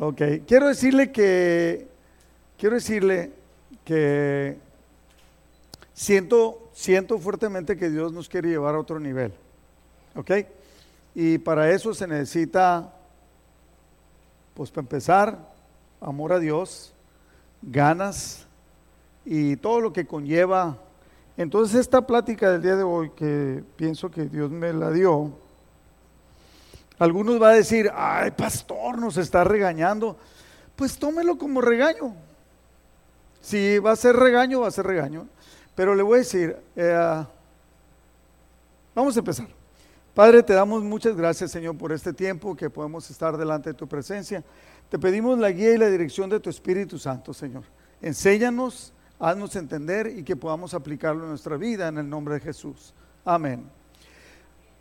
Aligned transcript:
Ok, 0.00 0.22
quiero 0.46 0.68
decirle 0.68 1.12
que, 1.12 1.86
quiero 2.56 2.76
decirle 2.76 3.30
que 3.84 4.56
siento, 5.92 6.70
siento 6.72 7.18
fuertemente 7.18 7.76
que 7.76 7.90
Dios 7.90 8.10
nos 8.10 8.26
quiere 8.26 8.48
llevar 8.48 8.74
a 8.74 8.80
otro 8.80 8.98
nivel. 8.98 9.34
¿Ok? 10.14 10.30
Y 11.14 11.36
para 11.36 11.70
eso 11.70 11.92
se 11.92 12.06
necesita, 12.06 12.90
pues 14.54 14.70
para 14.70 14.80
empezar, 14.80 15.52
amor 16.00 16.32
a 16.32 16.38
Dios, 16.38 16.94
ganas 17.60 18.46
y 19.26 19.56
todo 19.56 19.78
lo 19.82 19.92
que 19.92 20.06
conlleva. 20.06 20.78
Entonces 21.36 21.78
esta 21.78 22.06
plática 22.06 22.50
del 22.50 22.62
día 22.62 22.76
de 22.76 22.82
hoy 22.82 23.10
que 23.10 23.62
pienso 23.76 24.10
que 24.10 24.24
Dios 24.24 24.50
me 24.50 24.72
la 24.72 24.90
dio, 24.90 25.32
algunos 27.02 27.42
va 27.42 27.50
a 27.50 27.54
decir, 27.54 27.90
ay 27.92 28.30
pastor, 28.30 28.96
nos 28.96 29.16
está 29.16 29.42
regañando. 29.42 30.16
Pues 30.76 30.96
tómelo 30.96 31.36
como 31.36 31.60
regaño. 31.60 32.14
Si 33.40 33.80
va 33.80 33.90
a 33.90 33.96
ser 33.96 34.14
regaño, 34.14 34.60
va 34.60 34.68
a 34.68 34.70
ser 34.70 34.86
regaño. 34.86 35.26
Pero 35.74 35.96
le 35.96 36.02
voy 36.04 36.16
a 36.16 36.18
decir, 36.18 36.56
eh, 36.76 37.24
vamos 38.94 39.16
a 39.16 39.18
empezar. 39.18 39.48
Padre, 40.14 40.44
te 40.44 40.52
damos 40.52 40.84
muchas 40.84 41.16
gracias, 41.16 41.50
Señor, 41.50 41.76
por 41.76 41.90
este 41.90 42.12
tiempo 42.12 42.54
que 42.54 42.70
podemos 42.70 43.10
estar 43.10 43.36
delante 43.36 43.70
de 43.70 43.74
tu 43.74 43.88
presencia. 43.88 44.44
Te 44.88 44.96
pedimos 44.96 45.36
la 45.40 45.50
guía 45.50 45.74
y 45.74 45.78
la 45.78 45.88
dirección 45.88 46.30
de 46.30 46.38
tu 46.38 46.50
Espíritu 46.50 47.00
Santo, 47.00 47.34
Señor. 47.34 47.64
Enséñanos, 48.00 48.92
haznos 49.18 49.56
entender 49.56 50.06
y 50.06 50.22
que 50.22 50.36
podamos 50.36 50.72
aplicarlo 50.72 51.24
en 51.24 51.30
nuestra 51.30 51.56
vida 51.56 51.88
en 51.88 51.98
el 51.98 52.08
nombre 52.08 52.34
de 52.34 52.40
Jesús. 52.40 52.94
Amén. 53.24 53.81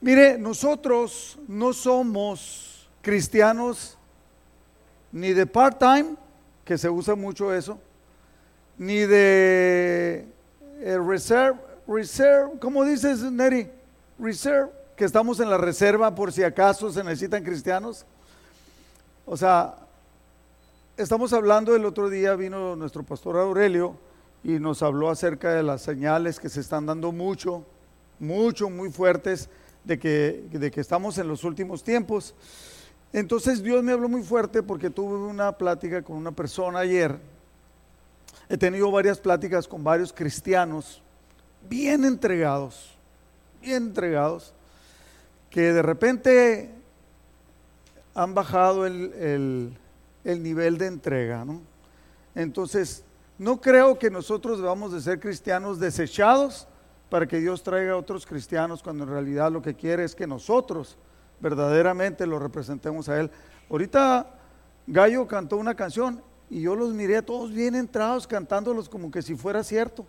Mire, 0.01 0.39
nosotros 0.39 1.37
no 1.47 1.73
somos 1.73 2.89
cristianos 3.03 3.99
ni 5.11 5.31
de 5.31 5.45
part-time, 5.45 6.15
que 6.65 6.75
se 6.75 6.89
usa 6.89 7.13
mucho 7.13 7.53
eso, 7.53 7.77
ni 8.79 8.97
de 8.97 10.25
eh, 10.79 10.97
reserve, 10.97 11.59
reserve, 11.87 12.53
¿cómo 12.59 12.83
dices, 12.83 13.19
Neri? 13.21 13.69
Reserve, 14.17 14.71
que 14.95 15.05
estamos 15.05 15.39
en 15.39 15.51
la 15.51 15.59
reserva 15.59 16.15
por 16.15 16.31
si 16.31 16.41
acaso 16.41 16.91
se 16.91 17.03
necesitan 17.03 17.43
cristianos. 17.43 18.03
O 19.27 19.37
sea, 19.37 19.75
estamos 20.97 21.31
hablando 21.31 21.75
el 21.75 21.85
otro 21.85 22.09
día, 22.09 22.33
vino 22.33 22.75
nuestro 22.75 23.03
pastor 23.03 23.37
Aurelio 23.37 23.95
y 24.43 24.53
nos 24.53 24.81
habló 24.81 25.11
acerca 25.11 25.53
de 25.53 25.61
las 25.61 25.83
señales 25.83 26.39
que 26.39 26.49
se 26.49 26.61
están 26.61 26.87
dando 26.87 27.11
mucho, 27.11 27.63
mucho, 28.19 28.67
muy 28.67 28.91
fuertes 28.91 29.47
de 29.83 29.99
que, 29.99 30.43
de 30.51 30.71
que 30.71 30.81
estamos 30.81 31.17
en 31.17 31.27
los 31.27 31.43
últimos 31.43 31.83
tiempos. 31.83 32.35
Entonces 33.13 33.61
Dios 33.61 33.83
me 33.83 33.91
habló 33.91 34.07
muy 34.07 34.23
fuerte 34.23 34.63
porque 34.63 34.89
tuve 34.89 35.17
una 35.17 35.51
plática 35.57 36.01
con 36.01 36.15
una 36.17 36.31
persona 36.31 36.79
ayer. 36.79 37.19
He 38.47 38.57
tenido 38.57 38.91
varias 38.91 39.19
pláticas 39.19 39.67
con 39.67 39.83
varios 39.83 40.13
cristianos 40.13 41.01
bien 41.69 42.05
entregados, 42.05 42.97
bien 43.61 43.83
entregados, 43.83 44.53
que 45.49 45.73
de 45.73 45.81
repente 45.81 46.71
han 48.13 48.33
bajado 48.33 48.85
el, 48.85 49.77
el 50.23 50.43
nivel 50.43 50.77
de 50.77 50.87
entrega. 50.87 51.45
¿no? 51.45 51.61
Entonces, 52.35 53.03
no 53.37 53.59
creo 53.59 53.97
que 53.97 54.09
nosotros 54.09 54.59
debamos 54.59 54.93
de 54.93 55.01
ser 55.01 55.19
cristianos 55.19 55.79
desechados, 55.79 56.67
para 57.11 57.27
que 57.27 57.41
Dios 57.41 57.61
traiga 57.61 57.91
a 57.91 57.97
otros 57.97 58.25
cristianos 58.25 58.81
cuando 58.81 59.03
en 59.03 59.09
realidad 59.09 59.51
lo 59.51 59.61
que 59.61 59.75
quiere 59.75 60.05
es 60.05 60.15
que 60.15 60.25
nosotros 60.25 60.95
verdaderamente 61.41 62.25
lo 62.25 62.39
representemos 62.39 63.09
a 63.09 63.19
Él. 63.19 63.29
Ahorita 63.69 64.33
Gallo 64.87 65.27
cantó 65.27 65.57
una 65.57 65.75
canción 65.75 66.23
y 66.49 66.61
yo 66.61 66.73
los 66.73 66.93
miré 66.93 67.21
todos 67.21 67.51
bien 67.51 67.75
entrados 67.75 68.25
cantándolos 68.25 68.87
como 68.87 69.11
que 69.11 69.21
si 69.21 69.35
fuera 69.35 69.61
cierto. 69.61 70.05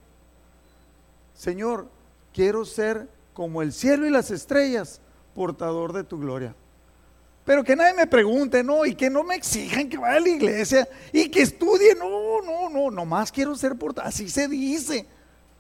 Señor, 1.35 1.89
quiero 2.33 2.65
ser 2.65 3.09
como 3.35 3.63
el 3.63 3.73
cielo 3.73 4.07
y 4.07 4.11
las 4.11 4.31
estrellas, 4.31 5.01
portador 5.35 5.93
de 5.93 6.05
tu 6.05 6.21
gloria. 6.21 6.55
Pero 7.45 7.65
que 7.65 7.75
nadie 7.75 7.95
me 7.95 8.07
pregunte, 8.07 8.63
no, 8.63 8.87
y 8.87 8.95
que 8.95 9.11
no 9.11 9.25
me 9.25 9.35
exijan 9.35 9.89
que 9.89 9.99
vaya 9.99 10.19
a 10.19 10.21
la 10.21 10.29
iglesia 10.29 10.89
y 11.13 11.29
que 11.29 11.43
estudie, 11.43 11.97
no, 11.97 12.41
no, 12.43 12.71
no, 12.71 12.93
nomás 12.93 13.33
quiero 13.33 13.57
ser 13.57 13.75
portador, 13.75 14.09
así 14.09 14.29
se 14.29 14.47
dice, 14.47 15.05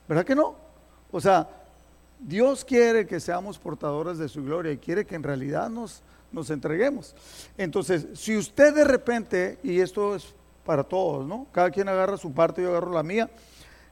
¿verdad 0.06 0.24
que 0.24 0.36
no? 0.36 0.62
O 1.12 1.20
sea, 1.20 1.48
Dios 2.18 2.64
quiere 2.64 3.06
que 3.06 3.20
seamos 3.20 3.58
portadores 3.58 4.18
de 4.18 4.28
su 4.28 4.42
gloria 4.42 4.72
y 4.72 4.78
quiere 4.78 5.04
que 5.04 5.14
en 5.14 5.22
realidad 5.22 5.68
nos, 5.68 6.02
nos 6.32 6.50
entreguemos. 6.50 7.14
Entonces, 7.56 8.06
si 8.14 8.36
usted 8.36 8.74
de 8.74 8.84
repente, 8.84 9.58
y 9.62 9.78
esto 9.78 10.16
es 10.16 10.34
para 10.64 10.82
todos, 10.82 11.26
¿no? 11.26 11.46
Cada 11.52 11.70
quien 11.70 11.88
agarra 11.88 12.16
su 12.16 12.32
parte, 12.32 12.62
yo 12.62 12.70
agarro 12.70 12.92
la 12.92 13.02
mía. 13.02 13.28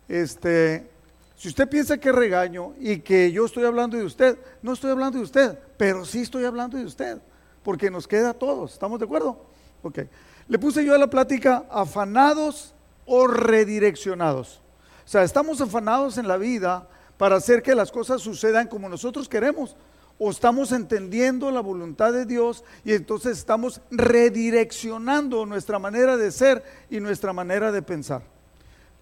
Este, 0.09 0.89
si 1.37 1.49
usted 1.49 1.69
piensa 1.69 1.99
que 1.99 2.13
regaño 2.13 2.75
y 2.79 2.99
que 2.99 3.31
yo 3.33 3.45
estoy 3.45 3.65
hablando 3.65 3.97
de 3.97 4.05
usted, 4.05 4.39
no 4.63 4.73
estoy 4.73 4.91
hablando 4.91 5.19
de 5.19 5.25
usted, 5.25 5.59
pero 5.77 6.05
sí 6.05 6.23
estoy 6.23 6.45
hablando 6.45 6.79
de 6.79 6.85
usted, 6.85 7.19
porque 7.63 7.91
nos 7.91 8.07
queda 8.07 8.31
a 8.31 8.35
todos, 8.35 8.73
¿estamos 8.73 8.99
de 8.99 9.05
acuerdo? 9.05 9.45
Ok. 9.83 10.01
Le 10.49 10.59
puse 10.59 10.85
yo 10.85 10.95
a 10.95 10.99
la 10.99 11.09
plática 11.09 11.65
afanados 11.71 12.75
o 13.07 13.27
redireccionados. 13.27 14.61
O 15.05 15.09
sea, 15.09 15.23
estamos 15.23 15.61
afanados 15.61 16.19
en 16.19 16.29
la 16.29 16.37
vida 16.37 16.89
para 17.21 17.37
hacer 17.37 17.63
que 17.63 17.75
las 17.75 17.93
cosas 17.93 18.23
sucedan 18.23 18.67
como 18.67 18.89
nosotros 18.89 19.29
queremos. 19.29 19.77
O 20.19 20.31
estamos 20.31 20.73
entendiendo 20.73 21.51
la 21.51 21.61
voluntad 21.61 22.15
de 22.15 22.25
Dios 22.25 22.65
y 22.83 22.95
entonces 22.95 23.37
estamos 23.37 23.83
redireccionando 23.91 25.45
nuestra 25.45 25.79
manera 25.79 26.17
de 26.17 26.33
ser 26.33 26.65
y 26.89 26.99
nuestra 26.99 27.35
manera 27.35 27.73
de 27.73 27.83
pensar. 27.83 28.23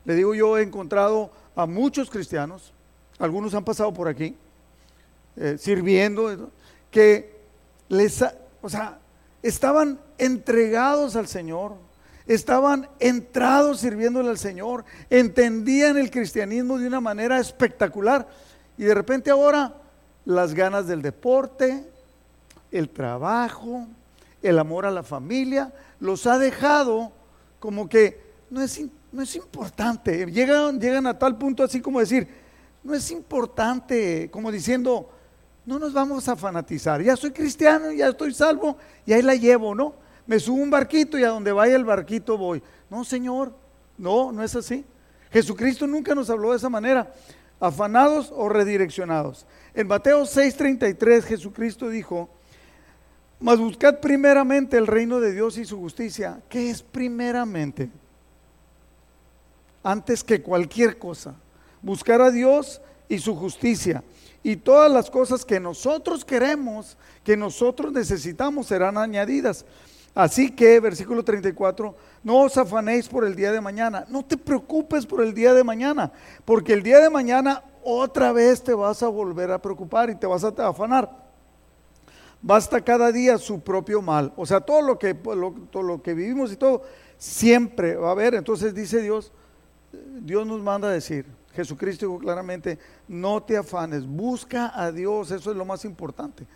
Le 0.05 0.17
digo, 0.17 0.35
yo 0.35 0.59
he 0.59 0.63
encontrado 0.63 1.31
a 1.55 1.67
muchos 1.67 2.11
cristianos, 2.11 2.73
algunos 3.21 3.55
han 3.55 3.65
pasado 3.65 3.95
por 3.95 4.09
aquí, 4.09 4.35
eh, 5.37 5.55
sirviendo, 5.57 6.51
que 6.91 7.37
les, 7.89 8.25
o 8.61 8.69
sea, 8.69 8.99
estaban 9.45 9.97
entregados 10.19 11.15
al 11.15 11.29
Señor, 11.29 11.77
estaban 12.29 12.89
entrados 13.01 13.81
sirviéndole 13.81 14.29
al 14.29 14.39
Señor, 14.39 14.85
entendían 15.11 15.97
el 15.97 16.11
cristianismo 16.11 16.79
de 16.79 16.87
una 16.87 17.01
manera 17.01 17.41
espectacular. 17.41 18.29
Y 18.77 18.85
de 18.85 18.95
repente 18.95 19.31
ahora 19.31 19.75
las 20.27 20.53
ganas 20.53 20.87
del 20.87 21.01
deporte, 21.01 21.85
el 22.71 22.91
trabajo, 22.91 23.87
el 24.43 24.59
amor 24.59 24.85
a 24.85 24.91
la 24.91 25.03
familia, 25.03 25.73
los 26.01 26.27
ha 26.27 26.39
dejado 26.39 27.13
como 27.59 27.89
que 27.89 28.21
no 28.51 28.61
es, 28.61 28.81
no 29.11 29.23
es 29.23 29.35
importante. 29.35 30.27
Llegan, 30.27 30.79
llegan 30.79 31.07
a 31.07 31.19
tal 31.19 31.39
punto 31.39 31.65
así 31.65 31.81
como 31.81 31.99
decir, 31.99 32.29
no 32.85 32.95
es 32.95 33.11
importante, 33.11 34.31
como 34.31 34.53
diciendo, 34.53 35.11
no 35.65 35.79
nos 35.79 35.95
vamos 35.95 36.29
a 36.29 36.37
fanatizar. 36.37 37.03
Ya 37.03 37.17
soy 37.17 37.31
cristiano, 37.31 37.91
ya 37.91 38.09
estoy 38.09 38.35
salvo 38.35 38.77
y 39.07 39.15
ahí 39.15 39.23
la 39.23 39.35
llevo, 39.35 39.75
¿no? 39.75 40.08
Me 40.29 40.39
subo 40.39 40.63
un 40.63 40.71
barquito 40.71 41.19
y 41.19 41.25
a 41.25 41.31
donde 41.31 41.53
vaya 41.53 41.75
el 41.75 41.87
barquito 41.87 42.37
voy. 42.37 42.63
No, 42.91 43.03
Señor, 43.03 43.55
no, 43.97 44.31
no 44.31 44.43
es 44.43 44.55
así. 44.55 44.85
Jesucristo 45.33 45.87
nunca 45.87 46.15
nos 46.15 46.29
habló 46.29 46.51
de 46.51 46.59
esa 46.59 46.69
manera, 46.69 47.11
afanados 47.59 48.31
o 48.37 48.51
redireccionados. 48.51 49.47
En 49.75 49.87
Mateo 49.87 50.25
6:33 50.25 51.23
Jesucristo 51.23 51.89
dijo, 51.89 52.29
mas 53.41 53.59
buscad 53.59 54.01
primeramente 54.01 54.77
el 54.77 54.87
reino 54.87 55.19
de 55.19 55.33
Dios 55.33 55.57
y 55.57 55.65
su 55.65 55.79
justicia. 55.79 56.43
¿Qué 56.51 56.69
es 56.69 56.83
primeramente? 56.83 57.89
Antes 59.83 60.23
que 60.23 60.43
cualquier 60.43 60.99
cosa. 60.99 61.37
Buscar 61.81 62.21
a 62.21 62.31
Dios 62.31 62.83
y 63.09 63.19
su 63.19 63.35
justicia. 63.35 64.05
Y 64.43 64.57
todas 64.57 64.93
las 64.93 65.11
cosas 65.11 65.43
que 65.43 65.59
nosotros 65.59 66.23
queremos, 66.23 66.99
que 67.25 67.35
nosotros 67.35 67.93
necesitamos, 67.93 68.67
serán 68.67 68.99
añadidas. 68.99 69.65
Así 70.15 70.51
que, 70.51 70.81
versículo 70.81 71.23
34, 71.23 71.95
no 72.25 72.41
os 72.41 72.57
afanéis 72.57 73.09
por 73.09 73.25
el 73.25 73.37
día 73.37 73.53
de 73.53 73.61
mañana, 73.61 74.05
no 74.09 74.25
te 74.25 74.37
preocupes 74.37 75.07
por 75.07 75.23
el 75.23 75.33
día 75.33 75.55
de 75.55 75.63
mañana, 75.63 76.11
porque 76.45 76.73
el 76.73 76.83
día 76.83 76.99
de 76.99 77.11
mañana 77.11 77.63
otra 77.85 78.33
vez 78.33 78.63
te 78.63 78.75
vas 78.75 79.03
a 79.03 79.09
volver 79.09 79.51
a 79.53 79.63
preocupar 79.63 80.11
y 80.11 80.17
te 80.17 80.27
vas 80.27 80.45
a 80.45 80.49
afanar. 80.67 81.29
Basta 82.41 82.81
cada 82.81 83.11
día 83.11 83.39
su 83.39 83.61
propio 83.61 84.01
mal. 84.01 84.33
O 84.37 84.47
sea, 84.47 84.61
todo 84.61 84.83
lo 84.83 84.99
que, 84.99 85.15
todo 85.15 85.83
lo 85.83 86.03
que 86.03 86.15
vivimos 86.15 86.53
y 86.53 86.57
todo, 86.57 86.83
siempre 87.17 87.97
va 87.97 88.09
a 88.09 88.13
haber. 88.13 88.35
Entonces 88.35 88.75
dice 88.75 89.01
Dios, 89.01 89.33
Dios 90.21 90.47
nos 90.47 90.61
manda 90.63 90.89
a 90.89 90.93
decir, 90.93 91.27
Jesucristo 91.53 92.07
dijo 92.07 92.19
claramente, 92.19 92.79
no 93.09 93.43
te 93.43 93.57
afanes, 93.57 94.07
busca 94.07 94.73
a 94.75 94.93
Dios, 94.93 95.31
eso 95.31 95.51
es 95.51 95.57
lo 95.57 95.65
más 95.65 95.85
importante. 95.85 96.47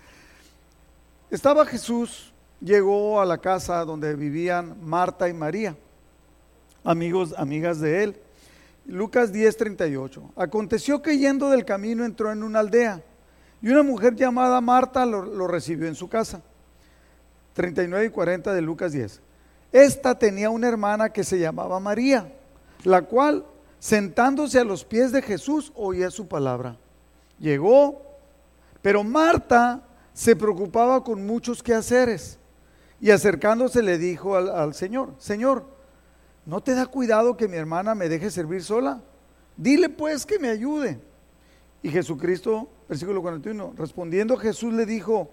Estaba 1.31 1.66
Jesús 1.66 2.31
llegó 2.62 3.20
a 3.20 3.26
la 3.26 3.38
casa 3.38 3.85
donde 3.85 4.14
vivían 4.14 4.76
Marta 4.82 5.29
y 5.29 5.35
María, 5.35 5.76
amigos, 6.85 7.35
amigas 7.37 7.81
de 7.81 8.05
él. 8.05 8.20
Lucas 8.87 9.32
10:38. 9.32 10.32
Aconteció 10.37 11.03
que 11.03 11.19
yendo 11.19 11.50
del 11.50 11.64
camino 11.64 12.05
entró 12.05 12.32
en 12.32 12.43
una 12.43 12.61
aldea 12.61 13.03
y 13.61 13.69
una 13.69 13.82
mujer 13.82 14.14
llamada 14.14 14.61
Marta 14.61 15.06
lo, 15.06 15.47
recibió 15.47 15.87
en 15.87 15.94
su 15.94 16.09
casa. 16.09 16.43
39 17.55 18.06
y 18.06 18.11
40 18.11 18.55
de 18.55 18.62
Lucas 18.62 18.93
10. 18.93 19.20
esta 19.73 20.19
tenía 20.19 20.49
una 20.49 20.69
hermana 20.69 21.11
que 21.11 21.23
se 21.23 21.38
llamaba 21.38 21.79
María, 21.81 22.32
la 22.82 23.03
cual, 23.03 23.44
sentándose 23.79 24.58
a 24.58 24.65
los 24.65 24.85
pies 24.85 25.12
de 25.12 25.20
Jesús, 25.20 25.70
oía 25.75 26.11
su 26.11 26.26
palabra. 26.26 26.76
Llegó, 27.38 28.03
pero 28.81 29.05
Marta 29.05 29.82
se 30.15 30.35
preocupaba 30.35 31.05
con 31.05 31.26
muchos 31.26 31.62
quehaceres 31.62 32.38
y 33.02 33.10
acercándose 33.10 33.82
le 33.82 33.99
dijo 33.99 34.37
al, 34.37 34.75
Señor, 34.75 35.14
Señor, 35.19 35.66
¿no 36.46 36.60
te 36.60 36.72
da 36.72 36.87
cuidado 36.87 37.37
que 37.37 37.49
mi 37.49 37.56
hermana 37.56 37.96
me 37.96 38.08
deje 38.08 38.31
servir 38.31 38.62
sola? 38.62 39.02
Dile 39.56 39.88
pues 39.88 40.25
que 40.25 40.38
me 40.38 40.49
ayude. 40.49 41.00
Y 41.82 41.88
Jesucristo, 41.90 42.69
versículo 42.88 43.20
41, 43.20 43.75
respondiendo 43.76 44.37
Jesús 44.37 44.72
le 44.72 44.87
dijo, 44.87 45.28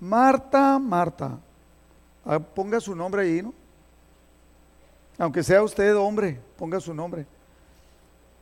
Marta, 0.00 0.80
Marta, 0.80 1.38
ah, 2.24 2.40
ponga 2.40 2.80
su 2.80 2.96
nombre 2.96 3.22
ahí, 3.22 3.40
¿no? 3.40 3.54
Aunque 5.16 5.44
sea 5.44 5.62
usted 5.62 5.96
hombre, 5.96 6.40
ponga 6.58 6.80
su 6.80 6.92
nombre. 6.92 7.24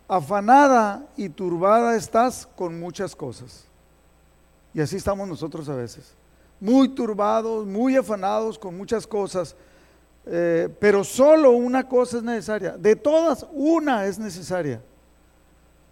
Afanada 0.08 1.06
y 1.18 1.28
turbada 1.28 1.96
estás 1.96 2.48
con 2.56 2.80
muchas 2.80 3.14
cosas. 3.14 3.66
Y 4.72 4.80
así 4.80 4.96
estamos 4.96 5.28
nosotros 5.28 5.68
a 5.68 5.74
veces. 5.74 6.14
Muy 6.60 6.88
turbados, 6.90 7.66
muy 7.66 7.96
afanados 7.96 8.58
con 8.58 8.76
muchas 8.76 9.06
cosas. 9.06 9.56
Eh, 10.26 10.68
pero 10.78 11.02
solo 11.02 11.52
una 11.52 11.88
cosa 11.88 12.18
es 12.18 12.22
necesaria. 12.22 12.76
De 12.76 12.94
todas, 12.94 13.46
una 13.52 14.06
es 14.06 14.18
necesaria. 14.18 14.82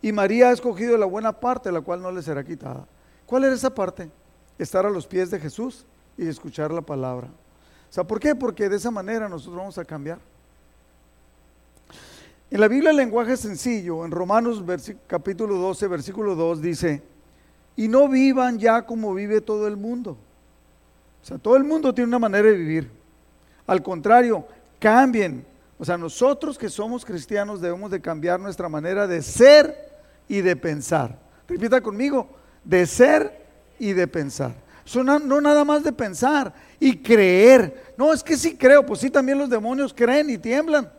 Y 0.01 0.13
María 0.13 0.51
ha 0.51 0.53
escogido 0.53 0.97
la 0.97 1.07
buena 1.07 1.33
parte, 1.33 1.73
la 1.73 1.81
cual 1.81 2.03
no 2.03 2.13
le 2.13 2.23
será 2.23 2.45
quitada. 2.45 2.87
¿Cuál 3.27 3.45
era 3.45 3.55
esa 3.55 3.75
parte? 3.75 4.11
Estar 4.59 4.87
a 4.87 4.91
los 4.91 5.07
pies 5.07 5.31
de 5.31 5.41
Jesús 5.41 5.87
y 6.17 6.29
escuchar 6.29 6.71
la 6.71 6.83
palabra. 6.83 7.29
O 7.97 8.05
¿por 8.05 8.21
qué? 8.21 8.35
Porque 8.35 8.69
de 8.69 8.77
esa 8.77 8.91
manera 8.91 9.29
nosotros 9.29 9.57
vamos 9.57 9.79
a 9.79 9.85
cambiar. 9.85 10.19
En 12.51 12.61
la 12.61 12.69
Biblia 12.69 12.91
el 12.91 12.97
lenguaje 12.97 13.37
sencillo, 13.37 14.05
en 14.05 14.11
Romanos 14.11 14.63
capítulo 15.07 15.57
12, 15.57 15.87
versículo 15.89 16.35
2 16.35 16.63
dice, 16.63 17.03
y 17.77 17.89
no 17.89 18.09
vivan 18.09 18.59
ya 18.59 18.87
como 18.87 19.13
vive 19.15 19.41
todo 19.41 19.67
el 19.67 19.77
mundo. 19.77 20.17
O 21.23 21.27
sea, 21.27 21.39
todo 21.39 21.57
el 21.57 21.65
mundo 21.65 21.93
tiene 21.95 22.09
una 22.09 22.19
manera 22.19 22.49
de 22.49 22.57
vivir. 22.57 22.91
Al 23.67 23.83
contrario, 23.83 24.47
cambien. 24.79 25.45
O 25.79 25.85
sea, 25.85 25.97
nosotros 25.99 26.59
que 26.59 26.69
somos 26.69 27.05
cristianos 27.05 27.61
debemos 27.61 27.91
de 27.91 28.01
cambiar 28.01 28.41
nuestra 28.41 28.69
manera 28.69 29.07
de 29.07 29.23
ser 29.23 29.77
y 30.27 30.41
de 30.41 30.57
pensar. 30.57 31.19
Repita 31.47 31.81
conmigo, 31.81 32.29
de 32.65 32.87
ser 32.87 33.47
y 33.79 33.93
de 33.93 34.07
pensar. 34.07 34.55
No, 34.95 35.19
no 35.19 35.41
nada 35.41 35.65
más 35.65 35.85
de 35.85 35.93
pensar 35.93 36.53
y 36.81 36.97
creer. 36.97 37.95
No, 37.97 38.13
es 38.13 38.23
que 38.23 38.37
sí 38.37 38.57
creo, 38.57 38.85
pues 38.85 39.01
sí, 39.01 39.11
también 39.11 39.39
los 39.39 39.51
demonios 39.51 39.93
creen 39.93 40.31
y 40.31 40.39
tiemblan. 40.39 40.91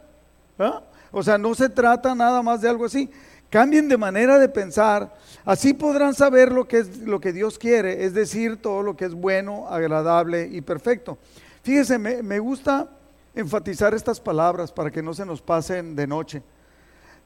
O 1.12 1.24
sea, 1.24 1.38
no 1.38 1.56
se 1.56 1.70
trata 1.70 2.14
nada 2.14 2.42
más 2.42 2.62
de 2.62 2.70
algo 2.70 2.86
así. 2.86 3.10
Cambien 3.50 3.90
de 3.90 3.98
manera 3.98 4.38
de 4.38 4.48
pensar, 4.48 5.16
así 5.44 5.74
podrán 5.74 6.14
saber 6.14 6.52
lo 6.52 6.68
que 6.68 6.80
es 6.80 7.00
lo 7.00 7.20
que 7.20 7.34
Dios 7.34 7.58
quiere, 7.58 8.06
es 8.06 8.14
decir, 8.14 8.62
todo 8.62 8.84
lo 8.84 8.96
que 8.96 9.06
es 9.06 9.14
bueno, 9.14 9.68
agradable 9.68 10.48
y 10.52 10.62
perfecto. 10.62 11.18
Fíjese, 11.64 11.98
me, 11.98 12.22
me 12.22 12.40
gusta 12.40 12.90
enfatizar 13.34 13.94
estas 13.94 14.20
palabras 14.20 14.72
para 14.72 14.92
que 14.92 15.02
no 15.02 15.14
se 15.14 15.26
nos 15.26 15.42
pasen 15.42 15.96
de 15.96 16.06
noche. 16.06 16.44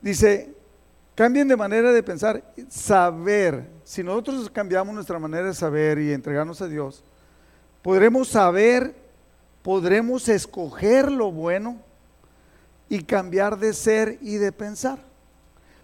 Dice, 0.02 0.54
Cambien 1.16 1.48
de 1.48 1.56
manera 1.56 1.92
de 1.92 2.02
pensar, 2.02 2.44
saber. 2.70 3.70
Si 3.84 4.02
nosotros 4.02 4.50
cambiamos 4.50 4.96
nuestra 4.96 5.20
manera 5.20 5.46
de 5.46 5.54
saber 5.54 6.00
y 6.00 6.12
entregarnos 6.12 6.60
a 6.62 6.68
Dios, 6.68 7.04
podremos 7.84 8.30
saber, 8.30 8.96
podremos 9.62 10.28
escoger 10.28 11.12
lo 11.12 11.32
bueno 11.32 11.78
y 12.90 13.04
cambiar 13.04 13.60
de 13.60 13.74
ser 13.74 14.18
y 14.22 14.38
de 14.38 14.52
pensar. 14.52 15.13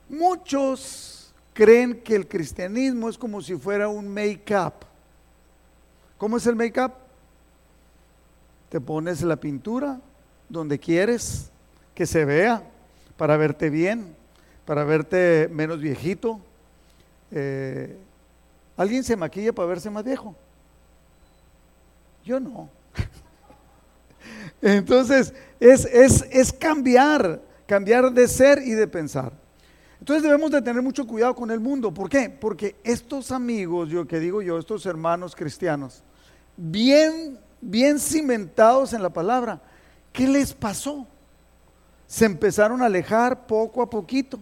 Muchos 0.09 1.33
creen 1.53 2.01
que 2.01 2.15
el 2.15 2.27
cristianismo 2.27 3.09
es 3.09 3.17
como 3.17 3.41
si 3.41 3.55
fuera 3.55 3.87
un 3.87 4.07
make-up. 4.07 4.73
¿Cómo 6.17 6.37
es 6.37 6.45
el 6.47 6.55
make-up? 6.55 6.91
Te 8.69 8.81
pones 8.81 9.21
la 9.21 9.37
pintura 9.37 9.99
donde 10.49 10.77
quieres 10.79 11.51
que 11.95 12.05
se 12.05 12.25
vea 12.25 12.63
para 13.17 13.37
verte 13.37 13.69
bien 13.69 14.19
para 14.69 14.83
verte 14.83 15.49
menos 15.51 15.81
viejito. 15.81 16.39
Eh, 17.31 17.97
¿Alguien 18.77 19.03
se 19.03 19.15
maquilla 19.15 19.51
para 19.51 19.67
verse 19.67 19.89
más 19.89 20.03
viejo? 20.03 20.35
Yo 22.23 22.39
no. 22.39 22.69
Entonces, 24.61 25.33
es, 25.59 25.85
es, 25.85 26.53
cambiar, 26.53 27.41
cambiar 27.65 28.11
de 28.11 28.27
ser 28.27 28.59
y 28.59 28.73
de 28.73 28.87
pensar. 28.87 29.33
Entonces 29.99 30.23
debemos 30.23 30.51
de 30.51 30.61
tener 30.61 30.81
mucho 30.81 31.05
cuidado 31.05 31.35
con 31.35 31.51
el 31.51 31.59
mundo. 31.59 31.93
¿Por 31.93 32.09
qué? 32.09 32.29
Porque 32.29 32.77
estos 32.83 33.31
amigos, 33.31 33.89
yo 33.89 34.07
que 34.07 34.19
digo 34.19 34.41
yo, 34.41 34.57
estos 34.57 34.85
hermanos 34.85 35.35
cristianos, 35.35 36.03
bien, 36.55 37.39
bien 37.61 37.99
cimentados 37.99 38.93
en 38.93 39.03
la 39.03 39.09
palabra, 39.09 39.61
¿qué 40.13 40.27
les 40.27 40.53
pasó? 40.53 41.05
Se 42.07 42.25
empezaron 42.25 42.81
a 42.81 42.85
alejar 42.85 43.45
poco 43.45 43.81
a 43.81 43.89
poquito. 43.89 44.39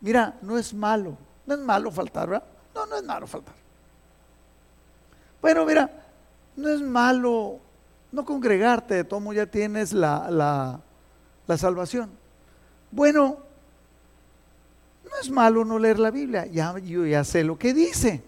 Mira, 0.00 0.38
no 0.42 0.58
es 0.58 0.72
malo, 0.74 1.16
no 1.46 1.54
es 1.54 1.60
malo 1.60 1.90
faltar, 1.90 2.28
¿verdad? 2.28 2.46
No, 2.74 2.86
no 2.86 2.96
es 2.96 3.02
malo 3.02 3.26
faltar. 3.26 3.54
Bueno, 5.40 5.64
mira, 5.64 5.90
no 6.56 6.68
es 6.68 6.80
malo 6.80 7.60
no 8.10 8.24
congregarte, 8.24 8.94
de 8.94 9.04
tomo 9.04 9.32
ya 9.32 9.46
tienes 9.46 9.92
la, 9.92 10.30
la, 11.46 11.56
salvación. 11.56 12.10
Bueno, 12.90 13.38
no 15.08 15.20
es 15.20 15.30
malo 15.30 15.64
no 15.64 15.78
leer 15.78 15.98
la 15.98 16.10
Biblia, 16.10 16.46
ya, 16.46 16.78
yo 16.78 17.04
ya 17.06 17.24
sé 17.24 17.44
lo 17.44 17.58
que 17.58 17.74
dice. 17.74 18.22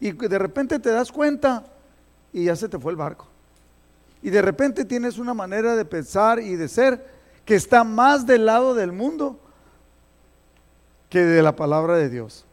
Y 0.00 0.12
de 0.12 0.38
repente 0.38 0.78
te 0.78 0.90
das 0.90 1.12
cuenta 1.12 1.64
y 2.32 2.44
ya 2.44 2.56
se 2.56 2.68
te 2.68 2.78
fue 2.78 2.92
el 2.92 2.96
barco. 2.96 3.28
Y 4.22 4.30
de 4.30 4.42
repente 4.42 4.84
tienes 4.84 5.18
una 5.18 5.34
manera 5.34 5.76
de 5.76 5.84
pensar 5.84 6.40
y 6.40 6.56
de 6.56 6.68
ser 6.68 7.06
que 7.44 7.54
está 7.54 7.84
más 7.84 8.26
del 8.26 8.46
lado 8.46 8.74
del 8.74 8.90
mundo 8.90 9.38
que 11.10 11.20
de 11.20 11.42
la 11.42 11.54
palabra 11.54 11.96
de 11.96 12.08
Dios. 12.08 12.46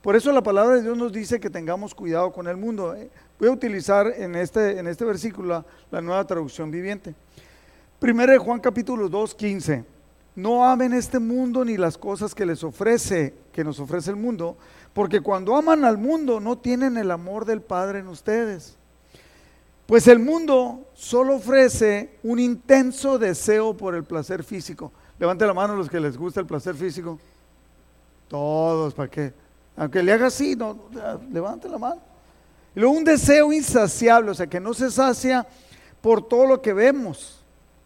Por 0.00 0.16
eso 0.16 0.32
la 0.32 0.42
palabra 0.42 0.76
de 0.76 0.82
Dios 0.82 0.96
nos 0.96 1.12
dice 1.12 1.38
que 1.38 1.50
tengamos 1.50 1.94
cuidado 1.94 2.32
con 2.32 2.46
el 2.46 2.56
mundo. 2.56 2.94
Eh, 2.94 3.10
voy 3.38 3.48
a 3.48 3.52
utilizar 3.52 4.06
en 4.16 4.36
este, 4.36 4.78
en 4.78 4.86
este 4.86 5.04
versículo 5.04 5.64
la, 5.90 6.00
nueva 6.00 6.24
traducción 6.26 6.70
viviente. 6.70 7.14
Primero 7.98 8.32
de 8.32 8.38
Juan 8.38 8.60
capítulo 8.60 9.08
2, 9.08 9.34
15. 9.34 9.97
No 10.38 10.64
amen 10.64 10.92
este 10.92 11.18
mundo 11.18 11.64
ni 11.64 11.76
las 11.76 11.98
cosas 11.98 12.32
que 12.32 12.46
les 12.46 12.62
ofrece, 12.62 13.34
que 13.50 13.64
nos 13.64 13.80
ofrece 13.80 14.10
el 14.10 14.16
mundo, 14.16 14.56
porque 14.92 15.20
cuando 15.20 15.56
aman 15.56 15.84
al 15.84 15.98
mundo 15.98 16.38
no 16.38 16.56
tienen 16.56 16.96
el 16.96 17.10
amor 17.10 17.44
del 17.44 17.60
Padre 17.60 17.98
en 17.98 18.06
ustedes. 18.06 18.76
Pues 19.84 20.06
el 20.06 20.20
mundo 20.20 20.86
solo 20.94 21.34
ofrece 21.34 22.20
un 22.22 22.38
intenso 22.38 23.18
deseo 23.18 23.76
por 23.76 23.96
el 23.96 24.04
placer 24.04 24.44
físico. 24.44 24.92
Levante 25.18 25.44
la 25.44 25.54
mano 25.54 25.74
los 25.74 25.90
que 25.90 25.98
les 25.98 26.16
gusta 26.16 26.38
el 26.38 26.46
placer 26.46 26.76
físico. 26.76 27.18
Todos, 28.28 28.94
¿para 28.94 29.10
qué? 29.10 29.34
Aunque 29.76 30.04
le 30.04 30.12
haga 30.12 30.28
así, 30.28 30.54
no, 30.54 30.84
levante 31.32 31.68
la 31.68 31.78
mano. 31.78 32.00
Y 32.76 32.78
luego 32.78 32.94
un 32.94 33.02
deseo 33.02 33.52
insaciable, 33.52 34.30
o 34.30 34.34
sea, 34.34 34.46
que 34.46 34.60
no 34.60 34.72
se 34.72 34.88
sacia 34.88 35.44
por 36.00 36.22
todo 36.28 36.46
lo 36.46 36.62
que 36.62 36.72
vemos 36.72 37.37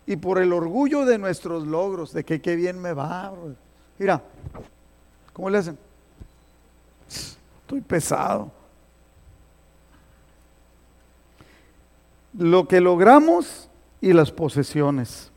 y 0.06 0.16
por 0.16 0.38
el 0.38 0.52
orgullo 0.52 1.04
de 1.04 1.18
nuestros 1.18 1.66
logros, 1.66 2.12
de 2.12 2.24
que 2.24 2.40
qué 2.40 2.56
bien 2.56 2.80
me 2.80 2.92
va. 2.92 3.32
Mira, 3.98 4.22
¿cómo 5.32 5.48
le 5.48 5.58
hacen? 5.58 5.78
Estoy 7.08 7.80
pesado. 7.80 8.50
Lo 12.34 12.66
que 12.66 12.80
logramos 12.80 13.68
y 14.00 14.12
las 14.12 14.30
posesiones. 14.30 15.30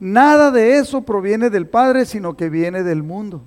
Nada 0.00 0.50
de 0.50 0.78
eso 0.78 1.02
proviene 1.02 1.50
del 1.50 1.68
Padre, 1.68 2.04
sino 2.04 2.36
que 2.36 2.50
viene 2.50 2.82
del 2.82 3.02
mundo. 3.02 3.42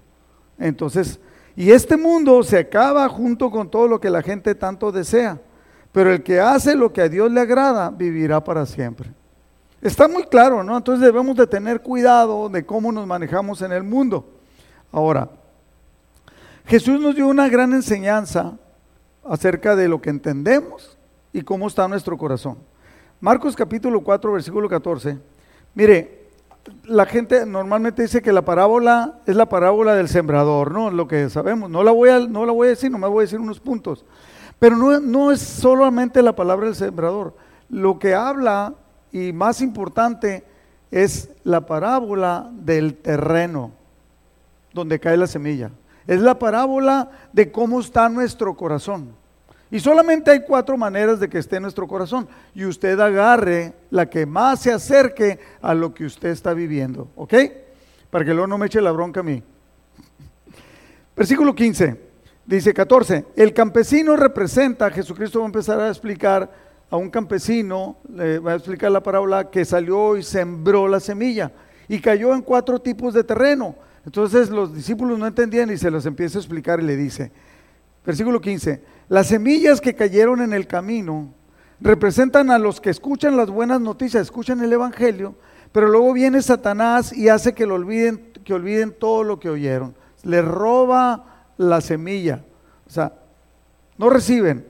Entonces, 0.57 1.19
y 1.55 1.71
este 1.71 1.97
mundo 1.97 2.43
se 2.43 2.59
acaba 2.59 3.09
junto 3.09 3.51
con 3.51 3.69
todo 3.69 3.87
lo 3.87 3.99
que 3.99 4.09
la 4.09 4.21
gente 4.21 4.55
tanto 4.55 4.91
desea, 4.91 5.41
pero 5.91 6.11
el 6.11 6.23
que 6.23 6.39
hace 6.39 6.75
lo 6.75 6.93
que 6.93 7.01
a 7.01 7.09
Dios 7.09 7.31
le 7.31 7.41
agrada 7.41 7.89
vivirá 7.89 8.43
para 8.43 8.65
siempre. 8.65 9.16
Está 9.81 10.07
muy 10.07 10.23
claro, 10.23 10.63
¿no? 10.63 10.77
Entonces 10.77 11.05
debemos 11.05 11.35
de 11.35 11.45
tener 11.45 11.81
cuidado 11.81 12.49
de 12.49 12.65
cómo 12.65 12.91
nos 12.91 13.05
manejamos 13.05 13.61
en 13.61 13.71
el 13.71 13.83
mundo. 13.83 14.25
Ahora, 14.91 15.29
Jesús 16.65 16.99
nos 16.99 17.15
dio 17.15 17.27
una 17.27 17.47
gran 17.47 17.73
enseñanza 17.73 18.57
acerca 19.23 19.75
de 19.75 19.87
lo 19.87 20.01
que 20.01 20.09
entendemos 20.09 20.97
y 21.31 21.41
cómo 21.41 21.67
está 21.67 21.87
nuestro 21.87 22.17
corazón. 22.17 22.57
Marcos 23.19 23.55
capítulo 23.55 24.01
4, 24.01 24.31
versículo 24.31 24.67
14. 24.67 25.17
Mire, 25.75 26.27
la 26.83 27.05
gente 27.05 27.45
normalmente 27.45 28.01
dice 28.01 28.21
que 28.21 28.33
la 28.33 28.43
parábola 28.43 29.19
es 29.25 29.35
la 29.35 29.47
parábola 29.47 29.95
del 29.95 30.09
sembrador, 30.09 30.71
¿no? 30.71 30.89
Lo 30.89 31.07
que 31.07 31.29
sabemos. 31.29 31.69
No 31.69 31.83
la 31.83 31.91
voy 31.91 32.09
a, 32.09 32.19
no 32.19 32.45
la 32.45 32.51
voy 32.51 32.67
a 32.67 32.69
decir, 32.71 32.91
me 32.91 33.07
voy 33.07 33.19
a 33.19 33.21
decir 33.21 33.39
unos 33.39 33.59
puntos. 33.59 34.05
Pero 34.59 34.75
no, 34.75 34.99
no 34.99 35.31
es 35.31 35.39
solamente 35.39 36.21
la 36.21 36.35
palabra 36.35 36.65
del 36.65 36.75
sembrador. 36.75 37.35
Lo 37.69 37.99
que 37.99 38.15
habla, 38.15 38.73
y 39.11 39.31
más 39.33 39.61
importante, 39.61 40.43
es 40.91 41.29
la 41.43 41.65
parábola 41.65 42.49
del 42.53 42.95
terreno 42.95 43.71
donde 44.73 44.99
cae 44.99 45.17
la 45.17 45.27
semilla. 45.27 45.71
Es 46.05 46.21
la 46.21 46.39
parábola 46.39 47.09
de 47.33 47.51
cómo 47.51 47.79
está 47.79 48.07
nuestro 48.09 48.55
corazón. 48.55 49.15
Y 49.69 49.79
solamente 49.81 50.31
hay 50.31 50.41
cuatro 50.41 50.77
maneras 50.77 51.19
de 51.19 51.27
que 51.27 51.39
esté 51.39 51.59
nuestro 51.59 51.87
corazón. 51.87 52.27
Y 52.55 52.63
usted 52.65 52.97
agarre 52.99 53.73
la 53.89 54.09
que 54.09 54.25
más 54.25 54.61
se 54.61 54.71
acerque 54.71 55.39
a 55.61 55.73
lo 55.73 55.93
que 55.93 56.05
usted 56.05 56.29
está 56.29 56.53
viviendo. 56.53 57.09
¿Ok? 57.15 57.33
Para 58.09 58.23
que 58.23 58.31
luego 58.31 58.47
no 58.47 58.57
me 58.57 58.67
eche 58.67 58.79
la 58.79 58.91
bronca 58.91 59.19
a 59.19 59.23
mí. 59.23 59.43
Versículo 61.15 61.53
15. 61.53 62.07
Dice 62.45 62.73
14. 62.73 63.25
El 63.35 63.53
campesino 63.53 64.15
representa, 64.15 64.89
Jesucristo 64.89 65.39
va 65.39 65.45
a 65.45 65.47
empezar 65.47 65.79
a 65.81 65.89
explicar 65.89 66.49
a 66.89 66.97
un 66.97 67.09
campesino, 67.09 67.97
le 68.13 68.39
va 68.39 68.53
a 68.53 68.55
explicar 68.55 68.91
la 68.91 69.03
parábola 69.03 69.49
que 69.49 69.65
salió 69.65 70.17
y 70.17 70.23
sembró 70.23 70.87
la 70.87 70.99
semilla. 70.99 71.51
Y 71.87 71.99
cayó 71.99 72.33
en 72.33 72.41
cuatro 72.41 72.79
tipos 72.79 73.13
de 73.13 73.23
terreno. 73.23 73.75
Entonces 74.05 74.49
los 74.49 74.73
discípulos 74.73 75.19
no 75.19 75.27
entendían 75.27 75.69
y 75.69 75.77
se 75.77 75.91
los 75.91 76.05
empieza 76.05 76.37
a 76.37 76.41
explicar 76.41 76.79
y 76.79 76.83
le 76.83 76.95
dice, 76.95 77.31
versículo 78.05 78.39
15, 78.39 78.81
las 79.09 79.27
semillas 79.27 79.81
que 79.81 79.95
cayeron 79.95 80.41
en 80.41 80.53
el 80.53 80.65
camino 80.65 81.33
representan 81.81 82.49
a 82.49 82.57
los 82.57 82.79
que 82.79 82.89
escuchan 82.89 83.35
las 83.35 83.49
buenas 83.49 83.81
noticias, 83.81 84.23
escuchan 84.23 84.63
el 84.63 84.71
Evangelio, 84.71 85.35
pero 85.73 85.89
luego 85.89 86.13
viene 86.13 86.41
Satanás 86.41 87.11
y 87.11 87.27
hace 87.27 87.53
que, 87.53 87.65
lo 87.65 87.75
olviden, 87.75 88.31
que 88.45 88.53
olviden 88.53 88.95
todo 88.97 89.23
lo 89.23 89.39
que 89.39 89.49
oyeron. 89.49 89.93
Le 90.23 90.41
roba 90.41 91.47
la 91.57 91.81
semilla. 91.81 92.43
O 92.87 92.89
sea, 92.89 93.13
no 93.97 94.09
reciben. 94.09 94.65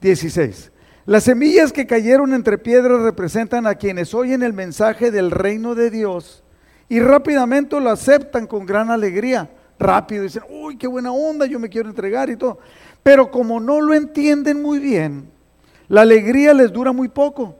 16. 0.00 0.69
Las 1.10 1.24
semillas 1.24 1.72
que 1.72 1.88
cayeron 1.88 2.32
entre 2.34 2.56
piedras 2.56 3.02
representan 3.02 3.66
a 3.66 3.74
quienes 3.74 4.14
oyen 4.14 4.44
el 4.44 4.52
mensaje 4.52 5.10
del 5.10 5.32
reino 5.32 5.74
de 5.74 5.90
Dios 5.90 6.44
y 6.88 7.00
rápidamente 7.00 7.80
lo 7.80 7.90
aceptan 7.90 8.46
con 8.46 8.64
gran 8.64 8.92
alegría. 8.92 9.50
Rápido 9.76 10.22
dicen, 10.22 10.44
uy, 10.48 10.76
qué 10.76 10.86
buena 10.86 11.10
onda, 11.10 11.46
yo 11.46 11.58
me 11.58 11.68
quiero 11.68 11.88
entregar 11.88 12.30
y 12.30 12.36
todo. 12.36 12.60
Pero 13.02 13.28
como 13.28 13.58
no 13.58 13.80
lo 13.80 13.92
entienden 13.92 14.62
muy 14.62 14.78
bien, 14.78 15.28
la 15.88 16.02
alegría 16.02 16.54
les 16.54 16.70
dura 16.70 16.92
muy 16.92 17.08
poco. 17.08 17.56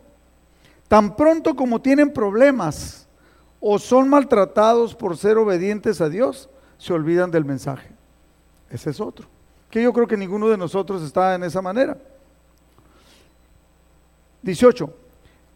Tan 0.86 1.16
pronto 1.16 1.56
como 1.56 1.82
tienen 1.82 2.12
problemas 2.12 3.08
o 3.58 3.80
son 3.80 4.08
maltratados 4.08 4.94
por 4.94 5.16
ser 5.16 5.38
obedientes 5.38 6.00
a 6.00 6.08
Dios, 6.08 6.48
se 6.78 6.92
olvidan 6.92 7.32
del 7.32 7.44
mensaje. 7.44 7.90
Ese 8.70 8.90
es 8.90 9.00
otro. 9.00 9.26
Que 9.70 9.82
yo 9.82 9.92
creo 9.92 10.06
que 10.06 10.16
ninguno 10.16 10.48
de 10.48 10.56
nosotros 10.56 11.02
está 11.02 11.34
en 11.34 11.42
esa 11.42 11.60
manera. 11.60 11.98
18. 14.42 14.94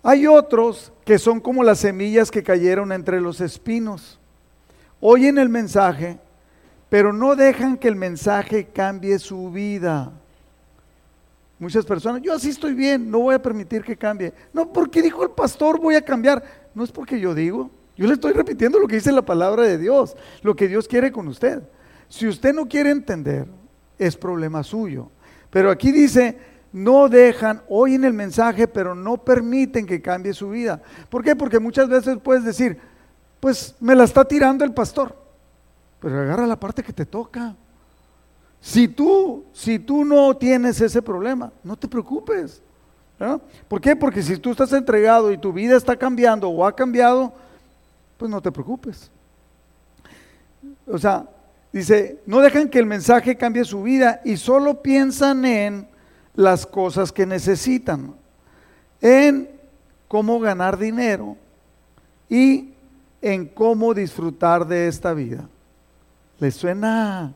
Hay 0.03 0.27
otros 0.27 0.93
que 1.05 1.19
son 1.19 1.41
como 1.41 1.63
las 1.63 1.79
semillas 1.79 2.31
que 2.31 2.43
cayeron 2.43 2.93
entre 2.93 3.21
los 3.21 3.41
espinos. 3.41 4.19
Oyen 5.01 5.39
el 5.39 5.49
mensaje, 5.49 6.19
pero 6.89 7.13
no 7.13 7.37
dejan 7.37 7.77
que 7.77 7.89
el 7.89 7.97
mensaje 7.97 8.67
cambie 8.67 9.19
su 9.19 9.51
vida. 9.51 10.13
Muchas 11.59 11.87
personas, 11.87 12.21
yo 12.21 12.35
así 12.35 12.51
estoy 12.51 12.75
bien, 12.75 13.11
no 13.11 13.21
voy 13.21 13.35
a 13.35 13.43
permitir 13.43 13.83
que 13.83 13.97
cambie. 13.97 14.33
No, 14.53 14.73
porque 14.73 15.01
dijo 15.01 15.23
el 15.23 15.31
pastor, 15.31 15.81
voy 15.81 15.95
a 15.95 16.05
cambiar. 16.05 16.43
No 16.75 16.85
es 16.85 16.93
porque 16.93 17.19
yo 17.19 17.35
digo, 17.35 17.71
yo 17.97 18.07
le 18.07 18.15
estoy 18.15 18.33
repitiendo 18.33 18.79
lo 18.79 18.89
que 18.89 18.97
dice 18.97 19.13
la 19.13 19.23
palabra 19.23 19.63
de 19.63 19.79
Dios, 19.79 20.17
lo 20.43 20.55
que 20.55 20.69
Dios 20.69 20.89
quiere 20.89 21.13
con 21.13 21.29
usted. 21.29 21.63
Si 22.09 22.27
usted 22.27 22.53
no 22.53 22.67
quiere 22.67 22.91
entender, 22.91 23.47
es 23.99 24.17
problema 24.17 24.63
suyo. 24.63 25.11
Pero 25.51 25.71
aquí 25.71 25.93
dice, 25.93 26.37
no 26.75 27.09
dejan, 27.09 27.63
oyen 27.69 28.05
el 28.05 28.13
mensaje, 28.13 28.67
pero 28.67 28.97
no 28.97 29.17
permiten 29.17 29.87
que 29.87 30.03
cambie 30.03 30.35
su 30.35 30.51
vida. 30.51 30.83
¿Por 31.09 31.23
qué? 31.23 31.37
Porque 31.37 31.61
muchas 31.61 31.89
veces 31.89 32.19
puedes 32.21 32.43
decir, 32.43 32.81
pues 33.39 33.77
me 33.79 33.95
la 33.95 34.03
está 34.03 34.25
tirando 34.25 34.65
el 34.65 34.75
pastor, 34.75 35.17
pero 36.01 36.21
agarra 36.21 36.49
la 36.49 36.59
parte 36.59 36.83
que 36.83 36.93
te 36.93 37.07
toca. 37.07 37.55
Si 38.61 38.89
tú, 38.89 39.45
si 39.53 39.79
tú 39.79 40.05
no 40.05 40.37
tienes 40.37 40.81
ese 40.81 41.01
problema, 41.01 41.53
no 41.63 41.77
te 41.77 41.87
preocupes. 41.87 42.61
¿Por 43.69 43.81
qué? 43.81 43.95
Porque 43.95 44.21
si 44.21 44.37
tú 44.39 44.51
estás 44.51 44.73
entregado 44.73 45.31
y 45.31 45.39
tu 45.39 45.53
vida 45.53 45.77
está 45.77 45.95
cambiando 45.95 46.49
o 46.49 46.67
ha 46.67 46.75
cambiado, 46.75 47.33
pues 48.17 48.29
no 48.29 48.43
te 48.43 48.51
preocupes. 48.51 49.13
O 50.89 50.99
sea, 50.99 51.25
dice, 51.73 52.21
no 52.27 52.41
dejan 52.41 52.69
que 52.69 52.81
el 52.81 52.87
mensaje 52.87 53.37
cambie 53.37 53.65
su 53.65 53.81
vida 53.85 54.21
y 54.25 54.37
solo 54.37 54.83
piensan 54.83 55.45
en 55.45 55.94
las 56.35 56.67
cosas 56.67 57.13
que 57.13 57.27
necesitan, 57.27 58.15
en 59.01 59.49
cómo 60.09 60.41
ganar 60.41 60.79
dinero 60.79 61.37
y 62.29 62.73
en 63.21 63.47
cómo 63.47 63.95
disfrutar 63.95 64.67
de 64.67 64.89
esta 64.89 65.15
vida. 65.15 65.49
¿Les 66.39 66.55
suena 66.55 67.33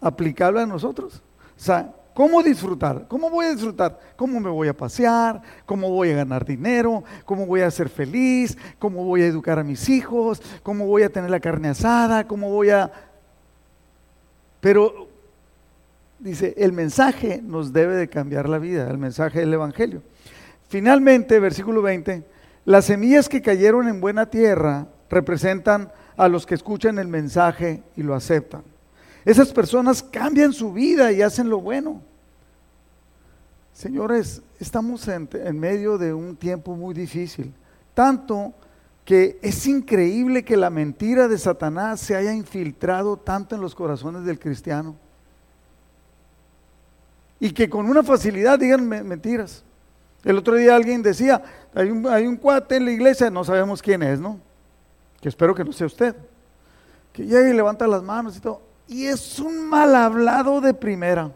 aplicable 0.00 0.60
a 0.60 0.66
nosotros? 0.66 1.22
O 1.56 1.60
sea, 1.60 1.92
¿cómo 2.14 2.42
disfrutar? 2.42 3.06
¿Cómo 3.08 3.28
voy 3.28 3.46
a 3.46 3.50
disfrutar? 3.52 3.98
¿Cómo 4.16 4.40
me 4.40 4.50
voy 4.50 4.68
a 4.68 4.76
pasear? 4.76 5.42
¿Cómo 5.64 5.90
voy 5.90 6.10
a 6.10 6.16
ganar 6.16 6.44
dinero? 6.44 7.02
¿Cómo 7.24 7.46
voy 7.46 7.62
a 7.62 7.70
ser 7.70 7.88
feliz? 7.88 8.56
¿Cómo 8.78 9.04
voy 9.04 9.22
a 9.22 9.26
educar 9.26 9.58
a 9.58 9.64
mis 9.64 9.88
hijos? 9.88 10.40
¿Cómo 10.62 10.86
voy 10.86 11.02
a 11.02 11.10
tener 11.10 11.30
la 11.30 11.40
carne 11.40 11.68
asada? 11.68 12.26
¿Cómo 12.26 12.50
voy 12.50 12.70
a... 12.70 12.90
Pero 14.60 15.08
dice, 16.18 16.54
el 16.56 16.72
mensaje 16.72 17.40
nos 17.42 17.72
debe 17.72 17.96
de 17.96 18.08
cambiar 18.08 18.48
la 18.48 18.58
vida, 18.58 18.88
el 18.90 18.98
mensaje 18.98 19.40
del 19.40 19.54
Evangelio. 19.54 20.02
Finalmente, 20.68 21.38
versículo 21.38 21.82
20, 21.82 22.24
las 22.64 22.86
semillas 22.86 23.28
que 23.28 23.42
cayeron 23.42 23.88
en 23.88 24.00
buena 24.00 24.26
tierra 24.26 24.88
representan 25.08 25.92
a 26.16 26.28
los 26.28 26.46
que 26.46 26.54
escuchan 26.54 26.98
el 26.98 27.08
mensaje 27.08 27.82
y 27.96 28.02
lo 28.02 28.14
aceptan. 28.14 28.62
Esas 29.24 29.52
personas 29.52 30.02
cambian 30.02 30.52
su 30.52 30.72
vida 30.72 31.12
y 31.12 31.22
hacen 31.22 31.50
lo 31.50 31.60
bueno. 31.60 32.02
Señores, 33.72 34.42
estamos 34.58 35.06
en, 35.08 35.28
en 35.32 35.58
medio 35.60 35.98
de 35.98 36.14
un 36.14 36.36
tiempo 36.36 36.74
muy 36.74 36.94
difícil, 36.94 37.52
tanto 37.92 38.54
que 39.04 39.38
es 39.42 39.66
increíble 39.66 40.44
que 40.44 40.56
la 40.56 40.70
mentira 40.70 41.28
de 41.28 41.38
Satanás 41.38 42.00
se 42.00 42.16
haya 42.16 42.32
infiltrado 42.32 43.16
tanto 43.16 43.54
en 43.54 43.60
los 43.60 43.74
corazones 43.74 44.24
del 44.24 44.38
cristiano 44.40 44.96
y 47.38 47.50
que 47.50 47.68
con 47.68 47.88
una 47.88 48.02
facilidad 48.02 48.58
digan 48.58 48.86
mentiras. 48.88 49.62
El 50.24 50.38
otro 50.38 50.54
día 50.54 50.74
alguien 50.74 51.02
decía, 51.02 51.42
hay 51.74 51.90
un, 51.90 52.06
hay 52.06 52.26
un 52.26 52.36
cuate 52.36 52.76
en 52.76 52.84
la 52.84 52.90
iglesia, 52.90 53.30
no 53.30 53.44
sabemos 53.44 53.80
quién 53.80 54.02
es, 54.02 54.18
¿no? 54.18 54.40
Que 55.20 55.28
espero 55.28 55.54
que 55.54 55.64
no 55.64 55.72
sea 55.72 55.86
usted. 55.86 56.16
Que 57.12 57.24
llega 57.24 57.48
y 57.48 57.52
levanta 57.52 57.86
las 57.86 58.02
manos 58.02 58.36
y 58.36 58.40
todo. 58.40 58.62
Y 58.88 59.06
es 59.06 59.38
un 59.38 59.68
mal 59.68 59.94
hablado 59.94 60.60
de 60.60 60.74
primera. 60.74 61.30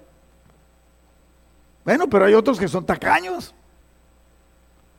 Bueno, 1.84 2.08
pero 2.08 2.24
hay 2.24 2.34
otros 2.34 2.58
que 2.58 2.68
son 2.68 2.84
tacaños. 2.84 3.54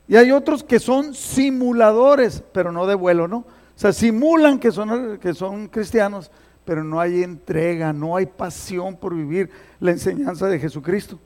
Y 0.07 0.15
hay 0.15 0.31
otros 0.31 0.63
que 0.63 0.79
son 0.79 1.13
simuladores, 1.13 2.43
pero 2.51 2.71
no 2.71 2.85
de 2.85 2.95
vuelo, 2.95 3.27
¿no? 3.27 3.37
O 3.37 3.45
sea, 3.75 3.93
simulan 3.93 4.59
que 4.59 4.71
son, 4.71 5.17
que 5.19 5.33
son 5.33 5.67
cristianos, 5.67 6.29
pero 6.71 6.85
no 6.85 7.01
hay 7.01 7.21
entrega, 7.21 7.91
no 7.91 8.15
hay 8.15 8.25
pasión 8.25 8.95
por 8.95 9.13
vivir 9.13 9.49
la 9.81 9.91
enseñanza 9.91 10.47
de 10.47 10.57
Jesucristo. 10.57 11.19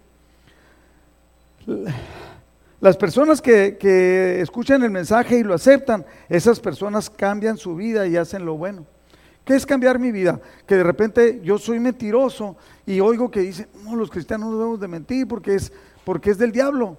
Las 2.81 2.97
personas 2.97 3.43
que, 3.43 4.39
escuchan 4.41 4.81
el 4.81 4.89
mensaje 4.89 5.37
y 5.37 5.43
lo 5.43 5.53
aceptan, 5.53 6.03
esas 6.29 6.59
personas 6.59 7.11
cambian 7.11 7.57
su 7.57 7.75
vida 7.75 8.07
y 8.07 8.17
hacen 8.17 8.43
lo 8.43 8.57
bueno. 8.57 8.87
¿Qué 9.43 9.53
es 9.53 9.67
cambiar 9.67 9.99
mi 9.99 10.11
vida? 10.11 10.41
Que 10.65 10.77
de 10.77 10.83
repente 10.83 11.39
yo 11.43 11.59
soy 11.59 11.79
mentiroso 11.79 12.57
y 12.83 12.99
oigo 12.99 13.29
que 13.29 13.41
dicen, 13.41 13.67
no, 13.83 13.95
los 13.95 14.09
cristianos 14.09 14.49
no 14.49 14.57
debemos 14.57 14.79
de 14.79 14.87
mentir 14.87 15.27
porque 15.27 15.53
es, 15.53 15.71
porque 16.03 16.31
es 16.31 16.39
del 16.39 16.51
diablo. 16.51 16.97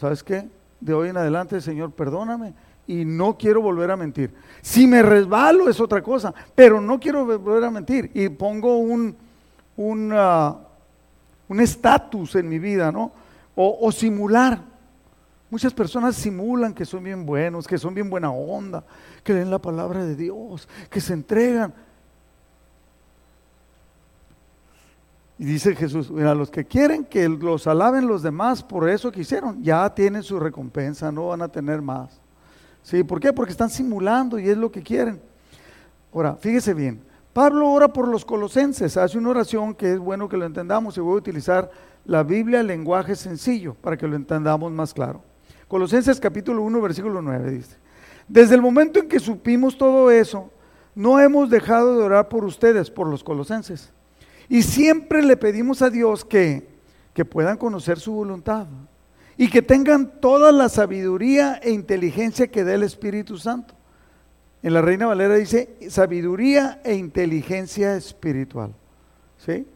¿Sabes 0.00 0.24
qué? 0.24 0.48
De 0.80 0.92
hoy 0.92 1.10
en 1.10 1.16
adelante, 1.16 1.60
Señor, 1.60 1.92
perdóname 1.92 2.54
y 2.86 3.04
no 3.04 3.36
quiero 3.36 3.62
volver 3.62 3.90
a 3.90 3.96
mentir. 3.96 4.34
Si 4.62 4.86
me 4.86 5.02
resbalo 5.02 5.68
es 5.68 5.80
otra 5.80 6.02
cosa, 6.02 6.34
pero 6.54 6.80
no 6.80 6.98
quiero 7.00 7.24
volver 7.24 7.64
a 7.64 7.70
mentir 7.70 8.10
y 8.14 8.28
pongo 8.28 8.78
un 8.78 9.16
un 11.48 11.60
estatus 11.60 12.34
en 12.36 12.48
mi 12.48 12.58
vida, 12.58 12.90
¿no? 12.90 13.12
O, 13.56 13.92
simular. 13.92 14.60
Muchas 15.48 15.72
personas 15.72 16.16
simulan 16.16 16.74
que 16.74 16.84
son 16.84 17.04
bien 17.04 17.24
buenos, 17.24 17.68
que 17.68 17.78
son 17.78 17.94
bien 17.94 18.10
buena 18.10 18.30
onda, 18.32 18.82
que 19.22 19.32
leen 19.32 19.50
la 19.50 19.60
palabra 19.60 20.04
de 20.04 20.16
Dios, 20.16 20.68
que 20.90 21.00
se 21.00 21.12
entregan. 21.12 21.72
Y 25.38 25.44
dice 25.44 25.76
Jesús, 25.76 26.10
mira, 26.10 26.34
los 26.34 26.50
que 26.50 26.64
quieren 26.64 27.04
que 27.04 27.28
los 27.28 27.66
alaben 27.68 28.08
los 28.08 28.22
demás 28.22 28.62
por 28.64 28.88
eso 28.88 29.12
que 29.12 29.20
hicieron, 29.20 29.62
ya 29.62 29.94
tienen 29.94 30.24
su 30.24 30.40
recompensa, 30.40 31.12
no 31.12 31.28
van 31.28 31.42
a 31.42 31.48
tener 31.48 31.80
más. 31.80 32.20
¿Sí? 32.84 33.02
¿Por 33.02 33.18
qué? 33.18 33.32
Porque 33.32 33.50
están 33.50 33.70
simulando 33.70 34.38
y 34.38 34.48
es 34.48 34.58
lo 34.58 34.70
que 34.70 34.82
quieren. 34.82 35.20
Ahora, 36.12 36.36
fíjese 36.36 36.74
bien, 36.74 37.02
Pablo 37.32 37.68
ora 37.70 37.88
por 37.88 38.06
los 38.06 38.24
colosenses, 38.24 38.96
hace 38.96 39.18
una 39.18 39.30
oración 39.30 39.74
que 39.74 39.94
es 39.94 39.98
bueno 39.98 40.28
que 40.28 40.36
lo 40.36 40.44
entendamos 40.44 40.96
y 40.96 41.00
voy 41.00 41.14
a 41.14 41.18
utilizar 41.18 41.70
la 42.04 42.22
Biblia, 42.22 42.62
lenguaje 42.62 43.16
sencillo, 43.16 43.74
para 43.74 43.96
que 43.96 44.06
lo 44.06 44.14
entendamos 44.14 44.70
más 44.70 44.92
claro. 44.92 45.22
Colosenses 45.66 46.20
capítulo 46.20 46.62
1, 46.62 46.80
versículo 46.82 47.22
9 47.22 47.50
dice, 47.50 47.76
desde 48.28 48.54
el 48.54 48.60
momento 48.62 49.00
en 49.00 49.08
que 49.08 49.18
supimos 49.18 49.78
todo 49.78 50.10
eso, 50.10 50.50
no 50.94 51.18
hemos 51.18 51.48
dejado 51.48 51.96
de 51.96 52.04
orar 52.04 52.28
por 52.28 52.44
ustedes, 52.44 52.90
por 52.90 53.08
los 53.08 53.24
colosenses. 53.24 53.92
Y 54.48 54.62
siempre 54.62 55.22
le 55.22 55.38
pedimos 55.38 55.80
a 55.80 55.88
Dios 55.88 56.24
que, 56.24 56.68
que 57.14 57.24
puedan 57.24 57.56
conocer 57.56 57.98
su 57.98 58.12
voluntad 58.12 58.66
y 59.36 59.48
que 59.48 59.62
tengan 59.62 60.20
toda 60.20 60.52
la 60.52 60.68
sabiduría 60.68 61.60
e 61.62 61.70
inteligencia 61.70 62.48
que 62.48 62.64
da 62.64 62.74
el 62.74 62.82
Espíritu 62.82 63.36
Santo. 63.36 63.74
En 64.62 64.72
la 64.72 64.80
Reina 64.80 65.06
Valera 65.06 65.34
dice 65.34 65.76
sabiduría 65.88 66.80
e 66.84 66.94
inteligencia 66.94 67.96
espiritual. 67.96 68.74
¿Sí? 69.38 69.66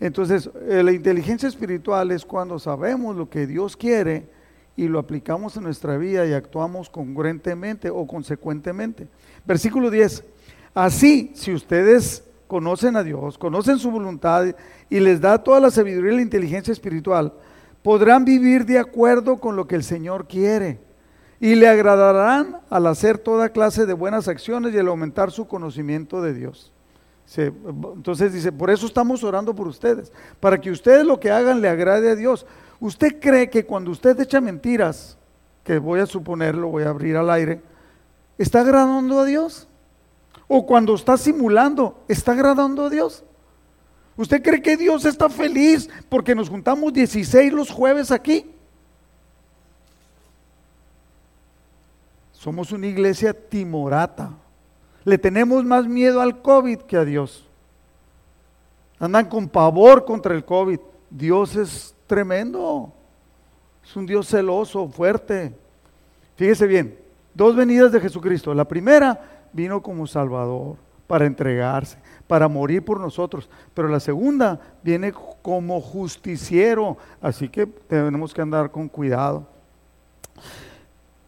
Entonces, 0.00 0.50
eh, 0.68 0.82
la 0.82 0.92
inteligencia 0.92 1.48
espiritual 1.48 2.10
es 2.10 2.24
cuando 2.24 2.58
sabemos 2.58 3.16
lo 3.16 3.28
que 3.28 3.46
Dios 3.46 3.76
quiere 3.76 4.28
y 4.76 4.86
lo 4.86 4.98
aplicamos 4.98 5.56
en 5.56 5.64
nuestra 5.64 5.96
vida 5.96 6.24
y 6.24 6.32
actuamos 6.32 6.88
congruentemente 6.88 7.90
o 7.90 8.06
consecuentemente. 8.06 9.08
Versículo 9.44 9.90
10. 9.90 10.24
Así, 10.74 11.32
si 11.34 11.52
ustedes 11.52 12.22
conocen 12.46 12.96
a 12.96 13.02
Dios, 13.02 13.38
conocen 13.38 13.78
su 13.78 13.90
voluntad 13.90 14.54
y 14.88 15.00
les 15.00 15.20
da 15.20 15.42
toda 15.42 15.58
la 15.58 15.70
sabiduría 15.70 16.12
y 16.12 16.16
la 16.16 16.22
inteligencia 16.22 16.72
espiritual, 16.72 17.32
podrán 17.88 18.26
vivir 18.26 18.66
de 18.66 18.78
acuerdo 18.78 19.38
con 19.38 19.56
lo 19.56 19.66
que 19.66 19.74
el 19.74 19.82
Señor 19.82 20.28
quiere 20.28 20.78
y 21.40 21.54
le 21.54 21.68
agradarán 21.68 22.58
al 22.68 22.86
hacer 22.86 23.16
toda 23.16 23.48
clase 23.48 23.86
de 23.86 23.94
buenas 23.94 24.28
acciones 24.28 24.74
y 24.74 24.78
al 24.78 24.88
aumentar 24.88 25.30
su 25.30 25.48
conocimiento 25.48 26.20
de 26.20 26.34
Dios. 26.34 26.70
Entonces 27.34 28.34
dice, 28.34 28.52
por 28.52 28.68
eso 28.68 28.84
estamos 28.84 29.24
orando 29.24 29.54
por 29.54 29.66
ustedes, 29.66 30.12
para 30.38 30.60
que 30.60 30.70
ustedes 30.70 31.06
lo 31.06 31.18
que 31.18 31.30
hagan 31.30 31.62
le 31.62 31.70
agrade 31.70 32.10
a 32.10 32.14
Dios. 32.14 32.44
¿Usted 32.78 33.18
cree 33.18 33.48
que 33.48 33.64
cuando 33.64 33.90
usted 33.90 34.20
echa 34.20 34.38
mentiras, 34.42 35.16
que 35.64 35.78
voy 35.78 36.00
a 36.00 36.06
suponer, 36.06 36.56
lo 36.56 36.68
voy 36.68 36.82
a 36.82 36.90
abrir 36.90 37.16
al 37.16 37.30
aire, 37.30 37.62
está 38.36 38.60
agradando 38.60 39.20
a 39.20 39.24
Dios? 39.24 39.66
¿O 40.46 40.66
cuando 40.66 40.94
está 40.94 41.16
simulando, 41.16 42.04
está 42.06 42.32
agradando 42.32 42.84
a 42.84 42.90
Dios? 42.90 43.24
¿Usted 44.18 44.42
cree 44.42 44.60
que 44.60 44.76
Dios 44.76 45.04
está 45.04 45.28
feliz 45.28 45.88
porque 46.08 46.34
nos 46.34 46.48
juntamos 46.48 46.92
16 46.92 47.52
los 47.52 47.70
jueves 47.70 48.10
aquí? 48.10 48.50
Somos 52.32 52.72
una 52.72 52.88
iglesia 52.88 53.32
timorata. 53.32 54.32
Le 55.04 55.18
tenemos 55.18 55.64
más 55.64 55.86
miedo 55.86 56.20
al 56.20 56.42
COVID 56.42 56.78
que 56.80 56.96
a 56.96 57.04
Dios. 57.04 57.46
Andan 58.98 59.26
con 59.26 59.48
pavor 59.48 60.04
contra 60.04 60.34
el 60.34 60.44
COVID. 60.44 60.80
Dios 61.08 61.54
es 61.54 61.94
tremendo. 62.08 62.92
Es 63.84 63.94
un 63.94 64.04
Dios 64.04 64.26
celoso, 64.26 64.88
fuerte. 64.88 65.54
Fíjese 66.34 66.66
bien, 66.66 66.98
dos 67.34 67.54
venidas 67.54 67.92
de 67.92 68.00
Jesucristo. 68.00 68.52
La 68.52 68.66
primera 68.66 69.46
vino 69.52 69.80
como 69.80 70.08
Salvador 70.08 70.76
para 71.06 71.24
entregarse, 71.24 71.98
para 72.28 72.46
morir 72.46 72.84
por 72.84 73.00
nosotros. 73.00 73.50
Pero 73.74 73.88
la 73.88 73.98
segunda 73.98 74.60
viene 74.84 75.12
como 75.42 75.80
justiciero. 75.80 76.96
Así 77.20 77.48
que 77.48 77.66
tenemos 77.66 78.32
que 78.32 78.42
andar 78.42 78.70
con 78.70 78.88
cuidado. 78.88 79.46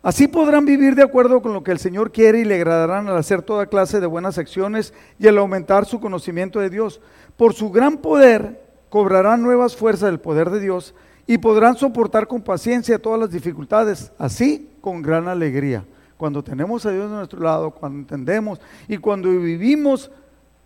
Así 0.02 0.28
podrán 0.28 0.64
vivir 0.64 0.95
de 0.95 1.02
acuerdo 1.02 1.42
con 1.42 1.52
lo 1.52 1.62
que 1.62 1.73
el 1.73 1.78
Señor 1.78 2.11
quiere 2.11 2.40
y 2.40 2.45
le 2.45 2.54
agradarán 2.54 3.09
al 3.09 3.19
hacer 3.19 3.42
toda 3.42 3.66
clase 3.66 4.00
de 4.00 4.07
buenas 4.07 4.38
acciones 4.38 4.95
y 5.19 5.26
al 5.26 5.37
aumentar 5.37 5.85
su 5.85 6.00
conocimiento 6.00 6.61
de 6.61 6.71
Dios. 6.71 7.00
Por 7.37 7.52
su 7.52 7.71
gran 7.71 7.99
poder 7.99 8.62
cobrarán 8.88 9.42
nuevas 9.42 9.76
fuerzas 9.76 10.11
del 10.11 10.21
poder 10.21 10.49
de 10.50 10.61
Dios 10.61 10.95
y 11.26 11.37
podrán 11.38 11.76
soportar 11.76 12.26
con 12.26 12.40
paciencia 12.40 12.99
todas 12.99 13.21
las 13.21 13.30
dificultades, 13.30 14.11
así 14.19 14.71
con 14.80 15.02
gran 15.02 15.28
alegría. 15.28 15.85
Cuando 16.16 16.42
tenemos 16.42 16.85
a 16.87 16.92
Dios 16.92 17.11
a 17.11 17.16
nuestro 17.16 17.40
lado, 17.40 17.71
cuando 17.71 17.99
entendemos 17.99 18.58
y 18.89 18.97
cuando 18.97 19.28
vivimos 19.30 20.10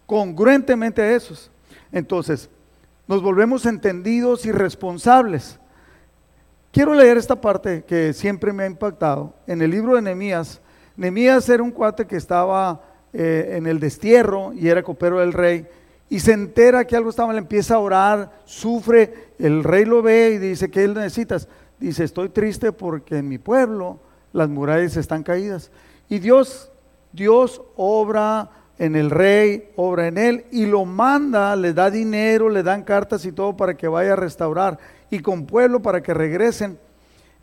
congruentemente 0.07 1.03
a 1.03 1.15
esos, 1.15 1.51
entonces 1.93 2.51
nos 3.07 3.23
volvemos 3.23 3.67
entendidos 3.67 4.47
y 4.47 4.53
responsables 4.53 5.59
Quiero 6.75 6.93
leer 6.93 7.17
esta 7.19 7.41
parte 7.41 7.85
que 7.85 8.13
siempre 8.13 8.53
me 8.53 8.65
ha 8.65 8.67
impactado. 8.67 9.33
En 9.47 9.63
el 9.63 9.71
libro 9.71 9.95
de 9.95 10.03
Nehemías, 10.03 10.61
Nehemías 10.97 11.49
era 11.49 11.63
un 11.63 11.71
cuate 11.71 12.05
que 12.05 12.17
estaba 12.17 12.83
eh, 13.13 13.53
en 13.53 13.69
el 13.69 13.79
destierro 13.79 14.53
y 14.53 14.67
era 14.67 14.83
copero 14.83 15.21
del 15.21 15.33
rey 15.33 15.69
y 16.11 16.19
se 16.19 16.33
entera 16.33 16.85
que 16.85 16.97
algo 16.97 17.11
estaba, 17.11 17.33
le 17.33 17.39
empieza 17.39 17.77
a 17.77 17.79
orar, 17.79 18.41
sufre, 18.45 19.35
el 19.39 19.63
rey 19.63 19.85
lo 19.85 20.03
ve 20.03 20.33
y 20.35 20.39
dice, 20.39 20.69
¿qué 20.69 20.89
necesitas? 20.89 21.47
Dice, 21.79 22.03
estoy 22.03 22.31
triste 22.31 22.73
porque 22.73 23.19
en 23.19 23.29
mi 23.29 23.39
pueblo 23.39 24.01
las 24.33 24.49
murallas 24.49 24.97
están 24.97 25.23
caídas. 25.23 25.71
Y 26.09 26.19
Dios, 26.19 26.73
Dios 27.13 27.63
obra 27.77 28.51
en 28.79 28.97
el 28.97 29.11
rey, 29.11 29.71
obra 29.77 30.09
en 30.09 30.19
él 30.19 30.45
y 30.51 30.67
lo 30.67 30.85
manda, 30.85 31.55
le 31.57 31.73
da 31.73 31.91
dinero, 31.91 32.49
le 32.49 32.63
dan 32.63 32.83
cartas 32.83 33.25
y 33.25 33.33
todo 33.33 33.57
para 33.57 33.77
que 33.77 33.89
vaya 33.89 34.15
a 34.15 34.17
restaurar 34.17 34.79
y 35.11 35.21
con 35.21 35.47
pueblo 35.47 35.81
para 35.81 36.03
que 36.03 36.13
regresen 36.13 36.79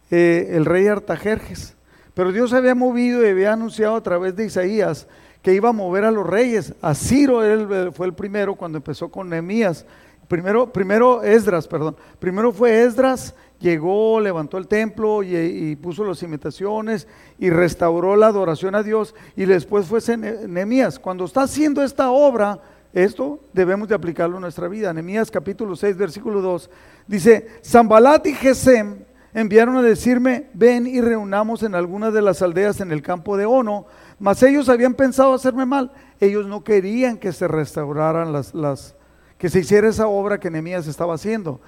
eh, 0.09 0.49
el 0.51 0.65
rey 0.65 0.87
Artajerjes. 0.87 1.75
Pero 2.13 2.31
Dios 2.31 2.51
había 2.53 2.75
movido 2.75 3.23
y 3.25 3.29
había 3.29 3.53
anunciado 3.53 3.95
a 3.95 4.03
través 4.03 4.35
de 4.35 4.45
Isaías 4.45 5.07
que 5.41 5.53
iba 5.53 5.69
a 5.69 5.73
mover 5.73 6.03
a 6.03 6.11
los 6.11 6.27
reyes. 6.27 6.73
A 6.81 6.93
Ciro 6.93 7.43
él 7.43 7.67
eh, 7.71 7.91
fue 7.93 8.07
el 8.07 8.13
primero 8.13 8.55
cuando 8.55 8.77
empezó 8.77 9.09
con 9.09 9.29
Nehemías. 9.29 9.85
Primero, 10.27 10.71
primero 10.71 11.23
Esdras, 11.23 11.67
perdón. 11.67 11.95
Primero 12.19 12.51
fue 12.51 12.83
Esdras, 12.83 13.33
llegó, 13.61 14.19
levantó 14.19 14.57
el 14.57 14.67
templo 14.67 15.23
y, 15.23 15.75
puso 15.75 16.03
las 16.03 16.21
imitaciones 16.23 17.07
y 17.39 17.49
restauró 17.49 18.15
la 18.15 18.27
adoración 18.27 18.75
a 18.75 18.83
Dios. 18.83 19.15
Y 19.35 19.45
después 19.45 19.87
fue 19.87 19.99
Nehemías. 20.17 20.99
Cuando 20.99 21.25
está 21.25 21.43
haciendo 21.43 21.83
esta 21.83 22.11
obra, 22.11 22.59
esto 22.93 23.39
debemos 23.53 23.87
de 23.87 23.95
aplicarlo 23.95 24.37
en 24.37 24.41
nuestra 24.41 24.67
vida. 24.67 24.93
Nehemías 24.93 25.31
capítulo 25.31 25.75
6, 25.75 25.95
versículo 25.95 26.41
2. 26.41 26.69
Dice, 27.07 27.47
Zambalat 27.63 28.27
y 28.27 28.33
Gesem 28.33 29.05
enviaron 29.33 29.77
a 29.77 29.81
decirme, 29.81 30.49
ven 30.53 30.87
y 30.87 30.99
reunamos 30.99 31.63
en 31.63 31.75
algunas 31.75 32.13
de 32.13 32.21
las 32.21 32.41
aldeas 32.41 32.81
en 32.81 32.91
el 32.91 33.01
campo 33.01 33.37
de 33.37 33.45
Ono, 33.45 33.85
mas 34.19 34.43
ellos 34.43 34.67
habían 34.67 34.93
pensado 34.93 35.33
hacerme 35.33 35.65
mal. 35.65 35.91
Ellos 36.19 36.45
no 36.47 36.63
querían 36.63 37.17
que 37.17 37.31
se 37.31 37.47
restauraran 37.47 38.33
las, 38.33 38.53
las 38.53 38.95
que 39.37 39.49
se 39.49 39.59
hiciera 39.59 39.87
esa 39.87 40.07
obra 40.07 40.39
que 40.39 40.51
Nehemías 40.51 40.85
estaba 40.87 41.15
haciendo. 41.15 41.61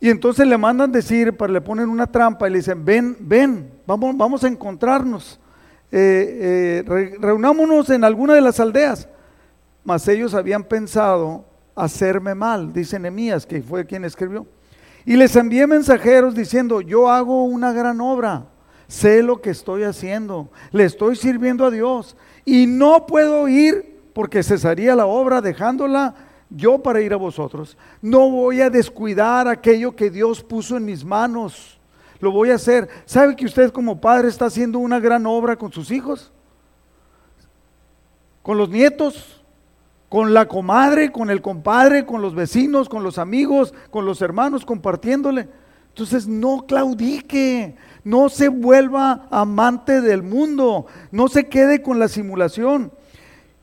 Y 0.00 0.10
entonces 0.10 0.46
le 0.46 0.56
mandan 0.56 0.92
decir, 0.92 1.34
le 1.48 1.60
ponen 1.60 1.88
una 1.88 2.06
trampa 2.06 2.48
y 2.48 2.52
le 2.52 2.58
dicen, 2.58 2.84
ven, 2.84 3.16
ven, 3.20 3.70
vamos, 3.86 4.16
vamos 4.16 4.44
a 4.44 4.48
encontrarnos, 4.48 5.40
eh, 5.90 6.84
eh, 6.86 7.16
reunámonos 7.18 7.90
en 7.90 8.04
alguna 8.04 8.34
de 8.34 8.40
las 8.40 8.60
aldeas 8.60 9.08
mas 9.88 10.06
ellos 10.06 10.34
habían 10.34 10.64
pensado 10.64 11.46
hacerme 11.74 12.34
mal, 12.34 12.74
dice 12.74 12.98
Nehemías, 12.98 13.46
que 13.46 13.62
fue 13.62 13.86
quien 13.86 14.04
escribió. 14.04 14.46
Y 15.06 15.16
les 15.16 15.34
envié 15.34 15.66
mensajeros 15.66 16.34
diciendo, 16.34 16.82
yo 16.82 17.08
hago 17.08 17.44
una 17.44 17.72
gran 17.72 17.98
obra, 18.02 18.48
sé 18.86 19.22
lo 19.22 19.40
que 19.40 19.48
estoy 19.48 19.84
haciendo, 19.84 20.50
le 20.72 20.84
estoy 20.84 21.16
sirviendo 21.16 21.64
a 21.64 21.70
Dios 21.70 22.18
y 22.44 22.66
no 22.66 23.06
puedo 23.06 23.48
ir 23.48 23.98
porque 24.12 24.42
cesaría 24.42 24.94
la 24.94 25.06
obra 25.06 25.40
dejándola 25.40 26.14
yo 26.50 26.78
para 26.78 27.00
ir 27.00 27.12
a 27.12 27.16
vosotros. 27.16 27.76
No 28.00 28.30
voy 28.30 28.60
a 28.60 28.70
descuidar 28.70 29.48
aquello 29.48 29.94
que 29.94 30.10
Dios 30.10 30.42
puso 30.42 30.76
en 30.76 30.84
mis 30.84 31.04
manos. 31.04 31.78
Lo 32.20 32.32
voy 32.32 32.50
a 32.50 32.56
hacer. 32.56 32.88
¿Sabe 33.04 33.36
que 33.36 33.46
usted 33.46 33.70
como 33.70 34.00
padre 34.00 34.28
está 34.28 34.46
haciendo 34.46 34.78
una 34.78 35.00
gran 35.00 35.26
obra 35.26 35.56
con 35.56 35.72
sus 35.72 35.90
hijos? 35.90 36.32
Con 38.42 38.58
los 38.58 38.68
nietos 38.68 39.38
con 40.08 40.32
la 40.32 40.48
comadre, 40.48 41.12
con 41.12 41.30
el 41.30 41.42
compadre, 41.42 42.06
con 42.06 42.22
los 42.22 42.34
vecinos, 42.34 42.88
con 42.88 43.02
los 43.02 43.18
amigos, 43.18 43.74
con 43.90 44.06
los 44.06 44.22
hermanos, 44.22 44.64
compartiéndole. 44.64 45.48
Entonces 45.88 46.26
no 46.26 46.64
claudique, 46.66 47.76
no 48.04 48.28
se 48.28 48.48
vuelva 48.48 49.26
amante 49.30 50.00
del 50.00 50.22
mundo, 50.22 50.86
no 51.10 51.28
se 51.28 51.48
quede 51.48 51.82
con 51.82 51.98
la 51.98 52.08
simulación. 52.08 52.92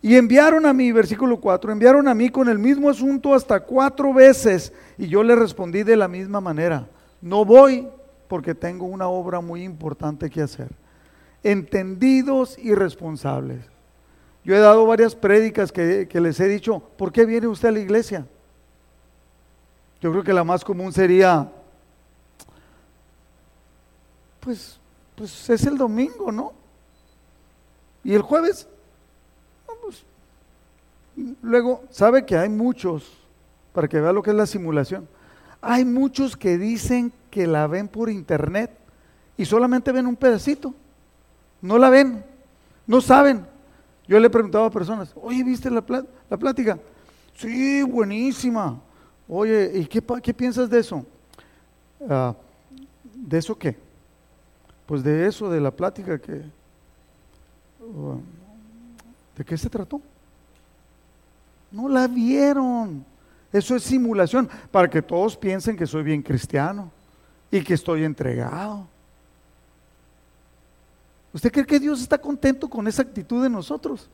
Y 0.01 0.15
enviaron 0.15 0.65
a 0.65 0.73
mí, 0.73 0.91
versículo 0.91 1.39
4, 1.39 1.71
enviaron 1.71 2.07
a 2.07 2.13
mí 2.13 2.29
con 2.29 2.47
el 2.47 2.59
mismo 2.59 2.89
asunto 2.89 3.33
hasta 3.33 3.59
cuatro 3.61 4.13
veces 4.13 4.71
y 4.97 5.07
yo 5.07 5.23
le 5.23 5.35
respondí 5.35 5.83
de 5.83 5.95
la 5.95 6.07
misma 6.07 6.41
manera, 6.41 6.87
no 7.21 7.43
voy 7.43 7.87
porque 8.27 8.53
tengo 8.53 8.85
una 8.85 9.07
obra 9.07 9.41
muy 9.41 9.63
importante 9.63 10.29
que 10.29 10.41
hacer. 10.41 10.69
Entendidos 11.43 12.57
y 12.57 12.73
responsables. 12.73 13.65
Yo 14.43 14.55
he 14.55 14.59
dado 14.59 14.85
varias 14.85 15.15
prédicas 15.15 15.71
que, 15.71 16.07
les 16.11 16.39
he 16.39 16.47
dicho, 16.47 16.79
¿por 16.97 17.11
qué 17.11 17.25
viene 17.25 17.47
usted 17.47 17.69
a 17.69 17.71
la 17.71 17.79
iglesia? 17.79 18.27
Yo 20.01 20.11
creo 20.11 20.23
que 20.23 20.33
la 20.33 20.43
más 20.43 20.63
común 20.63 20.93
sería, 20.93 21.51
pues, 24.39 24.79
pues 25.15 25.49
es 25.49 25.65
el 25.65 25.77
domingo, 25.77 26.31
¿no? 26.31 26.53
Y 28.03 28.13
el 28.13 28.21
jueves, 28.21 28.67
luego, 31.41 31.83
sabe 31.89 32.25
que 32.25 32.37
hay 32.37 32.49
muchos, 32.49 33.11
para 33.73 33.87
que 33.87 33.99
vea 33.99 34.13
lo 34.13 34.23
que 34.23 34.31
es 34.31 34.35
la 34.35 34.45
simulación, 34.45 35.07
hay 35.61 35.85
muchos 35.85 36.37
que 36.37 36.57
dicen 36.57 37.11
que 37.31 37.47
la 37.47 37.67
ven 37.67 37.87
por 37.87 38.09
internet 38.09 38.71
y 39.37 39.45
solamente 39.45 39.91
ven 39.91 40.07
un 40.07 40.15
pedacito. 40.15 40.73
No 41.61 41.77
la 41.77 41.89
ven, 41.89 42.23
no 42.85 43.01
saben. 43.01 43.45
Yo 44.07 44.19
le 44.19 44.27
he 44.27 44.29
preguntado 44.29 44.65
a 44.65 44.71
personas, 44.71 45.13
oye, 45.15 45.43
¿viste 45.43 45.69
la, 45.71 45.83
la 46.29 46.37
plática? 46.37 46.77
Sí, 47.35 47.81
buenísima. 47.83 48.79
Oye, 49.27 49.71
¿y 49.73 49.85
qué, 49.85 50.03
qué 50.21 50.33
piensas 50.33 50.69
de 50.69 50.79
eso? 50.79 51.05
Ah, 52.07 52.35
¿De 53.15 53.37
eso 53.37 53.57
qué? 53.57 53.75
Pues 54.85 55.03
de 55.03 55.25
eso, 55.27 55.49
de 55.49 55.59
la 55.59 55.71
plática 55.71 56.19
que... 56.19 56.43
Uh, 57.81 58.19
¿De 59.35 59.43
qué 59.43 59.57
se 59.57 59.69
trató? 59.69 59.99
No 61.75 61.89
la 61.89 62.07
vieron. 62.07 63.05
Eso 63.51 63.75
es 63.75 63.83
simulación 63.83 64.49
para 64.71 64.89
que 64.89 65.01
todos 65.01 65.35
piensen 65.35 65.75
que 65.75 65.85
soy 65.85 66.03
bien 66.03 66.21
cristiano 66.21 66.89
y 67.51 67.61
que 67.61 67.73
estoy 67.73 68.05
entregado. 68.05 68.87
¿Usted 71.33 71.51
cree 71.51 71.65
que 71.65 71.77
Dios 71.77 72.01
está 72.01 72.17
contento 72.17 72.69
con 72.69 72.87
esa 72.87 73.01
actitud 73.01 73.43
de 73.43 73.49
nosotros? 73.49 74.09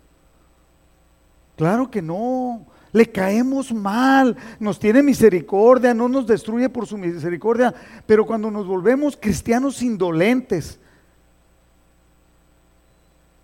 Claro 1.56 1.92
que 1.92 2.02
no. 2.02 2.66
Le 2.92 3.06
caemos 3.06 3.72
mal, 3.72 4.36
nos 4.60 4.80
tiene 4.80 5.04
misericordia, 5.04 5.94
no 5.94 6.10
nos 6.10 6.26
destruye 6.26 6.68
por 6.68 6.88
su 6.88 6.98
misericordia, 6.98 7.76
pero 8.08 8.26
cuando 8.26 8.50
nos 8.50 8.66
volvemos 8.66 9.16
cristianos 9.16 9.84
indolentes 9.84 10.80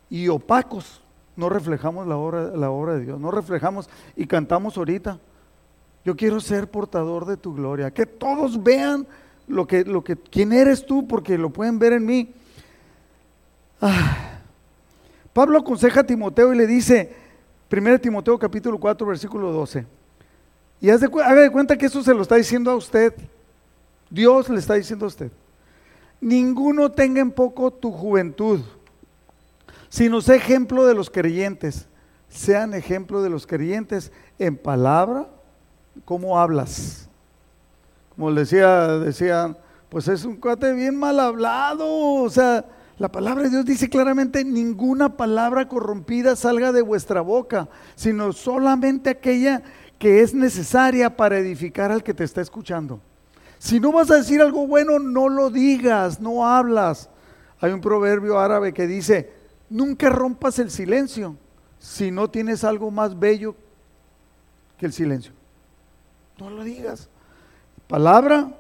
y 0.10 0.28
opacos, 0.28 1.02
no 1.38 1.48
reflejamos 1.48 2.08
la 2.08 2.18
obra, 2.18 2.52
la 2.56 2.70
obra 2.70 2.96
de 2.96 3.06
Dios, 3.06 3.20
no 3.20 3.32
reflejamos 3.32 3.90
y 4.16 4.26
cantamos 4.28 4.76
ahorita. 4.76 5.20
Yo 6.04 6.16
quiero 6.16 6.40
ser 6.40 6.70
portador 6.70 7.26
de 7.26 7.38
tu 7.38 7.54
gloria, 7.54 7.92
que 7.92 8.06
todos 8.06 8.62
vean 8.62 9.08
lo 9.48 9.66
que, 9.68 9.86
lo 9.86 10.04
que, 10.04 10.16
quién 10.16 10.52
eres 10.52 10.86
tú, 10.86 11.08
porque 11.08 11.38
lo 11.38 11.52
pueden 11.52 11.80
ver 11.80 11.94
en 11.94 12.06
mí. 12.06 12.34
Ah. 13.80 14.40
Pablo 15.32 15.60
aconseja 15.60 16.00
a 16.00 16.04
Timoteo 16.04 16.54
y 16.54 16.58
le 16.58 16.66
dice, 16.66 17.16
1 17.72 18.00
Timoteo 18.00 18.40
capítulo 18.40 18.80
4, 18.80 19.06
versículo 19.06 19.52
12. 19.52 19.86
Y 20.82 20.90
haz 20.90 21.02
de, 21.02 21.08
haga 21.24 21.42
de 21.42 21.52
cuenta 21.52 21.78
que 21.78 21.86
eso 21.86 22.04
se 22.04 22.14
lo 22.14 22.24
está 22.24 22.36
diciendo 22.36 22.72
a 22.72 22.76
usted. 22.76 23.14
Dios 24.10 24.50
le 24.50 24.60
está 24.60 24.74
diciendo 24.74 25.06
a 25.06 25.10
usted. 25.10 25.32
Ninguno 26.20 26.92
tenga 26.92 27.22
en 27.22 27.32
poco 27.32 27.72
tu 27.72 27.92
juventud, 27.92 28.62
sino 29.90 30.22
sea 30.22 30.36
ejemplo 30.36 30.86
de 30.86 30.94
los 30.94 31.10
creyentes. 31.10 31.88
Sean 32.30 32.74
ejemplo 32.74 33.22
de 33.22 33.30
los 33.30 33.48
creyentes 33.48 34.12
en 34.38 34.58
palabra, 34.58 35.30
cómo 36.06 36.40
hablas. 36.40 37.08
Como 38.16 38.34
decía, 38.34 38.98
decían, 38.98 39.58
pues 39.90 40.08
es 40.08 40.26
un 40.26 40.36
cuate 40.36 40.74
bien 40.74 40.98
mal 40.98 41.20
hablado, 41.20 41.88
o 41.88 42.30
sea, 42.30 42.66
la 42.98 43.12
palabra 43.12 43.44
de 43.44 43.50
Dios 43.50 43.66
dice 43.66 43.90
claramente, 43.90 44.44
ninguna 44.44 45.16
palabra 45.16 45.68
corrompida 45.68 46.36
salga 46.36 46.72
de 46.72 46.82
vuestra 46.82 47.22
boca, 47.22 47.70
sino 47.96 48.34
solamente 48.34 49.12
aquella 49.12 49.62
que 50.00 50.22
es 50.22 50.34
necesaria 50.34 51.16
para 51.16 51.38
edificar 51.38 51.92
al 51.92 52.04
que 52.04 52.14
te 52.14 52.24
está 52.24 52.42
escuchando. 52.42 53.00
Si 53.60 53.80
no 53.80 53.92
vas 53.92 54.10
a 54.12 54.16
decir 54.16 54.42
algo 54.42 54.68
bueno, 54.68 55.00
no 55.00 55.30
lo 55.30 55.50
digas, 55.50 56.20
no 56.20 56.48
hablas. 56.48 57.10
Hay 57.60 57.72
un 57.72 57.82
proverbio 57.82 58.40
árabe 58.40 58.74
que 58.74 58.88
dice, 58.88 59.37
nunca 59.70 60.10
rompas 60.10 60.60
el 60.60 60.72
silencio 60.72 61.36
si 61.80 62.12
no 62.12 62.30
tienes 62.30 62.64
algo 62.64 62.92
más 62.92 63.18
bello 63.18 63.56
que 64.78 64.86
el 64.86 64.94
silencio. 64.94 65.32
No 66.40 66.50
lo 66.50 66.64
digas. 66.64 67.10
Palabra, 67.88 68.52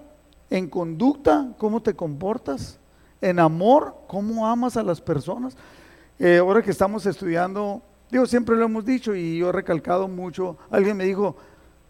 en 0.50 0.70
conducta, 0.70 1.50
cómo 1.58 1.82
te 1.82 1.93
comportas 1.93 2.80
en 3.22 3.39
amor, 3.39 3.96
cómo 4.08 4.48
amas 4.48 4.78
a 4.78 4.84
las 4.84 5.02
personas. 5.02 5.56
Eh, 6.20 6.38
ahora 6.38 6.62
que 6.62 6.72
estamos 6.72 7.06
estudiando, 7.06 7.82
digo, 8.10 8.26
siempre 8.26 8.56
lo 8.56 8.65
hemos 8.65 8.86
dicho 8.86 9.15
y 9.15 9.38
yo 9.38 9.50
he 9.50 9.52
recalcado 9.52 10.08
mucho, 10.08 10.58
alguien 10.70 10.98
me 10.98 11.06
dijo, 11.06 11.36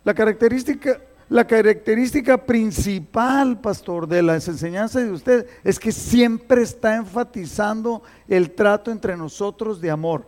la 0.04 0.14
característica, 0.14 1.00
la 1.30 1.46
característica 1.46 2.38
principal, 2.46 3.60
pastor, 3.60 4.08
de 4.08 4.22
las 4.22 4.48
enseñanzas 4.48 5.04
de 5.04 5.12
usted 5.12 5.48
es 5.64 5.78
que 5.78 5.92
siempre 5.92 6.62
está 6.62 6.96
enfatizando 6.96 8.02
el 8.30 8.52
trato 8.52 8.92
entre 8.92 9.18
nosotros 9.18 9.82
de 9.82 9.92
amor. 9.92 10.26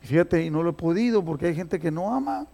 fíjate, 0.00 0.42
y 0.42 0.50
no 0.50 0.62
lo 0.62 0.70
he 0.70 0.74
podido 0.74 1.24
porque 1.24 1.46
hay 1.46 1.54
gente 1.54 1.78
que 1.78 1.90
no 1.90 2.14
ama. 2.14 2.46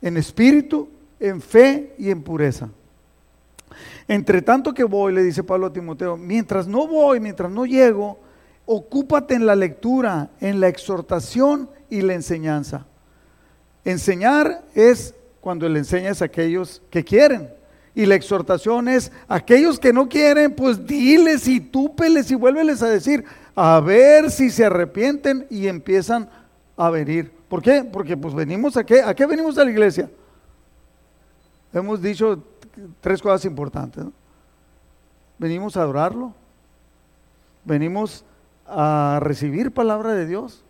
En 0.00 0.16
espíritu, 0.16 0.88
en 1.20 1.40
fe 1.40 1.94
y 1.98 2.10
en 2.10 2.22
pureza. 2.22 2.68
Entre 4.08 4.42
tanto 4.42 4.72
que 4.72 4.84
voy, 4.84 5.12
le 5.12 5.22
dice 5.22 5.44
Pablo 5.44 5.66
a 5.66 5.72
Timoteo, 5.72 6.16
mientras 6.16 6.66
no 6.66 6.86
voy, 6.86 7.20
mientras 7.20 7.50
no 7.50 7.66
llego, 7.66 8.18
ocúpate 8.66 9.34
en 9.34 9.46
la 9.46 9.54
lectura, 9.54 10.30
en 10.40 10.58
la 10.58 10.68
exhortación 10.68 11.68
y 11.90 12.00
la 12.00 12.14
enseñanza. 12.14 12.86
Enseñar 13.84 14.64
es 14.74 15.14
cuando 15.40 15.68
le 15.68 15.78
enseñas 15.78 16.22
a 16.22 16.26
aquellos 16.26 16.80
que 16.90 17.04
quieren. 17.04 17.50
Y 17.94 18.06
la 18.06 18.16
exhortación 18.16 18.88
es 18.88 19.12
aquellos 19.28 19.78
que 19.78 19.92
no 19.92 20.08
quieren, 20.08 20.54
pues 20.54 20.84
diles 20.84 21.46
y 21.46 21.60
túpeles 21.60 22.30
y 22.30 22.34
vuélveles 22.34 22.82
a 22.82 22.88
decir, 22.88 23.24
a 23.54 23.78
ver 23.80 24.30
si 24.30 24.50
se 24.50 24.64
arrepienten 24.64 25.46
y 25.48 25.68
empiezan 25.68 26.28
a 26.76 26.90
venir. 26.90 27.30
¿Por 27.48 27.62
qué? 27.62 27.84
Porque 27.84 28.16
pues 28.16 28.34
venimos 28.34 28.76
a 28.76 28.84
qué? 28.84 29.00
¿A 29.00 29.14
qué 29.14 29.26
venimos 29.26 29.56
a 29.58 29.64
la 29.64 29.70
iglesia? 29.70 30.10
Hemos 31.72 32.02
dicho 32.02 32.42
tres 33.00 33.22
cosas 33.22 33.44
importantes. 33.44 34.04
Venimos 35.38 35.76
a 35.76 35.82
adorarlo, 35.82 36.32
venimos 37.64 38.24
a 38.66 39.18
recibir 39.20 39.72
palabra 39.72 40.14
de 40.14 40.26
Dios 40.26 40.64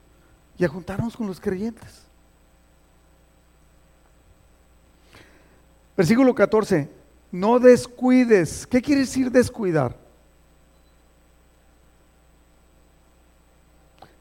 y 0.59 0.65
a 0.65 0.69
juntarnos 0.69 1.17
con 1.17 1.27
los 1.27 1.41
creyentes. 1.41 2.04
Versículo 5.97 6.35
14, 6.35 6.89
no 7.31 7.59
descuides. 7.59 8.67
¿Qué 8.67 8.83
quiere 8.83 9.03
decir 9.03 9.31
descuidar? 9.31 9.97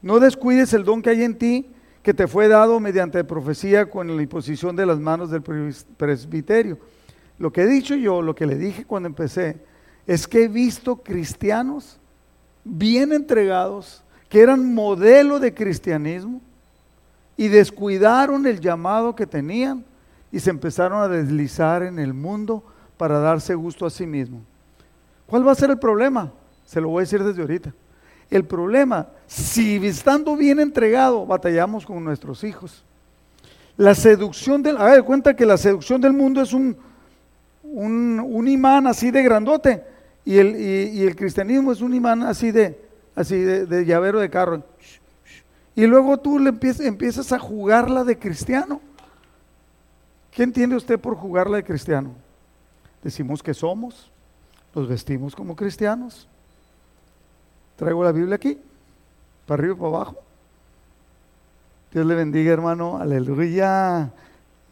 No 0.02 0.20
descuides 0.20 0.72
el 0.72 0.84
don 0.84 1.00
que 1.00 1.10
hay 1.10 1.24
en 1.24 1.38
ti, 1.38 1.66
que 2.02 2.12
te 2.12 2.28
fue 2.28 2.48
dado 2.48 2.78
mediante 2.78 3.24
profecía 3.24 3.88
con 3.88 4.14
la 4.14 4.22
imposición 4.22 4.76
de 4.76 4.84
las 4.84 5.00
manos 5.00 5.30
del 5.30 5.42
presbiterio. 5.42 6.78
Lo 7.38 7.52
que 7.52 7.62
he 7.62 7.66
dicho 7.66 7.94
yo, 7.94 8.20
lo 8.20 8.34
que 8.34 8.46
le 8.46 8.56
dije 8.56 8.84
cuando 8.84 9.08
empecé, 9.08 9.56
es 10.06 10.28
que 10.28 10.44
he 10.44 10.48
visto 10.48 10.96
cristianos 10.96 11.98
bien 12.62 13.12
entregados, 13.12 14.04
que 14.28 14.40
eran 14.40 14.74
modelo 14.74 15.40
de 15.40 15.54
cristianismo, 15.54 16.40
y 17.36 17.48
descuidaron 17.48 18.46
el 18.46 18.60
llamado 18.60 19.16
que 19.16 19.26
tenían 19.26 19.84
y 20.34 20.40
se 20.40 20.50
empezaron 20.50 21.00
a 21.00 21.06
deslizar 21.06 21.84
en 21.84 22.00
el 22.00 22.12
mundo 22.12 22.64
para 22.96 23.20
darse 23.20 23.54
gusto 23.54 23.86
a 23.86 23.90
sí 23.90 24.04
mismo. 24.04 24.40
¿Cuál 25.26 25.46
va 25.46 25.52
a 25.52 25.54
ser 25.54 25.70
el 25.70 25.78
problema? 25.78 26.32
Se 26.66 26.80
lo 26.80 26.88
voy 26.88 27.02
a 27.02 27.04
decir 27.04 27.22
desde 27.22 27.40
ahorita. 27.40 27.72
El 28.28 28.44
problema, 28.44 29.06
si 29.28 29.76
estando 29.86 30.34
bien 30.34 30.58
entregado, 30.58 31.24
batallamos 31.24 31.86
con 31.86 32.02
nuestros 32.02 32.42
hijos. 32.42 32.82
La 33.76 33.94
seducción 33.94 34.60
del, 34.60 34.76
haga 34.76 34.96
de 34.96 35.02
cuenta 35.02 35.36
que 35.36 35.46
la 35.46 35.56
seducción 35.56 36.00
del 36.00 36.12
mundo 36.12 36.42
es 36.42 36.52
un, 36.52 36.76
un, 37.62 38.48
imán 38.48 38.88
así 38.88 39.12
de 39.12 39.22
grandote 39.22 39.84
y 40.24 40.38
el, 40.38 40.56
el, 40.56 41.14
cristianismo 41.14 41.70
es 41.70 41.80
un 41.80 41.94
imán 41.94 42.24
así 42.24 42.50
de, 42.50 42.76
así 43.14 43.36
de, 43.38 43.86
llavero 43.86 44.18
de 44.18 44.30
carro. 44.30 44.64
Y 45.76 45.86
luego 45.86 46.18
tú 46.18 46.40
le 46.40 46.48
empiezas, 46.48 46.86
empiezas 46.86 47.30
a 47.30 47.38
jugarla 47.38 48.02
de 48.02 48.18
cristiano. 48.18 48.80
¿Qué 50.34 50.42
entiende 50.42 50.74
usted 50.74 50.98
por 50.98 51.14
jugarla 51.14 51.58
de 51.58 51.64
cristiano? 51.64 52.10
Decimos 53.04 53.40
que 53.40 53.54
somos, 53.54 54.10
nos 54.74 54.88
vestimos 54.88 55.36
como 55.36 55.54
cristianos. 55.54 56.26
Traigo 57.76 58.02
la 58.02 58.10
Biblia 58.10 58.34
aquí, 58.34 58.58
para 59.46 59.60
arriba 59.60 59.74
y 59.74 59.78
para 59.78 59.88
abajo. 59.88 60.16
Dios 61.92 62.04
le 62.04 62.16
bendiga, 62.16 62.52
hermano. 62.52 62.98
Aleluya. 62.98 64.10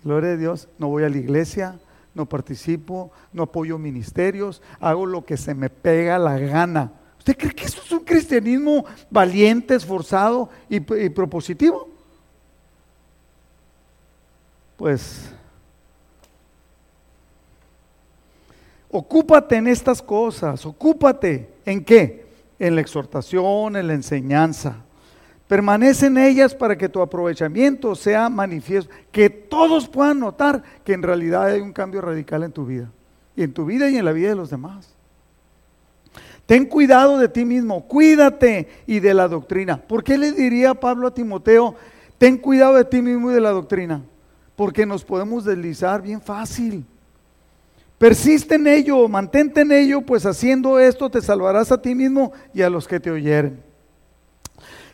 Gloria 0.03 0.31
a 0.31 0.37
Dios. 0.37 0.68
No 0.79 0.88
voy 0.88 1.05
a 1.05 1.09
la 1.09 1.18
iglesia, 1.18 1.79
no 2.12 2.27
participo, 2.27 3.12
no 3.33 3.44
apoyo 3.44 3.79
ministerios, 3.79 4.62
hago 4.81 5.07
lo 5.07 5.25
que 5.25 5.37
se 5.37 5.55
me 5.55 5.70
pega 5.70 6.18
la 6.18 6.38
gana. 6.38 6.90
¿Usted 7.18 7.37
cree 7.37 7.55
que 7.55 7.66
eso 7.66 7.81
es 7.85 7.92
un 7.92 8.01
cristianismo 8.01 8.85
valiente, 9.09 9.77
esforzado 9.77 10.51
y, 10.68 10.79
y 11.05 11.09
propositivo? 11.09 11.88
Pues 14.77 15.33
ocúpate 18.92 19.57
en 19.57 19.66
estas 19.66 20.00
cosas, 20.00 20.64
ocúpate 20.64 21.48
en 21.64 21.85
qué? 21.85 22.26
En 22.59 22.76
la 22.76 22.83
exhortación, 22.83 23.74
en 23.74 23.88
la 23.88 23.94
enseñanza. 23.94 24.76
Permanece 25.48 26.07
en 26.07 26.18
ellas 26.18 26.55
para 26.55 26.78
que 26.78 26.88
tu 26.88 27.00
aprovechamiento 27.00 27.94
sea 27.94 28.28
manifiesto, 28.28 28.92
que 29.11 29.28
todos 29.28 29.88
puedan 29.88 30.20
notar 30.20 30.62
que 30.85 30.92
en 30.92 31.02
realidad 31.02 31.46
hay 31.46 31.61
un 31.61 31.72
cambio 31.72 32.00
radical 32.00 32.44
en 32.44 32.52
tu 32.52 32.64
vida. 32.64 32.90
y 33.35 33.42
en 33.42 33.55
tu 33.55 33.64
vida 33.64 33.88
y 33.88 33.96
en 33.96 34.05
la 34.05 34.12
vida 34.12 34.28
de 34.28 34.37
los 34.37 34.50
demás. 34.50 34.94
Ten 36.44 36.66
cuidado 36.66 37.16
de 37.16 37.31
ti 37.31 37.46
mismo, 37.46 37.88
cuídate 37.88 38.68
y 38.87 39.00
de 39.00 39.14
la 39.14 39.26
doctrina. 39.26 39.78
¿Por 39.78 40.05
qué 40.05 40.18
le 40.18 40.33
diría 40.33 40.74
Pablo 40.74 41.09
a 41.09 41.14
Timoteo, 41.14 41.74
ten 42.18 42.37
cuidado 42.37 42.74
de 42.74 42.85
ti 42.85 43.00
mismo 43.00 43.31
y 43.31 43.35
de 43.35 43.40
la 43.40 43.52
doctrina? 43.52 44.02
Porque 44.55 44.85
nos 44.85 45.02
podemos 45.02 45.46
deslizar 45.46 46.02
bien 46.02 46.20
fácil. 46.20 46.85
Persiste 48.03 48.57
en 48.57 48.67
ello, 48.67 49.07
mantente 49.07 49.61
en 49.61 49.71
ello, 49.71 50.01
pues 50.01 50.27
haciendo 50.27 50.81
esto 50.81 51.09
te 51.09 51.23
salvarás 51.23 51.71
a 51.71 51.81
ti 51.81 51.95
mismo 51.95 52.33
y 52.53 52.62
a 52.62 52.69
los 52.69 52.88
que 52.88 52.99
te 52.99 53.12
oyeren. 53.12 53.62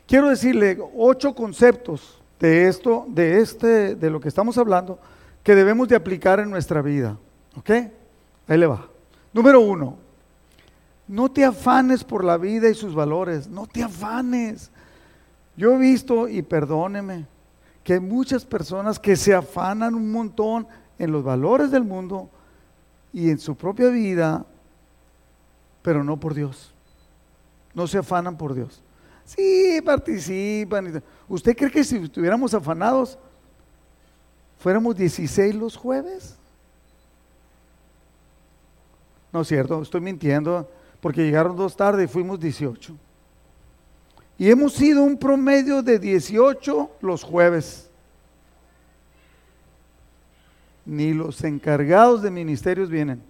Quiero 0.06 0.28
decirle 0.28 0.78
ocho 0.94 1.34
conceptos 1.34 2.20
de 2.38 2.68
esto, 2.68 3.06
de 3.08 3.40
este, 3.40 3.94
de 3.94 4.10
lo 4.10 4.20
que 4.20 4.28
estamos 4.28 4.58
hablando, 4.58 4.98
que 5.42 5.54
debemos 5.54 5.88
de 5.88 5.96
aplicar 5.96 6.38
en 6.38 6.50
nuestra 6.50 6.82
vida. 6.82 7.16
¿Ok? 7.56 7.70
Ahí 8.46 8.58
le 8.58 8.66
va. 8.66 8.86
Número 9.32 9.62
uno, 9.62 9.96
no 11.06 11.30
te 11.30 11.46
afanes 11.46 12.04
por 12.04 12.22
la 12.22 12.36
vida 12.36 12.68
y 12.68 12.74
sus 12.74 12.94
valores, 12.94 13.48
no 13.48 13.66
te 13.66 13.82
afanes. 13.82 14.70
Yo 15.56 15.72
he 15.72 15.78
visto, 15.78 16.28
y 16.28 16.42
perdóneme, 16.42 17.24
que 17.82 17.94
hay 17.94 18.00
muchas 18.00 18.44
personas 18.44 18.98
que 18.98 19.16
se 19.16 19.32
afanan 19.32 19.94
un 19.94 20.12
montón 20.12 20.66
en 20.98 21.10
los 21.10 21.24
valores 21.24 21.70
del 21.70 21.84
mundo 21.84 22.28
y 23.12 23.30
en 23.30 23.38
su 23.38 23.56
propia 23.56 23.88
vida, 23.88 24.44
pero 25.82 26.04
no 26.04 26.18
por 26.18 26.34
Dios. 26.34 26.72
No 27.74 27.86
se 27.86 27.98
afanan 27.98 28.36
por 28.36 28.54
Dios. 28.54 28.82
Sí, 29.24 29.80
participan. 29.84 31.02
¿Usted 31.28 31.56
cree 31.56 31.70
que 31.70 31.84
si 31.84 31.96
estuviéramos 31.96 32.54
afanados, 32.54 33.18
fuéramos 34.58 34.96
16 34.96 35.54
los 35.54 35.76
jueves? 35.76 36.36
No 39.32 39.42
es 39.42 39.48
cierto, 39.48 39.82
estoy 39.82 40.00
mintiendo 40.00 40.68
porque 41.00 41.22
llegaron 41.22 41.56
dos 41.56 41.76
tarde 41.76 42.04
y 42.04 42.08
fuimos 42.08 42.40
18. 42.40 42.96
Y 44.38 44.50
hemos 44.50 44.72
sido 44.72 45.02
un 45.02 45.18
promedio 45.18 45.82
de 45.82 45.98
18 45.98 46.90
los 47.00 47.22
jueves. 47.22 47.87
Ni 50.88 51.12
los 51.12 51.44
encargados 51.44 52.22
de 52.22 52.30
ministerios 52.30 52.88
vienen. 52.88 53.22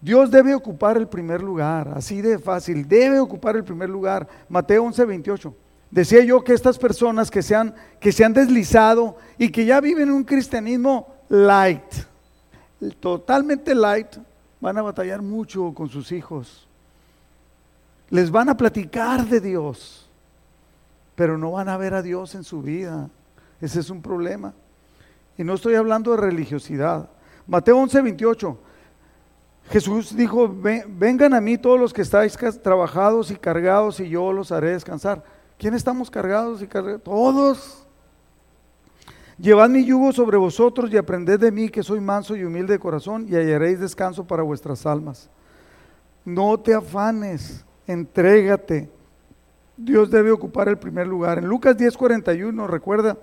Dios 0.00 0.30
debe 0.30 0.54
ocupar 0.54 0.96
el 0.96 1.06
primer 1.06 1.40
lugar, 1.40 1.92
así 1.94 2.20
de 2.20 2.38
fácil, 2.38 2.86
debe 2.86 3.20
ocupar 3.20 3.56
el 3.56 3.64
primer 3.64 3.88
lugar. 3.88 4.28
Mateo 4.48 4.84
11, 4.84 5.04
28. 5.04 5.54
Decía 5.90 6.24
yo 6.24 6.42
que 6.42 6.52
estas 6.52 6.78
personas 6.78 7.30
que 7.30 7.42
se 7.42 7.54
han, 7.54 7.74
que 8.00 8.10
se 8.10 8.24
han 8.24 8.32
deslizado 8.32 9.16
y 9.38 9.50
que 9.50 9.64
ya 9.64 9.80
viven 9.80 10.10
un 10.10 10.24
cristianismo 10.24 11.14
light, 11.28 11.94
totalmente 12.98 13.72
light, 13.72 14.16
van 14.60 14.76
a 14.78 14.82
batallar 14.82 15.22
mucho 15.22 15.72
con 15.72 15.88
sus 15.88 16.10
hijos. 16.10 16.66
Les 18.10 18.30
van 18.32 18.48
a 18.48 18.56
platicar 18.56 19.26
de 19.26 19.40
Dios, 19.40 20.08
pero 21.14 21.38
no 21.38 21.52
van 21.52 21.68
a 21.68 21.76
ver 21.76 21.94
a 21.94 22.02
Dios 22.02 22.34
en 22.34 22.42
su 22.42 22.62
vida. 22.62 23.08
Ese 23.60 23.80
es 23.80 23.90
un 23.90 24.02
problema. 24.02 24.52
Y 25.38 25.44
no 25.44 25.54
estoy 25.54 25.74
hablando 25.74 26.12
de 26.12 26.16
religiosidad. 26.18 27.10
Mateo 27.46 27.78
11, 27.78 28.02
28. 28.02 28.58
Jesús 29.70 30.16
dijo, 30.16 30.48
vengan 30.48 31.34
a 31.34 31.40
mí 31.40 31.58
todos 31.58 31.78
los 31.78 31.92
que 31.92 32.02
estáis 32.02 32.38
trabajados 32.62 33.30
y 33.30 33.36
cargados 33.36 33.98
y 34.00 34.08
yo 34.08 34.32
los 34.32 34.52
haré 34.52 34.70
descansar. 34.70 35.24
¿Quién 35.58 35.74
estamos 35.74 36.10
cargados 36.10 36.62
y 36.62 36.66
cargados? 36.66 37.02
Todos. 37.02 37.86
Llevad 39.38 39.68
mi 39.68 39.84
yugo 39.84 40.12
sobre 40.12 40.36
vosotros 40.36 40.90
y 40.92 40.96
aprended 40.96 41.38
de 41.40 41.50
mí 41.50 41.68
que 41.68 41.82
soy 41.82 42.00
manso 42.00 42.36
y 42.36 42.44
humilde 42.44 42.74
de 42.74 42.78
corazón 42.78 43.26
y 43.28 43.34
hallaréis 43.34 43.80
descanso 43.80 44.24
para 44.24 44.42
vuestras 44.42 44.86
almas. 44.86 45.28
No 46.24 46.58
te 46.58 46.72
afanes, 46.72 47.64
entrégate. 47.86 48.88
Dios 49.76 50.10
debe 50.10 50.30
ocupar 50.30 50.68
el 50.68 50.78
primer 50.78 51.06
lugar. 51.06 51.38
En 51.38 51.46
Lucas 51.46 51.76
10:41 51.76 52.66
recuerda 52.66 53.18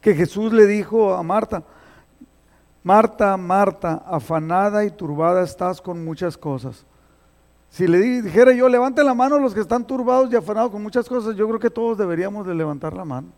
que 0.00 0.14
Jesús 0.14 0.52
le 0.52 0.66
dijo 0.66 1.14
a 1.14 1.22
Marta, 1.22 1.62
Marta, 2.82 3.36
Marta, 3.36 4.02
afanada 4.06 4.84
y 4.84 4.90
turbada 4.90 5.42
estás 5.42 5.80
con 5.80 6.04
muchas 6.04 6.36
cosas. 6.36 6.84
Si 7.68 7.86
le 7.86 7.98
dijera 7.98 8.52
yo, 8.52 8.68
levante 8.68 9.04
la 9.04 9.14
mano 9.14 9.38
los 9.38 9.54
que 9.54 9.60
están 9.60 9.86
turbados 9.86 10.32
y 10.32 10.36
afanados 10.36 10.72
con 10.72 10.82
muchas 10.82 11.08
cosas, 11.08 11.36
yo 11.36 11.46
creo 11.46 11.60
que 11.60 11.70
todos 11.70 11.98
deberíamos 11.98 12.46
de 12.46 12.54
levantar 12.54 12.94
la 12.94 13.04
mano. 13.04 13.28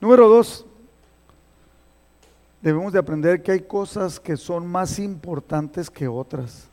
Número 0.00 0.28
dos, 0.28 0.64
debemos 2.62 2.92
de 2.92 2.98
aprender 2.98 3.42
que 3.42 3.52
hay 3.52 3.60
cosas 3.60 4.18
que 4.18 4.36
son 4.36 4.66
más 4.66 4.98
importantes 4.98 5.90
que 5.90 6.08
otras. 6.08 6.68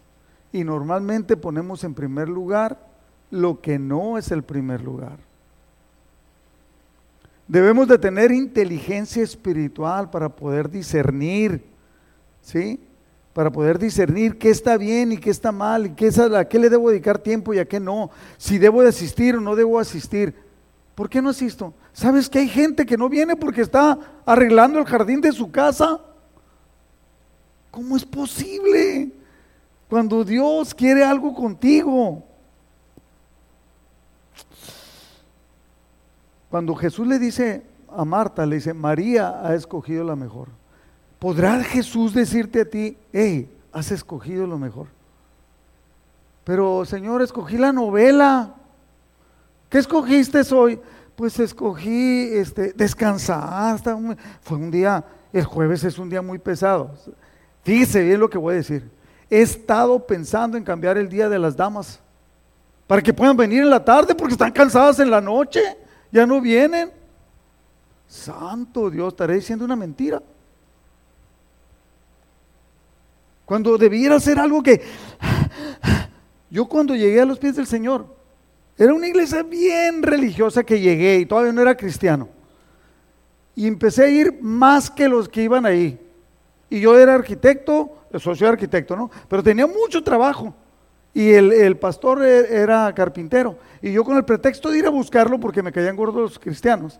Y 0.54 0.64
normalmente 0.64 1.36
ponemos 1.36 1.84
en 1.84 1.94
primer 1.94 2.30
lugar 2.30 2.80
lo 3.30 3.60
que 3.60 3.78
no 3.78 4.18
es 4.18 4.32
el 4.32 4.44
primer 4.44 4.82
lugar. 4.82 5.27
Debemos 7.48 7.88
de 7.88 7.98
tener 7.98 8.32
inteligencia 8.32 9.24
espiritual 9.24 10.10
para 10.10 10.28
poder 10.28 10.70
discernir, 10.70 11.64
¿sí? 12.42 12.80
Para 13.34 13.52
poder 13.52 13.80
discernir 13.80 14.38
qué 14.38 14.50
está 14.50 14.76
bien 14.78 15.14
y 15.14 15.18
qué 15.18 15.30
está 15.30 15.54
mal, 15.54 15.86
y 15.86 15.90
qué 15.92 16.10
a 16.36 16.46
qué 16.46 16.60
le 16.60 16.70
debo 16.70 16.90
dedicar 16.90 17.20
tiempo 17.20 17.54
y 17.54 17.60
a 17.60 17.66
qué 17.66 17.80
no, 17.80 18.10
si 18.38 18.58
debo 18.58 18.82
de 18.82 18.90
asistir 18.90 19.36
o 19.36 19.42
no 19.42 19.56
debo 19.56 19.80
asistir. 19.80 20.36
¿Por 20.94 21.10
qué 21.10 21.22
no 21.22 21.30
asisto? 21.30 21.74
¿Sabes 21.94 22.28
que 22.28 22.40
hay 22.40 22.50
gente 22.50 22.86
que 22.86 22.98
no 22.98 23.08
viene 23.08 23.36
porque 23.36 23.62
está 23.62 23.98
arreglando 24.26 24.80
el 24.80 24.86
jardín 24.86 25.22
de 25.22 25.32
su 25.32 25.50
casa? 25.50 26.02
¿Cómo 27.72 27.96
es 27.96 28.04
posible? 28.04 29.12
Cuando 29.88 30.24
Dios 30.24 30.74
quiere 30.74 31.04
algo 31.04 31.34
contigo. 31.34 32.27
Cuando 36.50 36.76
Jesús 36.76 37.08
le 37.08 37.20
dice 37.20 37.64
a 37.90 38.06
Marta, 38.06 38.46
le 38.46 38.56
dice, 38.56 38.74
María 38.74 39.46
ha 39.46 39.54
escogido 39.56 40.04
la 40.04 40.16
mejor. 40.16 40.50
¿Podrá 41.20 41.64
Jesús 41.64 42.14
decirte 42.14 42.62
a 42.62 42.70
ti, 42.70 42.98
hey, 43.12 43.50
has 43.72 43.92
escogido 43.92 44.46
lo 44.46 44.58
mejor? 44.58 44.88
Pero 46.44 46.86
Señor, 46.86 47.22
escogí 47.22 47.58
la 47.58 47.74
novela. 47.74 48.54
¿Qué 49.70 49.80
escogiste 49.80 50.42
hoy? 50.54 50.80
Pues 51.16 51.40
escogí 51.40 52.30
este, 52.32 52.72
descansar. 52.74 53.80
Fue 54.42 54.58
un 54.58 54.72
día, 54.72 55.04
el 55.34 55.44
jueves 55.44 55.84
es 55.84 55.98
un 55.98 56.10
día 56.10 56.22
muy 56.22 56.40
pesado. 56.40 56.92
Fíjese 57.64 58.04
bien 58.04 58.20
lo 58.20 58.30
que 58.30 58.38
voy 58.38 58.54
a 58.54 58.58
decir. 58.58 58.90
He 59.30 59.42
estado 59.42 60.00
pensando 60.06 60.56
en 60.56 60.64
cambiar 60.64 60.98
el 60.98 61.10
día 61.10 61.28
de 61.28 61.38
las 61.38 61.58
damas 61.58 62.00
para 62.86 63.02
que 63.02 63.14
puedan 63.14 63.36
venir 63.36 63.64
en 63.64 63.70
la 63.70 63.84
tarde 63.84 64.16
porque 64.16 64.34
están 64.34 64.52
cansadas 64.52 65.00
en 65.00 65.12
la 65.12 65.20
noche. 65.20 65.60
Ya 66.12 66.26
no 66.26 66.42
vienen. 66.42 66.92
Santo 68.08 68.90
Dios, 68.90 69.10
estaré 69.10 69.36
diciendo 69.36 69.66
una 69.66 69.76
mentira. 69.76 70.22
Cuando 73.46 73.78
debiera 73.78 74.20
ser 74.20 74.40
algo 74.40 74.62
que... 74.62 74.82
Yo 76.50 76.66
cuando 76.66 76.96
llegué 76.96 77.22
a 77.22 77.26
los 77.26 77.40
pies 77.40 77.56
del 77.56 77.68
Señor, 77.68 78.06
era 78.78 78.94
una 78.94 79.08
iglesia 79.08 79.44
bien 79.44 80.02
religiosa 80.02 80.64
que 80.64 80.80
llegué 80.80 81.20
y 81.20 81.26
todavía 81.26 81.52
no 81.52 81.62
era 81.62 81.76
cristiano. 81.76 82.30
Y 83.56 83.68
empecé 83.68 84.04
a 84.04 84.10
ir 84.10 84.38
más 84.42 84.90
que 84.90 85.10
los 85.10 85.28
que 85.28 85.44
iban 85.44 85.66
ahí. 85.66 86.00
Y 86.70 86.80
yo 86.80 86.98
era 86.98 87.16
arquitecto, 87.16 87.98
soy 88.20 88.38
arquitecto, 88.44 88.96
¿no? 88.96 89.10
Pero 89.28 89.42
tenía 89.44 89.66
mucho 89.66 90.04
trabajo. 90.04 90.54
Y 91.18 91.34
el, 91.34 91.78
pastor 91.78 92.24
e, 92.24 92.62
era 92.62 92.94
carpintero. 92.94 93.58
Y 93.82 93.92
yo 93.92 94.04
con 94.04 94.18
el 94.18 94.24
pretexto 94.24 94.70
de 94.70 94.78
ir 94.78 94.86
a 94.86 94.92
buscarlo, 94.92 95.40
porque 95.40 95.64
me 95.64 95.72
caían 95.72 95.96
gordos 95.96 96.22
los 96.22 96.38
cristianos, 96.38 97.00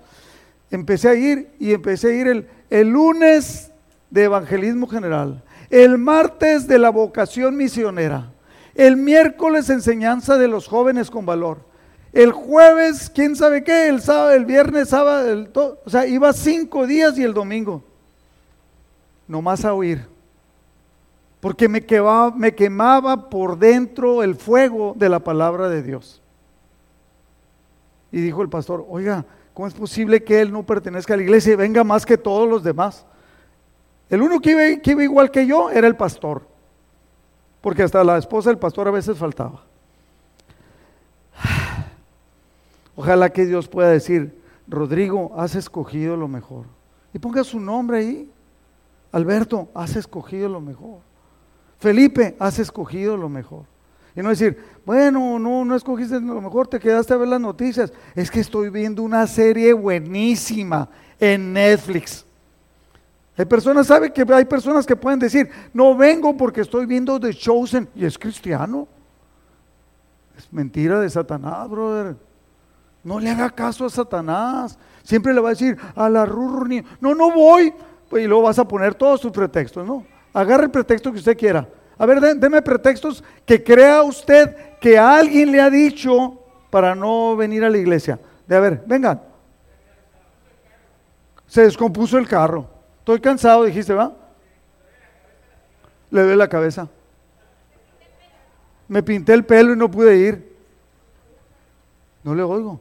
empecé 0.72 1.10
a 1.10 1.14
ir 1.14 1.52
y 1.60 1.72
empecé 1.72 2.08
a 2.08 2.14
ir 2.16 2.28
el, 2.28 2.48
el 2.72 2.88
lunes 2.88 3.72
de 4.10 4.24
evangelismo 4.24 4.88
general, 4.88 5.44
el 5.70 6.00
martes 6.00 6.68
de 6.68 6.80
la 6.80 6.90
vocación 6.90 7.56
misionera, 7.58 8.34
el 8.74 8.98
miércoles 8.98 9.70
enseñanza 9.70 10.36
de 10.36 10.48
los 10.48 10.68
jóvenes 10.68 11.12
con 11.12 11.28
valor. 11.28 11.60
El 12.12 12.32
jueves, 12.32 13.12
quién 13.14 13.36
sabe 13.36 13.64
qué, 13.64 13.88
el 13.88 14.02
sábado, 14.02 14.32
el 14.32 14.46
viernes, 14.46 14.90
sábado, 14.90 15.32
el 15.32 15.52
o 15.54 15.90
sea, 15.92 16.08
iba 16.08 16.34
cinco 16.34 16.88
días 16.88 17.20
y 17.20 17.24
el 17.24 17.36
domingo. 17.36 17.84
Nomás 19.28 19.64
a 19.64 19.76
oír. 19.76 20.17
Porque 21.40 21.70
me 21.70 21.86
quemaba, 21.86 22.32
me 22.32 22.56
quemaba 22.56 23.30
por 23.30 23.58
dentro 23.58 24.24
el 24.24 24.36
fuego 24.36 24.94
de 24.98 25.10
la 25.10 25.20
palabra 25.20 25.70
de 25.70 25.84
Dios. 25.84 26.22
Y 28.12 28.22
dijo 28.22 28.42
el 28.42 28.50
pastor, 28.50 28.86
oiga, 28.90 29.26
¿cómo 29.54 29.68
es 29.68 29.74
posible 29.74 30.24
que 30.24 30.42
él 30.42 30.52
no 30.52 30.64
pertenezca 30.64 31.14
a 31.14 31.18
la 31.18 31.24
iglesia 31.24 31.54
y 31.54 31.58
venga 31.58 31.84
más 31.84 32.06
que 32.06 32.18
todos 32.18 32.50
los 32.50 32.64
demás? 32.64 33.06
El 34.10 34.22
único 34.22 34.42
que 34.42 34.52
iba, 34.52 34.82
que 34.82 34.92
iba 34.92 35.04
igual 35.04 35.30
que 35.30 35.46
yo 35.46 35.70
era 35.70 35.88
el 35.88 35.96
pastor 35.96 36.42
porque 37.68 37.84
hasta 37.84 38.02
la 38.02 38.18
esposa 38.18 38.50
del 38.50 38.60
pastor 38.60 38.88
a 38.88 38.92
veces 38.92 39.18
faltaba. 39.18 39.62
Ojalá 42.96 43.30
que 43.30 43.46
Dios 43.46 43.68
pueda 43.68 43.90
decir, 43.90 44.42
Rodrigo, 44.70 45.34
has 45.36 45.54
escogido 45.54 46.16
lo 46.16 46.30
mejor. 46.30 46.66
Y 47.14 47.20
ponga 47.20 47.44
su 47.44 47.60
nombre 47.60 47.98
ahí. 47.98 48.32
Alberto, 49.12 49.68
has 49.74 49.98
escogido 49.98 50.48
lo 50.48 50.62
mejor. 50.62 51.00
Felipe, 51.80 52.36
has 52.40 52.60
escogido 52.60 53.18
lo 53.18 53.30
mejor. 53.30 53.66
Y 54.16 54.22
no 54.22 54.30
decir, 54.30 54.58
bueno, 54.84 55.38
no, 55.38 55.64
no 55.64 55.76
escogiste 55.76 56.20
lo 56.20 56.42
mejor, 56.42 56.68
te 56.68 56.80
quedaste 56.80 57.14
a 57.14 57.18
ver 57.18 57.28
las 57.28 57.40
noticias. 57.40 57.94
Es 58.16 58.32
que 58.32 58.40
estoy 58.40 58.70
viendo 58.70 59.04
una 59.04 59.28
serie 59.28 59.74
buenísima 59.74 60.90
en 61.20 61.54
Netflix. 61.54 62.26
Hay 63.38 63.46
personas, 63.46 63.86
¿sabe 63.86 64.12
que 64.12 64.26
hay 64.34 64.46
personas 64.46 64.88
que 64.88 64.96
pueden 64.96 65.20
decir, 65.20 65.48
no 65.72 65.96
vengo 65.96 66.36
porque 66.36 66.62
estoy 66.62 66.88
viendo 66.88 67.20
The 67.20 67.32
Chosen 67.32 67.88
y 67.94 68.06
es 68.06 68.18
cristiano? 68.18 68.88
Es 70.36 70.52
mentira 70.52 71.00
de 71.00 71.10
Satanás, 71.10 71.70
brother. 71.70 72.16
No 73.04 73.20
le 73.20 73.30
haga 73.30 73.52
caso 73.52 73.86
a 73.86 73.90
Satanás. 73.92 74.80
Siempre 75.04 75.34
le 75.34 75.40
va 75.40 75.50
a 75.50 75.52
decir 75.52 75.78
a 75.96 76.10
la 76.10 76.26
rurni, 76.26 76.84
no, 77.00 77.14
no 77.14 77.32
voy. 77.32 77.72
Pues, 78.10 78.24
y 78.24 78.28
luego 78.28 78.44
vas 78.44 78.58
a 78.58 78.68
poner 78.68 78.96
todos 78.96 79.22
sus 79.22 79.32
pretextos, 79.32 79.86
¿no? 79.86 80.04
Agarre 80.38 80.66
el 80.66 80.70
pretexto 80.70 81.12
que 81.12 81.18
usted 81.18 81.36
quiera. 81.36 81.68
A 81.98 82.06
ver, 82.06 82.22
deme 82.22 82.62
pretextos 82.62 83.24
que 83.44 83.64
crea 83.64 84.04
usted 84.04 84.78
que 84.80 84.96
alguien 84.96 85.52
le 85.52 85.60
ha 85.60 85.68
dicho 85.68 86.40
para 86.70 86.94
no 86.94 87.36
venir 87.36 87.64
a 87.66 87.72
la 87.72 87.80
iglesia. 87.80 88.20
De 88.46 88.56
a 88.56 88.60
ver, 88.60 88.84
vengan. 88.86 89.20
Se 91.48 91.64
descompuso 91.64 92.20
el 92.20 92.28
carro. 92.28 92.70
Estoy 93.00 93.20
cansado, 93.20 93.64
dijiste, 93.64 93.96
¿va? 93.96 94.14
Le 96.12 96.22
doy 96.22 96.36
la 96.36 96.48
cabeza. 96.48 96.88
Me 98.88 99.02
pinté 99.02 99.34
el 99.34 99.44
pelo 99.44 99.74
y 99.74 99.76
no 99.76 99.90
pude 99.90 100.18
ir. 100.18 100.56
No 102.24 102.36
le 102.36 102.44
oigo. 102.44 102.80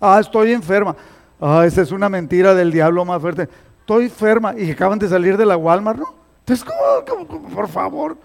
Ah, 0.00 0.20
estoy 0.20 0.52
enferma. 0.52 0.94
Ah, 1.40 1.64
esa 1.66 1.82
es 1.82 1.90
una 1.90 2.08
mentira 2.08 2.54
del 2.54 2.70
diablo 2.70 3.04
más 3.04 3.20
fuerte. 3.20 3.48
Estoy 3.82 4.04
enferma 4.04 4.54
y 4.56 4.70
acaban 4.70 4.96
de 4.96 5.08
salir 5.08 5.36
de 5.36 5.44
la 5.44 5.56
Walmart, 5.56 5.98
¿no? 5.98 6.14
Entonces, 6.38 6.64
¿cómo, 6.64 7.26
por 7.52 7.66
favor. 7.66 8.16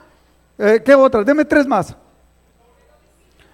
Eh, 0.56 0.84
¿Qué 0.86 0.94
otra? 0.94 1.24
Deme 1.24 1.44
tres 1.46 1.66
más. 1.66 1.96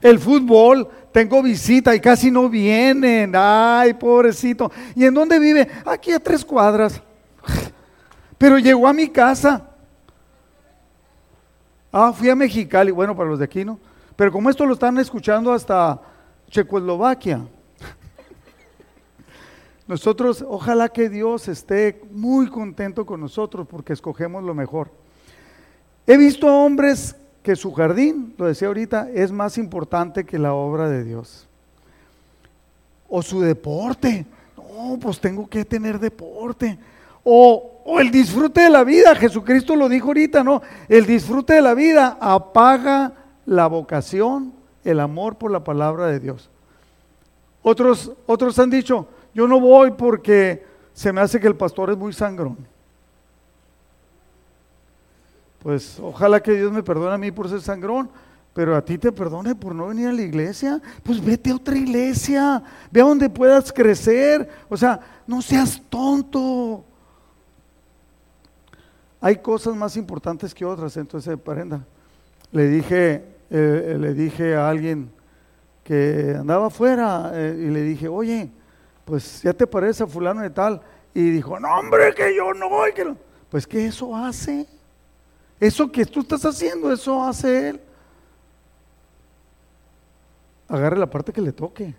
El 0.02 0.20
fútbol, 0.20 0.86
tengo 1.13 1.42
visita 1.42 1.96
y 1.96 2.02
casi 2.02 2.30
no 2.30 2.50
vienen. 2.50 3.32
Ay, 3.34 3.94
pobrecito. 3.94 4.70
¿Y 4.96 5.06
en 5.06 5.13
dónde 5.13 5.39
vive? 5.39 5.70
Aquí 5.86 6.12
a 6.12 6.20
tres 6.20 6.44
cuadras. 6.44 7.02
Pero 8.38 8.60
llegó 8.60 8.86
a 8.86 8.92
mi 8.92 9.08
casa. 9.08 9.66
Ah, 11.89 12.12
fui 12.12 12.30
a 12.30 12.36
Mexicali. 12.36 12.92
Bueno, 12.92 13.16
para 13.16 13.30
los 13.30 13.39
de 13.39 13.46
aquí, 13.46 13.63
¿no? 13.63 13.80
Pero 14.18 14.30
como 14.30 14.50
esto 14.50 14.66
lo 14.66 14.74
están 14.74 14.98
escuchando 14.98 15.54
hasta 15.54 16.02
Checoslovaquia. 16.50 17.48
Nosotros, 19.88 20.46
ojalá 20.48 20.89
que 20.89 21.10
Dios 21.10 21.48
esté 21.48 22.02
muy 22.12 22.48
contento 22.48 23.06
con 23.06 23.19
nosotros 23.19 23.67
porque 23.67 23.93
escogemos 23.93 24.43
lo 24.43 24.54
mejor. 24.54 24.89
He 26.08 26.17
visto 26.17 26.48
hombres 26.48 27.15
que 27.41 27.56
su 27.58 27.74
jardín, 27.74 28.34
lo 28.38 28.48
decía 28.48 28.69
ahorita, 28.69 29.10
es 29.13 29.32
más 29.32 29.58
importante 29.58 30.26
que 30.26 30.39
la 30.39 30.54
obra 30.54 30.89
de 30.89 31.04
Dios. 31.04 31.48
O 33.10 33.22
su 33.22 33.41
deporte. 33.41 34.26
No, 34.58 34.98
pues 35.00 35.19
tengo 35.19 35.48
que 35.48 35.65
tener 35.65 36.00
deporte. 36.00 36.80
O, 37.24 37.82
o, 37.86 38.00
el 38.00 38.10
disfrute 38.10 38.62
de 38.62 38.69
la 38.69 38.86
vida. 38.86 39.13
Jesucristo 39.15 39.76
lo 39.76 39.89
dijo 39.89 40.08
ahorita, 40.08 40.43
¿no? 40.43 40.62
El 40.88 41.06
disfrute 41.06 41.54
de 41.54 41.62
la 41.62 41.74
vida 41.74 42.17
apaga 42.19 43.13
la 43.46 43.67
vocación, 43.67 44.54
el 44.86 45.02
amor 45.02 45.36
por 45.36 45.52
la 45.52 45.63
palabra 45.63 46.08
de 46.08 46.19
Dios. 46.22 46.50
Otros, 47.62 48.12
otros 48.26 48.58
han 48.60 48.69
dicho, 48.69 49.08
yo 49.34 49.48
no 49.48 49.60
voy 49.60 49.91
porque 49.91 50.65
se 50.93 51.12
me 51.12 51.22
hace 51.22 51.39
que 51.39 51.48
el 51.48 51.56
pastor 51.56 51.89
es 51.91 51.98
muy 51.98 52.13
sangrón. 52.13 52.58
Pues 55.60 55.98
ojalá 56.00 56.41
que 56.41 56.52
Dios 56.54 56.72
me 56.72 56.84
perdone 56.84 57.15
a 57.15 57.17
mí 57.17 57.32
por 57.32 57.50
ser 57.50 57.62
sangrón, 57.62 58.10
pero 58.54 58.76
a 58.76 58.84
ti 58.84 58.98
te 58.98 59.12
perdone 59.12 59.56
por 59.56 59.74
no 59.74 59.88
venir 59.88 60.10
a 60.10 60.13
la 60.13 60.22
iglesia. 60.22 60.82
Pues 61.02 61.24
vete 61.24 61.52
a 61.52 61.56
otra 61.56 61.78
iglesia, 61.78 62.62
ve 62.91 63.02
a 63.02 63.06
donde 63.06 63.30
puedas 63.30 63.72
crecer. 63.72 64.48
O 64.69 64.78
sea, 64.78 65.00
no 65.26 65.41
seas 65.41 65.82
tonto. 65.89 66.84
Hay 69.22 69.38
cosas 69.38 69.74
más 69.76 69.96
importantes 69.96 70.54
que 70.54 70.65
otras, 70.65 70.98
entonces, 70.98 71.38
parenda. 71.39 71.86
Le 72.52 72.67
dije, 72.67 73.24
eh, 73.50 73.98
le 73.98 74.13
dije 74.13 74.56
a 74.56 74.67
alguien 74.67 75.10
que 75.84 76.36
andaba 76.38 76.67
afuera 76.67 77.32
eh, 77.34 77.65
y 77.67 77.72
le 77.72 77.82
dije, 77.84 78.10
oye, 78.10 78.52
pues 79.06 79.42
ya 79.42 79.54
te 79.54 79.68
parece 79.68 80.04
a 80.04 80.08
fulano 80.08 80.42
de 80.42 80.50
tal. 80.50 80.82
Y 81.13 81.30
dijo, 81.30 81.60
no 81.60 81.68
hombre, 81.78 82.13
que 82.16 82.36
yo 82.36 82.54
no 82.54 82.70
voy. 82.70 82.94
Que 82.94 83.13
Pues 83.50 83.68
que 83.68 83.86
eso 83.86 84.16
hace. 84.16 84.66
Eso 85.60 85.92
que 85.92 86.06
tú 86.06 86.22
estás 86.22 86.44
haciendo, 86.46 86.92
eso 86.92 87.24
hace 87.24 87.70
él. 87.70 87.82
Agarre 90.68 90.98
la 90.98 91.10
parte 91.10 91.32
que 91.32 91.42
le 91.42 91.52
toque. 91.52 91.94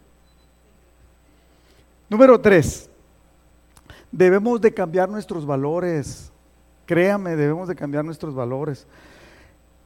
Número 2.09 2.41
tres, 2.41 2.89
debemos 4.11 4.61
de 4.61 4.73
cambiar 4.73 5.09
nuestros 5.09 5.47
valores. 5.47 6.31
Créame, 6.87 7.37
debemos 7.37 7.69
de 7.69 7.77
cambiar 7.77 8.05
nuestros 8.05 8.35
valores. 8.35 8.87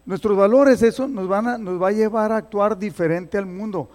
Nuestros 0.05 0.37
valores, 0.37 0.83
eso 0.83 1.07
nos, 1.07 1.29
van 1.29 1.47
a, 1.47 1.59
nos 1.59 1.81
va 1.81 1.89
a 1.89 1.93
llevar 1.93 2.33
a 2.33 2.39
actuar 2.39 2.79
diferente 2.79 3.37
al 3.37 3.47
mundo 3.47 3.89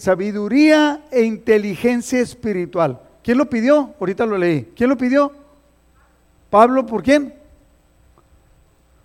sabiduría 0.00 1.04
e 1.10 1.22
inteligencia 1.22 2.20
espiritual. 2.20 3.00
¿Quién 3.22 3.38
lo 3.38 3.50
pidió? 3.50 3.94
Ahorita 3.98 4.24
lo 4.24 4.38
leí. 4.38 4.72
¿Quién 4.76 4.88
lo 4.88 4.96
pidió? 4.96 5.32
Pablo, 6.50 6.86
¿por 6.86 7.02
quién? 7.02 7.34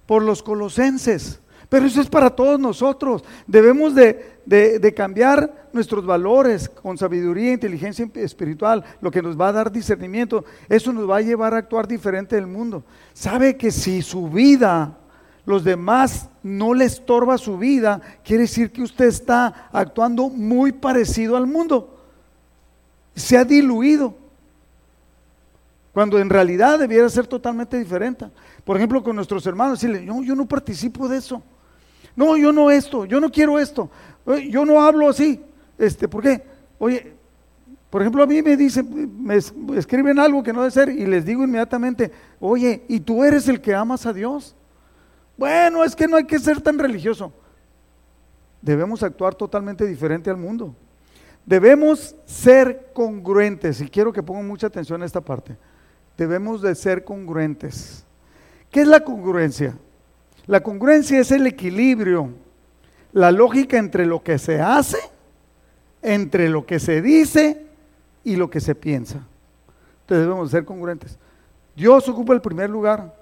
Por 0.06 0.24
los 0.24 0.44
colosenses. 0.44 1.39
Pero 1.67 1.86
eso 1.86 2.02
es 2.02 2.08
para 2.08 2.30
todos 2.30 2.60
nosotros. 2.60 3.24
Debemos 3.48 3.96
de, 3.96 4.39
de, 4.46 4.94
cambiar 4.94 5.70
nuestros 5.72 6.06
valores 6.06 6.67
con 6.67 6.98
sabiduría 6.98 7.50
e 7.50 7.54
inteligencia 7.54 8.08
espiritual, 8.15 8.84
lo 9.00 9.10
que 9.10 9.22
nos 9.22 9.39
va 9.39 9.48
a 9.48 9.54
dar 9.54 9.72
discernimiento. 9.72 10.44
Eso 10.67 10.91
nos 10.91 11.10
va 11.10 11.17
a 11.17 11.22
llevar 11.22 11.54
a 11.54 11.58
actuar 11.58 11.88
diferente 11.88 12.36
del 12.36 12.48
mundo. 12.48 12.84
Sabe 13.13 13.56
que 13.56 13.72
si 13.72 14.02
su 14.02 14.30
vida 14.30 14.98
los 15.45 15.63
demás 15.63 16.30
no 16.43 16.73
le 16.73 16.86
estorba 16.86 17.38
su 17.38 17.58
vida, 17.58 18.01
quiere 18.23 18.43
decir 18.43 18.71
que 18.71 18.82
usted 18.82 19.06
está 19.06 19.69
actuando 19.71 20.30
muy 20.30 20.71
parecido 20.71 21.36
al 21.36 21.47
mundo. 21.47 21.97
Se 23.15 23.38
ha 23.38 23.45
diluido. 23.45 24.15
Cuando 25.93 26.19
en 26.19 26.30
realidad 26.30 26.80
debiera 26.80 27.10
ser 27.10 27.27
totalmente 27.27 27.77
diferente. 27.77 28.27
Por 28.63 28.77
ejemplo, 28.77 29.04
con 29.04 29.15
nuestros 29.15 29.45
hermanos, 29.45 29.82
decirle, 29.82 30.06
no, 30.06 30.23
yo 30.23 30.36
no 30.36 30.47
participo 30.47 31.08
de 31.08 31.17
eso. 31.17 31.43
No, 32.15 32.38
yo 32.38 32.51
no 32.51 32.71
esto, 32.71 33.06
yo 33.06 33.19
no 33.19 33.30
quiero 33.30 33.60
esto. 33.60 33.89
Yo 34.49 34.65
no 34.65 34.82
hablo 34.82 35.10
así. 35.10 35.41
Este, 35.77 36.08
¿Por 36.08 36.23
qué? 36.23 36.43
Oye, 36.80 37.13
por 37.89 38.01
ejemplo, 38.01 38.23
a 38.23 38.27
mí 38.27 38.41
me 38.41 38.56
dicen, 38.56 39.12
me 39.21 39.36
escriben 39.77 40.17
algo 40.17 40.41
que 40.41 40.54
no 40.54 40.62
debe 40.62 40.71
ser 40.71 40.89
y 40.89 41.06
les 41.06 41.25
digo 41.25 41.43
inmediatamente, 41.43 42.12
oye, 42.39 42.84
¿y 42.88 43.01
tú 43.01 43.23
eres 43.23 43.49
el 43.49 43.60
que 43.60 43.75
amas 43.75 44.06
a 44.06 44.13
Dios? 44.13 44.56
Bueno, 45.41 45.84
es 45.84 45.95
que 45.95 46.08
no 46.08 46.17
hay 46.17 46.25
que 46.25 46.38
ser 46.38 46.62
tan 46.62 46.77
religioso. 46.77 47.34
Debemos 48.62 49.01
actuar 49.01 49.34
totalmente 49.34 49.88
diferente 49.88 50.30
al 50.30 50.38
mundo. 50.38 50.75
Debemos 51.47 52.15
ser 52.27 52.91
congruentes, 52.93 53.82
y 53.82 53.89
quiero 53.89 54.13
que 54.13 54.21
pongan 54.21 54.47
mucha 54.47 54.67
atención 54.67 55.01
a 55.01 55.06
esta 55.08 55.19
parte. 55.19 55.58
Debemos 56.15 56.62
de 56.62 56.75
ser 56.75 57.04
congruentes. 57.04 58.06
¿Qué 58.69 58.82
es 58.82 58.88
la 58.88 59.04
congruencia? 59.04 59.75
La 60.45 60.62
congruencia 60.62 61.19
es 61.19 61.32
el 61.32 61.47
equilibrio, 61.47 62.30
la 63.12 63.32
lógica 63.32 63.80
entre 63.80 64.06
lo 64.06 64.21
que 64.21 64.38
se 64.38 64.62
hace, 64.62 64.99
entre 66.04 66.49
lo 66.49 66.67
que 66.67 66.80
se 66.80 67.02
dice 67.02 67.65
y 68.23 68.35
lo 68.35 68.52
que 68.52 68.60
se 68.60 68.75
piensa. 68.75 69.25
Entonces 70.02 70.23
debemos 70.23 70.52
ser 70.52 70.65
congruentes. 70.65 71.17
Dios 71.75 72.08
ocupa 72.08 72.31
el 72.35 72.42
primer 72.42 72.69
lugar 72.69 73.21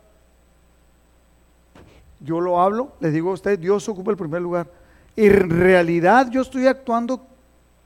yo 2.20 2.42
lo 2.42 2.62
hablo, 2.62 2.94
le 3.00 3.12
digo 3.12 3.32
a 3.32 3.34
usted, 3.34 3.58
Dios 3.58 3.88
ocupa 3.88 4.12
el 4.12 4.18
primer 4.18 4.42
lugar. 4.42 4.68
¿En 5.16 5.50
realidad 5.50 6.30
yo 6.30 6.42
estoy 6.42 6.68
actuando 6.68 7.26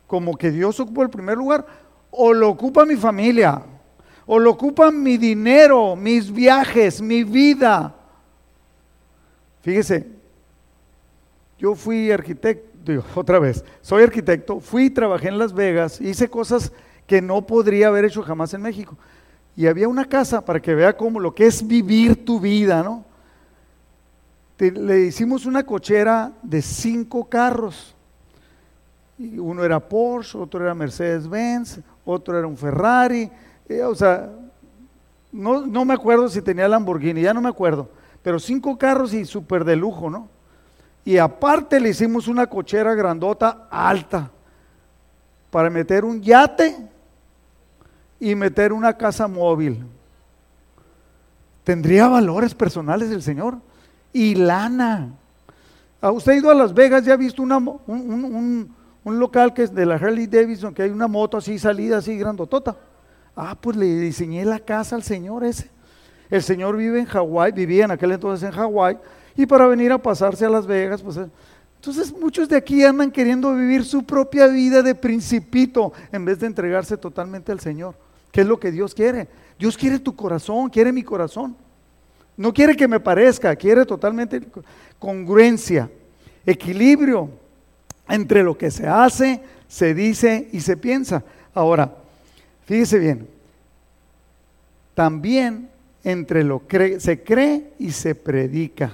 como 0.08 0.38
que 0.38 0.52
Dios 0.52 0.80
ocupa 0.80 1.04
el 1.04 1.10
primer 1.10 1.38
lugar? 1.38 1.66
¿O 2.12 2.34
lo 2.34 2.50
ocupa 2.50 2.86
mi 2.86 2.96
familia? 2.96 3.62
¿O 4.26 4.40
lo 4.40 4.52
ocupa 4.52 4.92
mi 4.92 5.18
dinero, 5.18 5.96
mis 5.96 6.32
viajes, 6.32 7.02
mi 7.02 7.24
vida? 7.24 7.94
Fíjese, 9.62 10.08
yo 11.58 11.76
fui 11.76 12.12
arquitecto, 12.12 12.70
digo, 12.86 13.04
otra 13.16 13.40
vez, 13.40 13.64
soy 13.82 14.04
arquitecto, 14.04 14.60
fui, 14.60 14.90
trabajé 14.90 15.30
en 15.30 15.38
Las 15.38 15.54
Vegas, 15.54 16.02
hice 16.02 16.28
cosas 16.28 16.72
que 17.08 17.22
no 17.22 17.46
podría 17.46 17.88
haber 17.88 18.06
hecho 18.06 18.22
jamás 18.24 18.54
en 18.54 18.62
México. 18.62 18.98
Y 19.56 19.68
había 19.68 19.88
una 19.88 20.06
casa 20.06 20.44
para 20.44 20.62
que 20.62 20.74
vea 20.74 20.98
cómo 20.98 21.20
lo 21.20 21.36
que 21.36 21.46
es 21.46 21.66
vivir 21.66 22.26
tu 22.26 22.40
vida, 22.40 22.82
¿no? 22.82 23.06
Le 24.60 25.02
hicimos 25.02 25.46
una 25.46 25.64
cochera 25.64 26.32
de 26.42 26.62
cinco 26.62 27.26
carros. 27.26 27.96
Uno 29.18 29.64
era 29.64 29.80
Porsche, 29.80 30.38
otro 30.38 30.64
era 30.64 30.74
Mercedes-Benz, 30.74 31.80
otro 32.06 32.38
era 32.38 32.48
un 32.48 32.58
Ferrari. 32.58 33.30
Eh, 33.68 33.84
o 33.84 33.96
sea, 33.96 34.30
no, 35.32 35.66
no 35.66 35.86
me 35.86 35.94
acuerdo 35.94 36.30
si 36.30 36.42
tenía 36.42 36.68
Lamborghini, 36.68 37.22
ya 37.22 37.34
no 37.34 37.42
me 37.42 37.50
acuerdo, 37.50 37.90
pero 38.22 38.40
cinco 38.40 38.78
carros 38.78 39.14
y 39.14 39.26
súper 39.26 39.66
de 39.66 39.76
lujo, 39.76 40.10
¿no? 40.10 40.30
Y 41.06 41.18
aparte 41.18 41.80
le 41.80 41.90
hicimos 41.90 42.28
una 42.28 42.48
cochera 42.48 42.94
grandota 42.94 43.68
alta 43.70 44.32
para 45.50 45.70
meter 45.70 46.06
un 46.06 46.22
yate 46.22 46.90
y 48.20 48.36
meter 48.36 48.72
una 48.72 48.96
casa 48.96 49.28
móvil. 49.28 49.86
Tendría 51.64 52.08
valores 52.08 52.54
personales 52.56 53.12
el 53.12 53.22
Señor 53.22 53.58
y 54.14 54.36
lana. 54.36 55.14
¿A 56.00 56.12
usted 56.12 56.34
ha 56.34 56.36
ido 56.36 56.52
a 56.52 56.54
Las 56.54 56.74
Vegas? 56.74 57.04
¿Ya 57.04 57.14
ha 57.14 57.18
visto 57.18 57.42
una, 57.42 57.58
un, 57.58 58.76
un, 59.04 59.20
local 59.20 59.54
que 59.54 59.64
es 59.64 59.74
de 59.74 59.86
la 59.86 59.96
Harley 59.96 60.28
Davidson, 60.28 60.74
que 60.74 60.84
hay 60.84 60.90
una 60.90 61.08
moto 61.08 61.38
así 61.38 61.58
salida, 61.58 61.98
así 61.98 62.18
grandotota? 62.18 62.78
Ah, 63.36 63.58
pues 63.60 63.76
le 63.76 63.86
diseñé 63.86 64.46
la 64.46 64.60
casa 64.60 64.96
al 64.96 65.04
Señor 65.04 65.44
ese. 65.44 65.70
El 66.30 66.44
Señor 66.44 66.78
vive 66.78 67.00
en 67.00 67.06
Hawái, 67.06 67.52
vivía 67.52 67.86
en 67.86 67.92
aquel 67.92 68.12
entonces 68.12 68.48
en 68.48 68.56
Hawái, 68.56 68.98
y 69.36 69.46
para 69.46 69.66
venir 69.68 69.92
a 69.92 69.98
pasarse 69.98 70.46
a 70.46 70.50
Las 70.50 70.68
Vegas, 70.68 71.02
pues... 71.02 71.18
Eh, 71.18 71.28
entonces 71.84 72.18
muchos 72.18 72.48
de 72.48 72.56
aquí 72.56 72.82
andan 72.86 73.12
queriendo 73.12 73.54
vivir 73.54 73.84
su 73.84 74.04
propia 74.04 74.48
vida 74.48 74.82
de 74.82 74.96
principito 74.96 75.92
en 76.14 76.24
vez 76.24 76.40
de 76.40 76.48
entregarse 76.48 76.96
totalmente 76.96 77.52
al 77.52 77.60
Señor. 77.60 77.94
¿Qué 78.32 78.40
es 78.40 78.48
lo 78.48 78.58
que 78.58 78.72
Dios 78.72 78.96
quiere? 78.96 79.28
Dios 79.60 79.78
quiere 79.78 80.00
tu 80.00 80.16
corazón, 80.16 80.70
quiere 80.70 80.94
mi 80.94 81.04
corazón. 81.04 81.58
No 82.36 82.54
quiere 82.54 82.76
que 82.76 82.88
me 82.88 83.00
parezca, 83.00 83.56
quiere 83.56 83.86
totalmente 83.86 84.42
congruencia, 85.00 85.90
equilibrio 86.46 87.30
entre 88.08 88.44
lo 88.44 88.58
que 88.58 88.72
se 88.72 88.88
hace, 88.88 89.42
se 89.68 89.94
dice 89.94 90.50
y 90.52 90.62
se 90.62 90.78
piensa. 90.78 91.24
Ahora, 91.54 91.94
fíjese 92.66 93.00
bien, 93.00 93.28
también 94.94 95.70
entre 96.04 96.44
lo 96.44 96.68
que 96.68 97.00
se 97.00 97.24
cree 97.24 97.72
y 97.80 97.92
se 97.92 98.16
predica. 98.16 98.94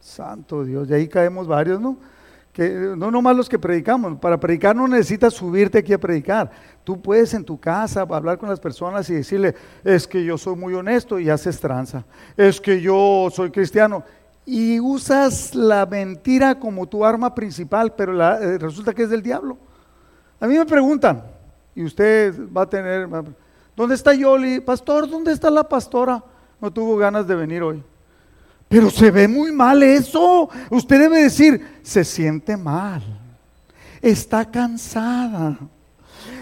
Santo 0.00 0.64
Dios, 0.64 0.88
y 0.90 0.94
ahí 0.94 1.08
caemos 1.08 1.46
varios, 1.46 1.80
¿no? 1.80 1.96
Que, 2.52 2.68
no 2.70 3.10
nomás 3.10 3.34
los 3.34 3.48
que 3.48 3.58
predicamos, 3.58 4.18
para 4.18 4.38
predicar 4.38 4.76
no 4.76 4.86
necesitas 4.86 5.32
subirte 5.32 5.78
aquí 5.78 5.92
a 5.94 5.98
predicar. 5.98 6.50
Tú 6.84 7.00
puedes 7.00 7.32
en 7.32 7.44
tu 7.44 7.58
casa 7.58 8.02
hablar 8.02 8.36
con 8.36 8.48
las 8.48 8.60
personas 8.60 9.08
y 9.08 9.14
decirle, 9.14 9.54
es 9.82 10.06
que 10.06 10.22
yo 10.22 10.36
soy 10.36 10.56
muy 10.56 10.74
honesto 10.74 11.18
y 11.18 11.30
haces 11.30 11.58
tranza. 11.58 12.04
Es 12.36 12.60
que 12.60 12.80
yo 12.80 13.28
soy 13.32 13.50
cristiano. 13.50 14.04
Y 14.44 14.80
usas 14.80 15.54
la 15.54 15.86
mentira 15.86 16.58
como 16.58 16.86
tu 16.86 17.04
arma 17.04 17.34
principal, 17.34 17.94
pero 17.94 18.20
eh, 18.20 18.58
resulta 18.58 18.92
que 18.92 19.04
es 19.04 19.10
del 19.10 19.22
diablo. 19.22 19.56
A 20.40 20.46
mí 20.46 20.58
me 20.58 20.66
preguntan, 20.66 21.22
y 21.74 21.84
usted 21.84 22.34
va 22.54 22.62
a 22.62 22.68
tener, 22.68 23.08
¿dónde 23.76 23.94
está 23.94 24.12
Yoli? 24.12 24.60
Pastor, 24.60 25.08
¿dónde 25.08 25.32
está 25.32 25.50
la 25.50 25.66
pastora? 25.66 26.22
No 26.60 26.72
tuvo 26.72 26.96
ganas 26.96 27.26
de 27.26 27.34
venir 27.34 27.62
hoy. 27.62 27.82
Pero 28.72 28.88
se 28.88 29.10
ve 29.10 29.28
muy 29.28 29.52
mal 29.52 29.82
eso. 29.82 30.48
Usted 30.70 30.98
debe 30.98 31.24
decir, 31.24 31.80
se 31.82 32.02
siente 32.04 32.56
mal. 32.56 33.02
Está 34.00 34.50
cansada. 34.50 35.58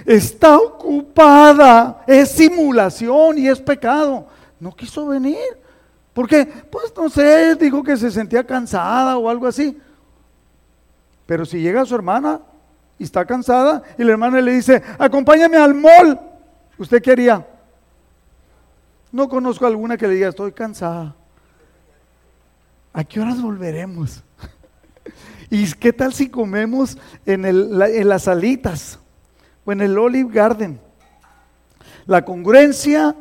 Está 0.07 0.57
ocupada. 0.57 2.05
Es 2.07 2.31
simulación 2.31 3.37
y 3.37 3.49
es 3.49 3.61
pecado. 3.61 4.29
No 4.61 4.71
quiso 4.71 5.09
venir. 5.09 5.41
¿Por 6.15 6.29
qué? 6.29 6.47
Pues 6.47 6.93
no 6.97 7.11
sé, 7.11 7.57
dijo 7.57 7.83
que 7.83 7.97
se 7.97 8.13
sentía 8.13 8.47
cansada 8.47 9.19
o 9.19 9.29
algo 9.29 9.49
así. 9.49 9.77
Pero 11.27 11.45
si 11.45 11.61
llega 11.61 11.85
su 11.85 11.97
hermana 11.97 12.41
y 12.97 13.03
está 13.03 13.25
cansada 13.25 13.83
y 13.99 14.05
la 14.05 14.13
hermana 14.13 14.41
le 14.41 14.53
dice, 14.53 14.81
acompáñame 15.01 15.57
al 15.57 15.75
mall, 15.75 16.21
¿usted 16.79 17.03
qué 17.03 17.11
haría? 17.11 17.45
No 19.11 19.29
conozco 19.29 19.67
alguna 19.67 19.97
que 19.97 20.07
le 20.07 20.15
diga, 20.15 20.29
estoy 20.29 20.53
cansada. 20.53 21.17
¿A 23.01 23.05
qué 23.05 23.19
horas 23.19 23.41
volveremos? 23.41 24.23
¿Y 25.51 25.73
qué 25.73 25.91
tal 25.91 26.13
si 26.13 26.29
comemos 26.29 26.99
en, 27.25 27.47
en 27.47 28.09
las 28.09 28.25
salitas 28.25 28.99
o 29.65 29.73
en 29.73 29.81
el 29.81 29.97
Olive 29.97 30.31
Garden? 30.31 30.79
La 32.05 32.27
congruencia 32.27 33.17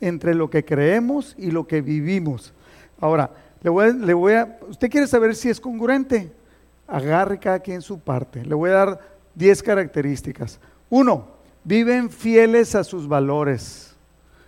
entre 0.00 0.34
lo 0.34 0.48
que 0.48 0.64
creemos 0.64 1.34
y 1.36 1.50
lo 1.50 1.66
que 1.66 1.80
vivimos. 1.80 2.54
Ahora, 3.00 3.32
le 3.60 3.70
voy, 3.70 3.92
le 3.92 4.14
voy 4.14 4.34
a, 4.34 4.56
¿usted 4.68 4.88
quiere 4.88 5.08
saber 5.08 5.34
si 5.34 5.48
es 5.48 5.60
congruente? 5.60 6.30
Agarre 6.86 7.40
cada 7.40 7.58
quien 7.58 7.82
su 7.82 7.98
parte. 7.98 8.44
Le 8.44 8.54
voy 8.54 8.70
a 8.70 8.74
dar 8.74 9.00
10 9.34 9.62
características. 9.64 10.60
Uno, 10.88 11.26
viven 11.64 12.08
fieles 12.08 12.76
a 12.76 12.84
sus 12.84 13.08
valores. 13.08 13.96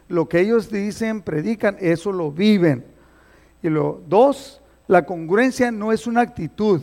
Lo 0.06 0.28
que 0.28 0.38
ellos 0.38 0.70
dicen, 0.70 1.22
predican, 1.22 1.76
eso 1.80 2.12
lo 2.12 2.30
viven. 2.30 2.84
Y 3.64 3.68
lo 3.68 4.00
dos, 4.06 4.60
la 4.88 5.04
congruencia 5.04 5.70
no 5.70 5.92
es 5.92 6.06
una 6.06 6.20
actitud, 6.20 6.80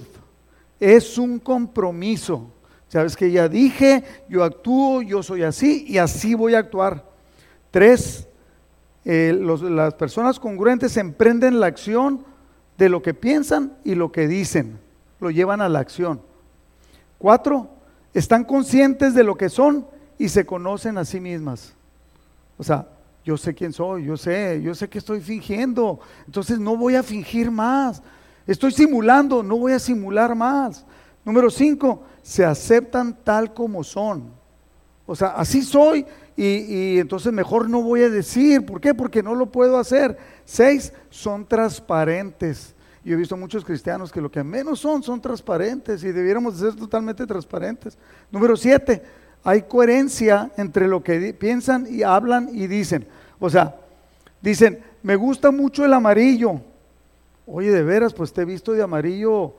es 0.80 1.18
un 1.18 1.40
compromiso. 1.40 2.52
Sabes 2.88 3.16
que 3.16 3.32
ya 3.32 3.48
dije, 3.48 4.04
yo 4.30 4.44
actúo, 4.44 5.02
yo 5.02 5.24
soy 5.24 5.44
así 5.44 5.86
y 5.88 5.98
así 5.98 6.36
voy 6.36 6.54
a 6.54 6.60
actuar. 6.60 7.04
Tres, 7.72 8.28
eh, 9.06 9.36
las 9.36 9.96
personas 9.96 10.40
congruentes 10.40 10.96
emprenden 10.98 11.60
la 11.60 11.68
acción 11.68 12.24
de 12.78 12.90
lo 12.90 13.02
que 13.02 13.14
piensan 13.14 13.74
y 13.84 13.96
lo 13.96 14.12
que 14.12 14.28
dicen, 14.28 14.80
lo 15.20 15.32
llevan 15.32 15.62
a 15.62 15.70
la 15.70 15.80
acción. 15.80 16.22
Cuatro, 17.18 17.70
están 18.14 18.44
conscientes 18.44 19.14
de 19.14 19.24
lo 19.24 19.36
que 19.36 19.50
son 19.50 19.88
y 20.18 20.30
se 20.30 20.46
conocen 20.46 20.98
a 20.98 21.06
sí 21.06 21.20
mismas. 21.20 21.74
O 22.58 22.64
sea, 22.64 22.88
yo 23.24 23.38
sé 23.38 23.54
quién 23.54 23.72
soy, 23.72 24.06
yo 24.06 24.18
sé, 24.18 24.62
yo 24.62 24.76
sé 24.76 24.90
que 24.90 24.98
estoy 24.98 25.22
fingiendo, 25.22 26.00
entonces 26.26 26.60
no 26.60 26.76
voy 26.76 26.96
a 26.96 27.04
fingir 27.04 27.50
más. 27.50 28.02
Estoy 28.46 28.72
simulando, 28.72 29.42
no 29.42 29.58
voy 29.58 29.72
a 29.72 29.80
simular 29.80 30.36
más. 30.36 30.86
Número 31.24 31.50
cinco, 31.50 32.04
se 32.22 32.44
aceptan 32.44 33.18
tal 33.24 33.54
como 33.54 33.84
son. 33.84 34.32
O 35.06 35.16
sea, 35.16 35.30
así 35.30 35.62
soy 35.62 36.06
y, 36.36 36.46
y, 36.46 37.00
entonces 37.00 37.32
mejor 37.32 37.70
no 37.70 37.82
voy 37.82 38.04
a 38.04 38.10
decir. 38.10 38.66
¿Por 38.66 38.82
qué? 38.82 38.94
Porque 38.94 39.24
no 39.24 39.36
lo 39.36 39.46
puedo 39.46 39.78
hacer. 39.78 40.18
Seis, 40.44 40.92
son 41.10 41.46
transparentes. 41.46 42.76
Yo 43.06 43.14
he 43.14 43.18
visto 43.18 43.36
muchos 43.36 43.66
cristianos 43.66 44.12
que 44.12 44.22
lo 44.22 44.32
que 44.32 44.44
menos 44.44 44.80
son 44.80 45.04
son 45.04 45.22
transparentes 45.22 46.04
y 46.04 46.12
debiéramos 46.12 46.58
ser 46.58 46.74
totalmente 46.76 47.26
transparentes. 47.26 47.98
Número 48.32 48.56
siete, 48.56 49.04
hay 49.44 49.64
coherencia 49.64 50.52
entre 50.58 50.88
lo 50.88 51.04
que 51.04 51.34
piensan 51.34 51.86
y 51.90 52.04
hablan 52.04 52.50
y 52.54 52.68
dicen. 52.68 53.06
O 53.40 53.50
sea, 53.50 53.76
dicen, 54.42 54.80
me 55.02 55.16
gusta 55.16 55.52
mucho 55.52 55.84
el 55.84 55.94
amarillo. 55.94 56.62
Oye, 57.46 57.72
de 57.72 57.84
veras, 57.84 58.14
pues 58.14 58.32
te 58.32 58.42
he 58.42 58.46
visto 58.46 58.72
de 58.72 58.82
amarillo 58.82 59.54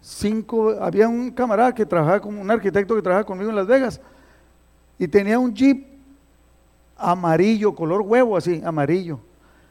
cinco. 0.00 0.70
Había 0.80 1.08
un 1.08 1.32
camarada 1.32 1.74
que 1.74 1.84
trabajaba 1.84 2.20
como 2.20 2.40
un 2.40 2.50
arquitecto 2.50 2.94
que 2.94 3.02
trabajaba 3.02 3.26
conmigo 3.26 3.50
en 3.50 3.56
Las 3.56 3.66
Vegas 3.66 4.00
y 4.98 5.08
tenía 5.08 5.38
un 5.38 5.52
jeep 5.52 5.84
amarillo, 6.96 7.74
color 7.74 8.02
huevo 8.02 8.36
así, 8.36 8.62
amarillo. 8.64 9.18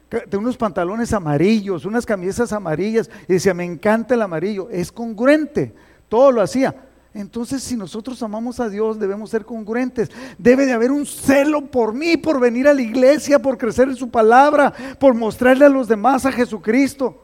Tenía 0.10 0.40
unos 0.40 0.58
pantalones 0.58 1.14
amarillos, 1.14 1.86
unas 1.86 2.06
camisas 2.06 2.52
amarillas 2.52 3.10
y 3.28 3.34
decía, 3.34 3.54
me 3.54 3.64
encanta 3.64 4.14
el 4.14 4.22
amarillo. 4.22 4.70
Es 4.70 4.92
congruente, 4.92 5.74
todo 6.10 6.32
lo 6.32 6.42
hacía. 6.42 6.76
Entonces, 7.14 7.62
si 7.62 7.78
nosotros 7.78 8.24
amamos 8.24 8.60
a 8.60 8.70
Dios, 8.70 9.00
debemos 9.00 9.30
ser 9.30 9.46
congruentes. 9.46 10.10
Debe 10.38 10.66
de 10.66 10.74
haber 10.74 10.92
un 10.92 11.06
celo 11.06 11.62
por 11.68 11.94
mí, 11.94 12.18
por 12.18 12.40
venir 12.40 12.68
a 12.68 12.74
la 12.74 12.82
iglesia, 12.82 13.38
por 13.40 13.58
crecer 13.58 13.88
en 13.88 13.96
su 13.96 14.10
palabra, 14.10 14.74
por 15.00 15.14
mostrarle 15.14 15.66
a 15.66 15.70
los 15.70 15.88
demás 15.88 16.26
a 16.26 16.32
Jesucristo. 16.32 17.24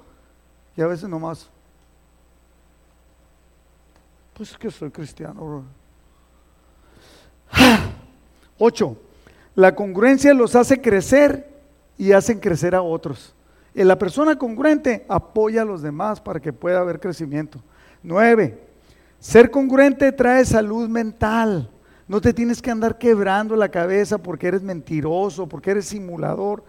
Y 0.77 0.81
a 0.81 0.87
veces 0.87 1.09
nomás, 1.09 1.49
pues 4.35 4.51
es 4.51 4.57
que 4.57 4.69
soy 4.69 4.91
cristiano. 4.91 5.65
Ocho, 8.59 8.95
la 9.55 9.73
congruencia 9.73 10.33
los 10.35 10.55
hace 10.55 10.79
crecer 10.79 11.49
y 11.97 12.11
hacen 12.11 12.39
crecer 12.39 12.75
a 12.75 12.83
otros. 12.83 13.33
Y 13.73 13.83
la 13.83 13.97
persona 13.97 14.37
congruente 14.37 15.05
apoya 15.09 15.63
a 15.63 15.65
los 15.65 15.81
demás 15.81 16.21
para 16.21 16.39
que 16.39 16.53
pueda 16.53 16.79
haber 16.79 16.99
crecimiento. 16.99 17.59
Nueve, 18.03 18.68
ser 19.19 19.51
congruente 19.51 20.11
trae 20.11 20.45
salud 20.45 20.87
mental. 20.89 21.69
No 22.07 22.21
te 22.21 22.33
tienes 22.33 22.61
que 22.61 22.71
andar 22.71 22.97
quebrando 22.97 23.55
la 23.55 23.69
cabeza 23.69 24.17
porque 24.17 24.47
eres 24.47 24.63
mentiroso, 24.63 25.47
porque 25.47 25.71
eres 25.71 25.85
simulador. 25.85 26.63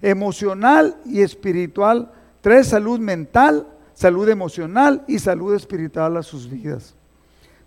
Emocional 0.00 0.96
y 1.04 1.20
espiritual 1.20 2.12
trae 2.40 2.62
salud 2.62 3.00
mental, 3.00 3.66
salud 3.94 4.28
emocional 4.28 5.02
y 5.08 5.18
salud 5.18 5.54
espiritual 5.54 6.16
a 6.16 6.22
sus 6.22 6.48
vidas. 6.48 6.94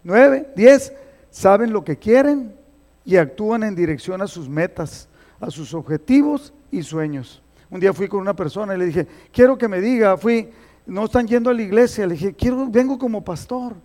Nueve, 0.03 0.47
diez, 0.55 0.93
saben 1.31 1.73
lo 1.73 1.83
que 1.83 1.97
quieren 1.97 2.55
y 3.03 3.17
actúan 3.17 3.63
en 3.63 3.75
dirección 3.75 4.21
a 4.21 4.27
sus 4.27 4.47
metas, 4.47 5.09
a 5.39 5.49
sus 5.49 5.73
objetivos 5.73 6.53
y 6.71 6.83
sueños. 6.83 7.41
Un 7.69 7.79
día 7.79 7.91
fui 7.91 8.07
con 8.07 8.21
una 8.21 8.35
persona 8.35 8.75
y 8.75 8.77
le 8.77 8.85
dije, 8.85 9.07
quiero 9.31 9.57
que 9.57 9.67
me 9.67 9.81
diga, 9.81 10.15
fui, 10.15 10.49
no 10.85 11.05
están 11.05 11.27
yendo 11.27 11.49
a 11.49 11.53
la 11.53 11.61
iglesia, 11.61 12.07
le 12.07 12.13
dije, 12.13 12.33
quiero, 12.33 12.67
vengo 12.69 12.97
como 12.97 13.23
pastor. 13.23 13.75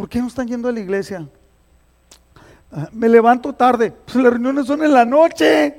¿Por 0.00 0.08
qué 0.08 0.18
no 0.18 0.28
están 0.28 0.48
yendo 0.48 0.66
a 0.66 0.72
la 0.72 0.80
iglesia? 0.80 1.28
Ah, 2.72 2.88
me 2.90 3.06
levanto 3.06 3.52
tarde. 3.52 3.92
Pues 3.92 4.16
las 4.16 4.32
reuniones 4.32 4.64
son 4.64 4.82
en 4.82 4.94
la 4.94 5.04
noche. 5.04 5.78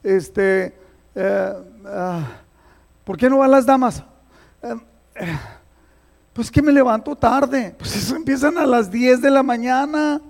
Este, 0.00 0.78
eh, 1.12 1.52
ah, 1.86 2.24
¿por 3.02 3.16
qué 3.16 3.28
no 3.28 3.38
van 3.38 3.50
las 3.50 3.66
damas? 3.66 4.04
Eh, 4.62 4.76
pues 6.32 6.52
que 6.52 6.62
me 6.62 6.70
levanto 6.70 7.16
tarde. 7.16 7.74
Pues 7.76 7.96
eso 7.96 8.14
empiezan 8.14 8.56
a 8.58 8.64
las 8.64 8.92
10 8.92 9.22
de 9.22 9.30
la 9.32 9.42
mañana. 9.42 10.20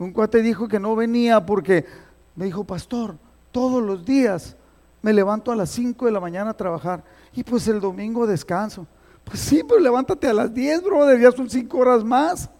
Un 0.00 0.12
cuate 0.12 0.42
dijo 0.42 0.66
que 0.66 0.80
no 0.80 0.96
venía 0.96 1.46
porque 1.46 1.86
me 2.34 2.46
dijo, 2.46 2.64
pastor, 2.64 3.14
todos 3.52 3.80
los 3.80 4.04
días 4.04 4.56
me 5.02 5.12
levanto 5.12 5.52
a 5.52 5.56
las 5.56 5.70
5 5.70 6.04
de 6.04 6.10
la 6.10 6.18
mañana 6.18 6.50
a 6.50 6.56
trabajar 6.56 7.04
y 7.32 7.44
pues 7.44 7.68
el 7.68 7.80
domingo 7.80 8.26
descanso. 8.26 8.88
Pues 9.24 9.40
sí, 9.40 9.62
pero 9.66 9.80
levántate 9.80 10.26
a 10.26 10.32
las 10.32 10.52
10, 10.52 10.82
brother, 10.82 11.20
ya 11.20 11.32
son 11.32 11.48
5 11.48 11.78
horas 11.78 12.04
más. 12.04 12.50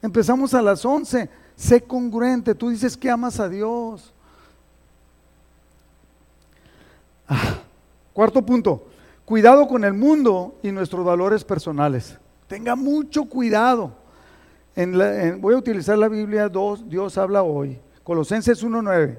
Empezamos 0.00 0.54
a 0.54 0.62
las 0.62 0.84
11. 0.84 1.28
Sé 1.56 1.80
congruente, 1.80 2.54
tú 2.54 2.70
dices 2.70 2.96
que 2.96 3.10
amas 3.10 3.38
a 3.38 3.48
Dios. 3.48 4.12
Ah, 7.28 7.60
cuarto 8.12 8.44
punto, 8.44 8.86
cuidado 9.24 9.66
con 9.68 9.84
el 9.84 9.94
mundo 9.94 10.58
y 10.62 10.72
nuestros 10.72 11.04
valores 11.04 11.44
personales. 11.44 12.18
Tenga 12.48 12.74
mucho 12.74 13.24
cuidado. 13.24 13.92
voy 15.38 15.54
a 15.54 15.58
utilizar 15.58 15.96
la 15.96 16.08
Biblia 16.08 16.48
2, 16.48 16.88
Dios 16.88 17.16
habla 17.16 17.42
hoy. 17.42 17.78
Colosenses 18.02 18.64
1.9. 18.64 19.18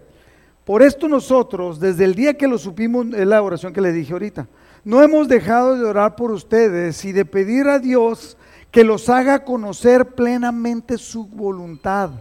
Por 0.65 0.81
esto 0.81 1.07
nosotros, 1.07 1.79
desde 1.79 2.05
el 2.05 2.15
día 2.15 2.35
que 2.35 2.47
lo 2.47 2.57
supimos, 2.57 3.07
es 3.13 3.27
la 3.27 3.41
oración 3.41 3.73
que 3.73 3.81
le 3.81 3.91
dije 3.91 4.13
ahorita, 4.13 4.47
no 4.83 5.01
hemos 5.01 5.27
dejado 5.27 5.77
de 5.77 5.85
orar 5.85 6.15
por 6.15 6.31
ustedes 6.31 7.03
y 7.05 7.11
de 7.11 7.25
pedir 7.25 7.67
a 7.67 7.79
Dios 7.79 8.37
que 8.71 8.83
los 8.83 9.07
haga 9.09 9.43
conocer 9.43 10.07
plenamente 10.07 10.97
su 10.97 11.25
voluntad 11.27 12.11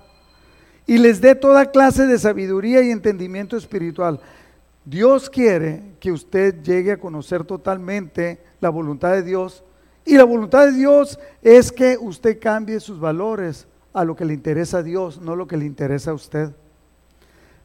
y 0.87 0.99
les 0.99 1.21
dé 1.21 1.35
toda 1.35 1.71
clase 1.71 2.07
de 2.07 2.19
sabiduría 2.19 2.83
y 2.83 2.91
entendimiento 2.91 3.57
espiritual. 3.57 4.21
Dios 4.85 5.31
quiere 5.31 5.95
que 6.01 6.13
usted 6.13 6.63
llegue 6.63 6.93
a 6.93 7.01
conocer 7.01 7.45
totalmente 7.45 8.43
la 8.61 8.69
voluntad 8.69 9.13
de 9.13 9.23
Dios 9.23 9.65
y 10.05 10.17
la 10.17 10.25
voluntad 10.25 10.67
de 10.67 10.73
Dios 10.73 11.19
es 11.41 11.71
que 11.71 11.97
usted 11.99 12.39
cambie 12.41 12.81
sus 12.81 12.99
valores 12.99 13.67
a 13.93 14.05
lo 14.05 14.17
que 14.17 14.25
le 14.25 14.35
interesa 14.35 14.79
a 14.79 14.83
Dios, 14.83 15.21
no 15.21 15.37
lo 15.37 15.47
que 15.47 15.57
le 15.57 15.65
interesa 15.65 16.11
a 16.11 16.15
usted. 16.15 16.51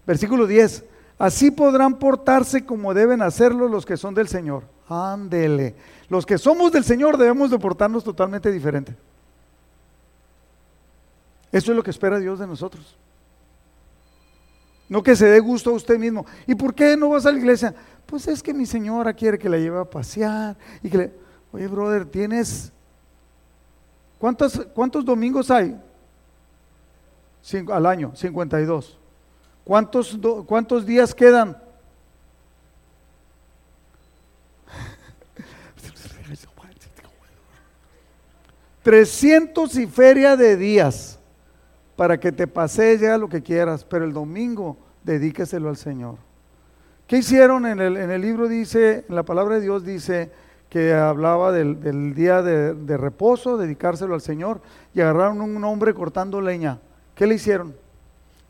Versículo 0.06 0.46
10. 0.46 0.86
Así 1.18 1.50
podrán 1.50 1.98
portarse 1.98 2.66
como 2.66 2.94
deben 2.94 3.22
hacerlo 3.22 3.68
los 3.68 3.86
que 3.86 3.98
son 3.98 4.14
del 4.14 4.28
Señor. 4.28 4.77
Ándele. 4.90 5.76
Los 6.10 6.26
que 6.26 6.38
somos 6.38 6.72
del 6.72 6.84
Señor 6.84 7.18
debemos 7.18 7.52
de 7.52 7.60
portarnos 7.60 8.04
totalmente 8.04 8.52
diferente. 8.52 8.96
Eso 11.52 11.72
es 11.72 11.76
lo 11.76 11.84
que 11.84 11.92
espera 11.92 12.20
Dios 12.20 12.40
de 12.40 12.48
nosotros. 12.48 12.98
No 14.90 15.04
que 15.04 15.16
se 15.16 15.26
dé 15.26 15.40
gusto 15.40 15.72
a 15.72 15.74
usted 15.74 15.98
mismo. 15.98 16.26
¿Y 16.46 16.56
por 16.56 16.74
qué 16.74 16.96
no 16.96 17.10
vas 17.10 17.26
a 17.26 17.32
la 17.32 17.38
iglesia? 17.38 17.76
Pues 18.06 18.28
es 18.28 18.42
que 18.42 18.54
mi 18.54 18.66
señora 18.66 19.14
quiere 19.14 19.38
que 19.38 19.50
la 19.50 19.58
lleve 19.58 19.80
a 19.80 19.86
pasear 19.86 20.56
y 20.82 20.90
que. 20.90 21.12
Oye, 21.52 21.68
brother, 21.68 22.06
tienes... 22.06 22.72
¿Cuántos, 24.20 24.68
cuántos 24.74 25.06
domingos 25.06 25.52
hay? 25.52 25.80
Al 27.72 27.86
año, 27.86 28.12
52. 28.16 28.98
¿Cuántos, 29.64 30.18
cuántos 30.46 30.86
días 30.86 31.14
quedan? 31.14 31.58
Trescientos 38.88 39.76
y 39.76 39.86
feria 39.86 40.38
de 40.38 40.56
días 40.56 41.20
para 41.98 42.18
que 42.18 42.32
te 42.32 42.48
pasees 42.48 43.02
ya 43.02 43.18
lo 43.18 43.28
que 43.28 43.44
quieras, 43.44 43.84
pero 43.84 44.06
el 44.06 44.14
domingo 44.14 44.78
dedíqueselo 45.04 45.68
al 45.68 45.76
Señor. 45.76 46.16
¿Qué 47.06 47.18
hicieron 47.18 47.66
en 47.66 47.82
el, 47.82 47.98
en 47.98 48.12
el 48.12 48.22
libro? 48.22 48.48
Dice, 48.48 49.04
en 49.10 49.14
la 49.14 49.24
palabra 49.24 49.56
de 49.56 49.62
Dios 49.62 49.84
dice 49.84 50.32
que 50.70 50.94
hablaba 50.94 51.52
del, 51.52 52.14
día 52.16 52.42
de, 52.42 52.76
de, 52.76 52.96
reposo, 52.96 53.58
dedicárselo 53.58 54.14
al 54.14 54.22
Señor, 54.22 54.62
y 54.94 55.02
agarraron 55.02 55.42
un 55.42 55.62
hombre 55.66 55.94
cortando 55.94 56.40
leña. 56.40 56.80
¿Qué 57.14 57.28
le 57.28 57.36
hicieron? 57.36 57.76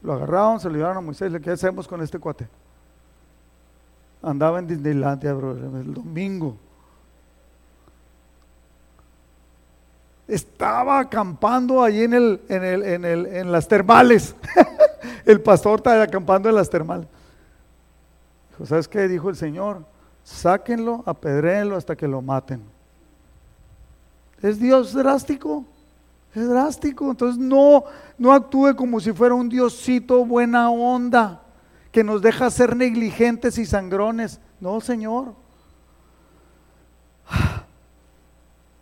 Lo 0.04 0.14
agarraron, 0.14 0.60
se 0.60 0.70
lo 0.70 0.76
llevaron 0.76 0.98
a 0.98 1.02
Moisés. 1.02 1.34
¿Qué 1.42 1.50
hacemos 1.50 1.88
con 1.88 2.00
este 2.04 2.20
cuate? 2.20 2.48
Andaba 4.22 4.60
en 4.60 4.68
Disneylandia, 4.68 5.34
bro, 5.34 5.54
el 5.54 5.96
domingo. 5.96 6.58
Estaba 10.28 11.00
acampando 11.00 11.82
allí 11.82 12.04
en, 12.04 12.14
el, 12.14 12.42
en, 12.50 12.64
el, 12.64 12.84
en, 12.84 13.06
el, 13.06 13.26
en 13.28 13.52
las 13.52 13.68
termales. 13.68 14.36
el 15.26 15.42
pastor 15.42 15.80
estaba 15.80 16.04
acampando 16.04 16.50
en 16.50 16.56
las 16.56 16.70
termales. 16.70 17.08
¿sabes 18.66 18.88
qué? 18.88 19.08
Dijo 19.08 19.30
el 19.30 19.36
Señor, 19.36 19.86
sáquenlo, 20.24 21.04
apedréenlo 21.06 21.76
hasta 21.76 21.96
que 21.96 22.08
lo 22.08 22.22
maten. 22.22 22.62
¿Es 24.42 24.60
Dios 24.60 24.94
drástico? 24.94 25.66
Es 26.34 26.48
drástico. 26.48 27.10
Entonces 27.10 27.38
no, 27.40 27.84
no 28.18 28.34
actúe 28.34 28.76
como 28.76 29.00
si 29.00 29.14
fuera 29.14 29.36
un 29.36 29.50
diosito 29.50 30.26
buena 30.26 30.70
onda 30.70 31.42
que 31.92 32.04
nos 32.04 32.22
deja 32.22 32.50
ser 32.50 32.76
negligentes 32.76 33.58
y 33.58 33.66
sangrones. 33.66 34.40
No, 34.60 34.80
Señor. 34.82 35.34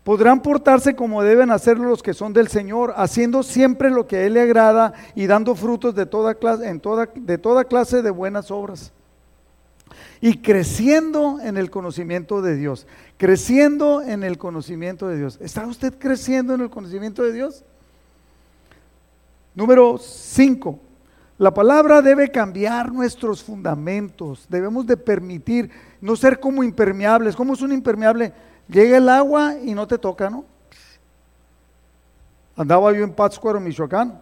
Podrán 0.05 0.43
portarse 0.43 0.95
como 0.95 1.23
deben 1.23 1.49
hacerlo 1.49 1.89
los 1.89 2.03
que 2.03 2.13
son 2.13 2.31
del 2.31 2.47
Señor, 2.47 2.93
haciendo 2.95 3.41
siempre 3.41 3.89
lo 3.89 4.05
que 4.05 4.17
a 4.17 4.23
Él 4.27 4.35
le 4.35 4.41
agrada 4.41 4.93
y 5.15 5.25
dando 5.25 5.55
frutos 5.55 5.95
de 5.95 6.05
toda 6.05 6.35
clase, 6.35 6.79
de 7.15 7.37
toda 7.39 7.63
clase 7.63 8.03
de 8.03 8.11
buenas 8.11 8.51
obras. 8.51 8.93
Y 10.21 10.43
creciendo 10.43 11.39
en 11.41 11.57
el 11.57 11.71
conocimiento 11.71 12.43
de 12.43 12.55
Dios, 12.55 12.85
creciendo 13.17 14.03
en 14.03 14.23
el 14.23 14.37
conocimiento 14.37 15.07
de 15.07 15.17
Dios. 15.17 15.39
¿Está 15.41 15.65
usted 15.65 15.95
creciendo 15.97 16.53
en 16.53 16.61
el 16.61 16.69
conocimiento 16.69 17.23
de 17.23 17.33
Dios? 17.33 17.63
Número 19.55 19.97
5. 19.97 20.79
La 21.39 21.51
palabra 21.51 22.03
debe 22.03 22.29
cambiar 22.29 22.91
nuestros 22.91 23.43
fundamentos. 23.43 24.45
Debemos 24.49 24.85
de 24.85 24.97
permitir 24.97 25.71
no 25.99 26.15
ser 26.15 26.39
como 26.39 26.63
impermeables. 26.63 27.35
¿Cómo 27.35 27.55
es 27.55 27.61
un 27.63 27.71
impermeable? 27.71 28.33
Llega 28.67 28.97
el 28.97 29.09
agua 29.09 29.55
y 29.63 29.73
no 29.73 29.87
te 29.87 29.97
toca, 29.97 30.29
¿no? 30.29 30.45
Andaba 32.57 32.91
yo 32.93 33.03
en 33.03 33.13
Pátzcuaro, 33.13 33.59
Michoacán, 33.59 34.21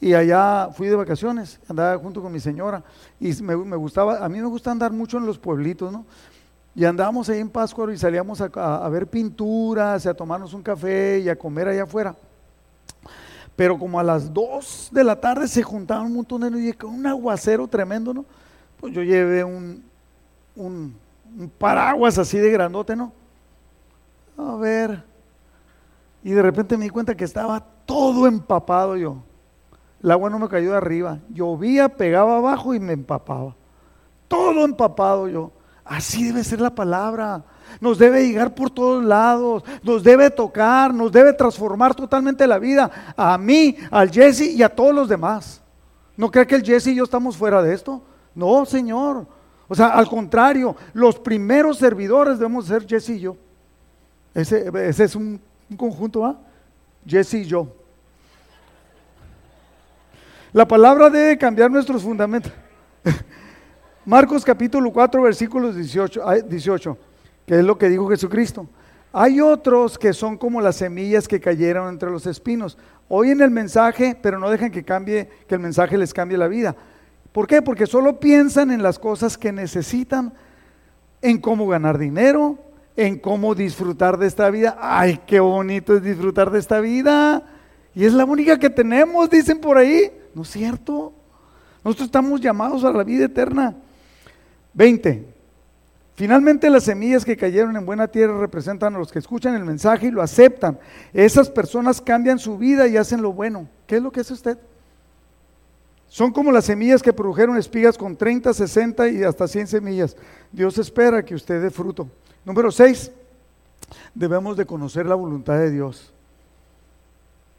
y 0.00 0.14
allá 0.14 0.68
fui 0.72 0.88
de 0.88 0.96
vacaciones, 0.96 1.60
andaba 1.68 1.98
junto 1.98 2.22
con 2.22 2.32
mi 2.32 2.40
señora, 2.40 2.82
y 3.20 3.32
me, 3.42 3.54
gustaba, 3.54 4.24
a 4.24 4.28
mí 4.28 4.40
me 4.40 4.46
gusta 4.46 4.70
andar 4.70 4.92
mucho 4.92 5.18
en 5.18 5.26
los 5.26 5.38
pueblitos, 5.38 5.92
¿no? 5.92 6.06
Y 6.74 6.84
andábamos 6.84 7.28
ahí 7.28 7.40
en 7.40 7.50
Pátzcuaro 7.50 7.92
y 7.92 7.98
salíamos 7.98 8.40
a, 8.40 8.88
ver 8.88 9.06
pinturas, 9.06 10.06
a 10.06 10.14
tomarnos 10.14 10.54
un 10.54 10.62
café 10.62 11.18
y 11.18 11.28
a 11.28 11.36
comer 11.36 11.68
allá 11.68 11.82
afuera. 11.82 12.16
Pero 13.54 13.78
como 13.78 14.00
a 14.00 14.02
las 14.02 14.32
2 14.32 14.88
de 14.90 15.04
la 15.04 15.20
tarde 15.20 15.46
se 15.46 15.62
juntaban 15.62 16.06
un 16.06 16.14
montón 16.14 16.40
de 16.40 16.50
niños, 16.50 16.76
con 16.76 16.94
un 16.94 17.06
aguacero 17.06 17.68
tremendo, 17.68 18.14
¿no? 18.14 18.24
Pues 18.80 18.94
yo 18.94 19.02
llevé 19.02 19.44
un, 19.44 19.84
un, 20.56 20.96
un 21.38 21.48
paraguas 21.58 22.16
así 22.16 22.38
de 22.38 22.50
grandote, 22.50 22.96
¿no? 22.96 23.12
A 24.36 24.56
ver. 24.56 25.04
Y 26.24 26.30
de 26.30 26.42
repente 26.42 26.76
me 26.76 26.84
di 26.84 26.90
cuenta 26.90 27.16
que 27.16 27.24
estaba 27.24 27.60
todo 27.86 28.26
empapado 28.26 28.96
yo. 28.96 29.22
El 30.02 30.10
agua 30.10 30.30
no 30.30 30.38
me 30.38 30.48
cayó 30.48 30.72
de 30.72 30.76
arriba. 30.76 31.18
Llovía, 31.28 31.88
pegaba 31.88 32.38
abajo 32.38 32.74
y 32.74 32.80
me 32.80 32.92
empapaba. 32.92 33.54
Todo 34.28 34.64
empapado 34.64 35.28
yo. 35.28 35.52
Así 35.84 36.24
debe 36.24 36.44
ser 36.44 36.60
la 36.60 36.74
palabra. 36.74 37.44
Nos 37.80 37.98
debe 37.98 38.26
llegar 38.26 38.54
por 38.54 38.70
todos 38.70 39.02
lados, 39.02 39.64
nos 39.82 40.02
debe 40.02 40.30
tocar, 40.30 40.92
nos 40.92 41.10
debe 41.10 41.32
transformar 41.32 41.94
totalmente 41.94 42.46
la 42.46 42.58
vida. 42.58 43.14
A 43.16 43.38
mí, 43.38 43.76
al 43.90 44.10
Jesse 44.10 44.52
y 44.54 44.62
a 44.62 44.68
todos 44.68 44.94
los 44.94 45.08
demás. 45.08 45.62
¿No 46.16 46.30
cree 46.30 46.46
que 46.46 46.56
el 46.56 46.62
Jesse 46.62 46.88
y 46.88 46.96
yo 46.96 47.04
estamos 47.04 47.36
fuera 47.36 47.62
de 47.62 47.74
esto? 47.74 48.02
No, 48.34 48.64
Señor. 48.64 49.26
O 49.68 49.74
sea, 49.74 49.88
al 49.88 50.06
contrario, 50.06 50.76
los 50.92 51.18
primeros 51.18 51.78
servidores 51.78 52.38
debemos 52.38 52.66
ser 52.66 52.86
Jesse 52.86 53.10
y 53.10 53.20
yo. 53.20 53.36
Ese, 54.34 54.70
es 55.04 55.14
un, 55.14 55.40
conjunto, 55.76 56.24
¿ah? 56.24 56.38
Jesse 57.06 57.34
y 57.34 57.44
yo. 57.44 57.68
La 60.52 60.66
palabra 60.66 61.10
debe 61.10 61.36
cambiar 61.36 61.70
nuestros 61.70 62.02
fundamentos. 62.02 62.52
Marcos 64.04 64.44
capítulo 64.44 64.92
4, 64.92 65.22
versículos 65.22 65.76
18, 65.76 66.22
18, 66.46 66.98
que 67.46 67.58
es 67.58 67.64
lo 67.64 67.76
que 67.76 67.88
dijo 67.88 68.08
Jesucristo. 68.08 68.66
Hay 69.12 69.40
otros 69.40 69.98
que 69.98 70.12
son 70.14 70.38
como 70.38 70.60
las 70.60 70.76
semillas 70.76 71.28
que 71.28 71.40
cayeron 71.40 71.88
entre 71.88 72.10
los 72.10 72.26
espinos. 72.26 72.78
Oyen 73.08 73.42
el 73.42 73.50
mensaje, 73.50 74.16
pero 74.20 74.38
no 74.38 74.48
dejan 74.48 74.70
que 74.70 74.84
cambie, 74.84 75.28
que 75.46 75.54
el 75.54 75.60
mensaje 75.60 75.98
les 75.98 76.14
cambie 76.14 76.38
la 76.38 76.48
vida. 76.48 76.74
¿Por 77.32 77.46
qué? 77.46 77.60
Porque 77.60 77.86
solo 77.86 78.18
piensan 78.18 78.70
en 78.70 78.82
las 78.82 78.98
cosas 78.98 79.36
que 79.36 79.52
necesitan, 79.52 80.32
en 81.20 81.38
cómo 81.38 81.66
ganar 81.66 81.98
dinero, 81.98 82.58
en 82.96 83.18
cómo 83.18 83.54
disfrutar 83.54 84.18
de 84.18 84.26
esta 84.26 84.50
vida. 84.50 84.76
Ay, 84.80 85.20
qué 85.26 85.40
bonito 85.40 85.96
es 85.96 86.02
disfrutar 86.02 86.50
de 86.50 86.58
esta 86.58 86.80
vida. 86.80 87.42
Y 87.94 88.04
es 88.04 88.12
la 88.12 88.24
única 88.24 88.58
que 88.58 88.70
tenemos, 88.70 89.28
dicen 89.30 89.58
por 89.58 89.76
ahí. 89.76 90.12
No 90.34 90.42
es 90.42 90.48
cierto. 90.48 91.12
Nosotros 91.84 92.06
estamos 92.06 92.40
llamados 92.40 92.84
a 92.84 92.92
la 92.92 93.04
vida 93.04 93.24
eterna. 93.24 93.74
20. 94.74 95.32
Finalmente 96.14 96.68
las 96.70 96.84
semillas 96.84 97.24
que 97.24 97.36
cayeron 97.36 97.76
en 97.76 97.86
buena 97.86 98.06
tierra 98.06 98.38
representan 98.38 98.94
a 98.94 98.98
los 98.98 99.10
que 99.10 99.18
escuchan 99.18 99.54
el 99.54 99.64
mensaje 99.64 100.06
y 100.06 100.10
lo 100.10 100.22
aceptan. 100.22 100.78
Esas 101.12 101.48
personas 101.50 102.00
cambian 102.00 102.38
su 102.38 102.58
vida 102.58 102.86
y 102.86 102.96
hacen 102.96 103.22
lo 103.22 103.32
bueno. 103.32 103.68
¿Qué 103.86 103.96
es 103.96 104.02
lo 104.02 104.12
que 104.12 104.20
hace 104.20 104.34
usted? 104.34 104.58
Son 106.08 106.30
como 106.30 106.52
las 106.52 106.66
semillas 106.66 107.02
que 107.02 107.14
produjeron 107.14 107.56
espigas 107.56 107.96
con 107.96 108.14
30, 108.14 108.52
60 108.52 109.08
y 109.08 109.22
hasta 109.22 109.48
100 109.48 109.66
semillas. 109.66 110.14
Dios 110.52 110.76
espera 110.76 111.24
que 111.24 111.34
usted 111.34 111.62
dé 111.62 111.70
fruto. 111.70 112.06
Número 112.44 112.70
6. 112.70 113.12
Debemos 114.14 114.56
de 114.56 114.66
conocer 114.66 115.06
la 115.06 115.14
voluntad 115.14 115.58
de 115.58 115.70
Dios. 115.70 116.12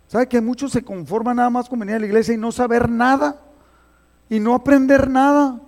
¿Sabe 0.08 0.28
que 0.28 0.42
muchos 0.42 0.72
se 0.72 0.84
conforman 0.84 1.38
nada 1.38 1.50
más 1.50 1.70
con 1.70 1.80
venir 1.80 1.96
a 1.96 2.00
la 2.00 2.06
iglesia 2.06 2.34
y 2.34 2.38
no 2.38 2.52
saber 2.52 2.90
nada? 2.90 3.42
Y 4.30 4.40
no 4.40 4.54
aprender 4.54 5.10
nada. 5.10 5.60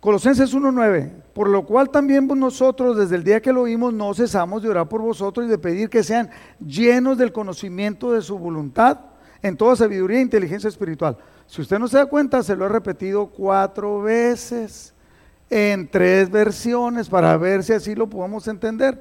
Colosenses 0.00 0.54
1.9, 0.54 1.10
por 1.34 1.48
lo 1.48 1.66
cual 1.66 1.90
también 1.90 2.28
nosotros 2.28 2.96
desde 2.96 3.16
el 3.16 3.24
día 3.24 3.42
que 3.42 3.52
lo 3.52 3.62
oímos 3.62 3.92
no 3.92 4.14
cesamos 4.14 4.62
de 4.62 4.68
orar 4.68 4.88
por 4.88 5.02
vosotros 5.02 5.46
y 5.46 5.48
de 5.48 5.58
pedir 5.58 5.90
que 5.90 6.04
sean 6.04 6.30
llenos 6.64 7.18
del 7.18 7.32
conocimiento 7.32 8.12
de 8.12 8.22
su 8.22 8.38
voluntad 8.38 9.00
en 9.42 9.56
toda 9.56 9.74
sabiduría 9.74 10.18
e 10.18 10.22
inteligencia 10.22 10.68
espiritual. 10.68 11.16
Si 11.48 11.60
usted 11.60 11.80
no 11.80 11.88
se 11.88 11.96
da 11.96 12.06
cuenta, 12.06 12.44
se 12.44 12.54
lo 12.54 12.66
he 12.66 12.68
repetido 12.68 13.26
cuatro 13.26 14.00
veces 14.00 14.94
en 15.50 15.88
tres 15.88 16.30
versiones 16.30 17.08
para 17.08 17.36
ver 17.36 17.64
si 17.64 17.72
así 17.72 17.94
lo 17.94 18.08
podemos 18.08 18.46
entender. 18.48 19.00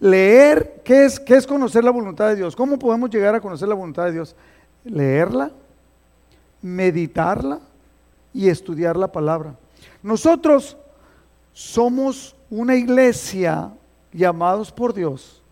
Leer, 0.00 0.82
¿qué 0.84 1.04
es, 1.04 1.20
¿qué 1.20 1.36
es 1.36 1.46
conocer 1.46 1.84
la 1.84 1.90
voluntad 1.90 2.28
de 2.28 2.36
Dios? 2.36 2.56
¿Cómo 2.56 2.78
podemos 2.78 3.10
llegar 3.10 3.34
a 3.34 3.40
conocer 3.40 3.68
la 3.68 3.74
voluntad 3.74 4.06
de 4.06 4.12
Dios? 4.12 4.34
Leerla, 4.84 5.50
meditarla 6.60 7.60
y 8.32 8.48
estudiar 8.48 8.96
la 8.96 9.10
palabra. 9.10 9.54
Nosotros 10.02 10.76
somos 11.52 12.34
una 12.50 12.74
iglesia 12.74 13.72
llamados 14.12 14.72
por 14.72 14.92
Dios 14.92 15.42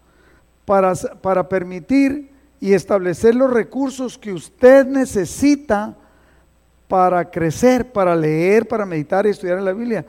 para, 0.65 0.95
para 0.95 1.49
permitir 1.49 2.31
y 2.61 2.75
establecer 2.75 3.35
los 3.35 3.51
recursos 3.51 4.19
que 4.19 4.33
usted 4.33 4.87
necesita 4.87 5.97
para 6.93 7.31
crecer, 7.31 7.91
para 7.91 8.15
leer, 8.15 8.69
para 8.69 8.85
meditar 8.85 9.25
y 9.25 9.31
estudiar 9.31 9.57
en 9.57 9.65
la 9.65 9.73
Biblia. 9.73 10.05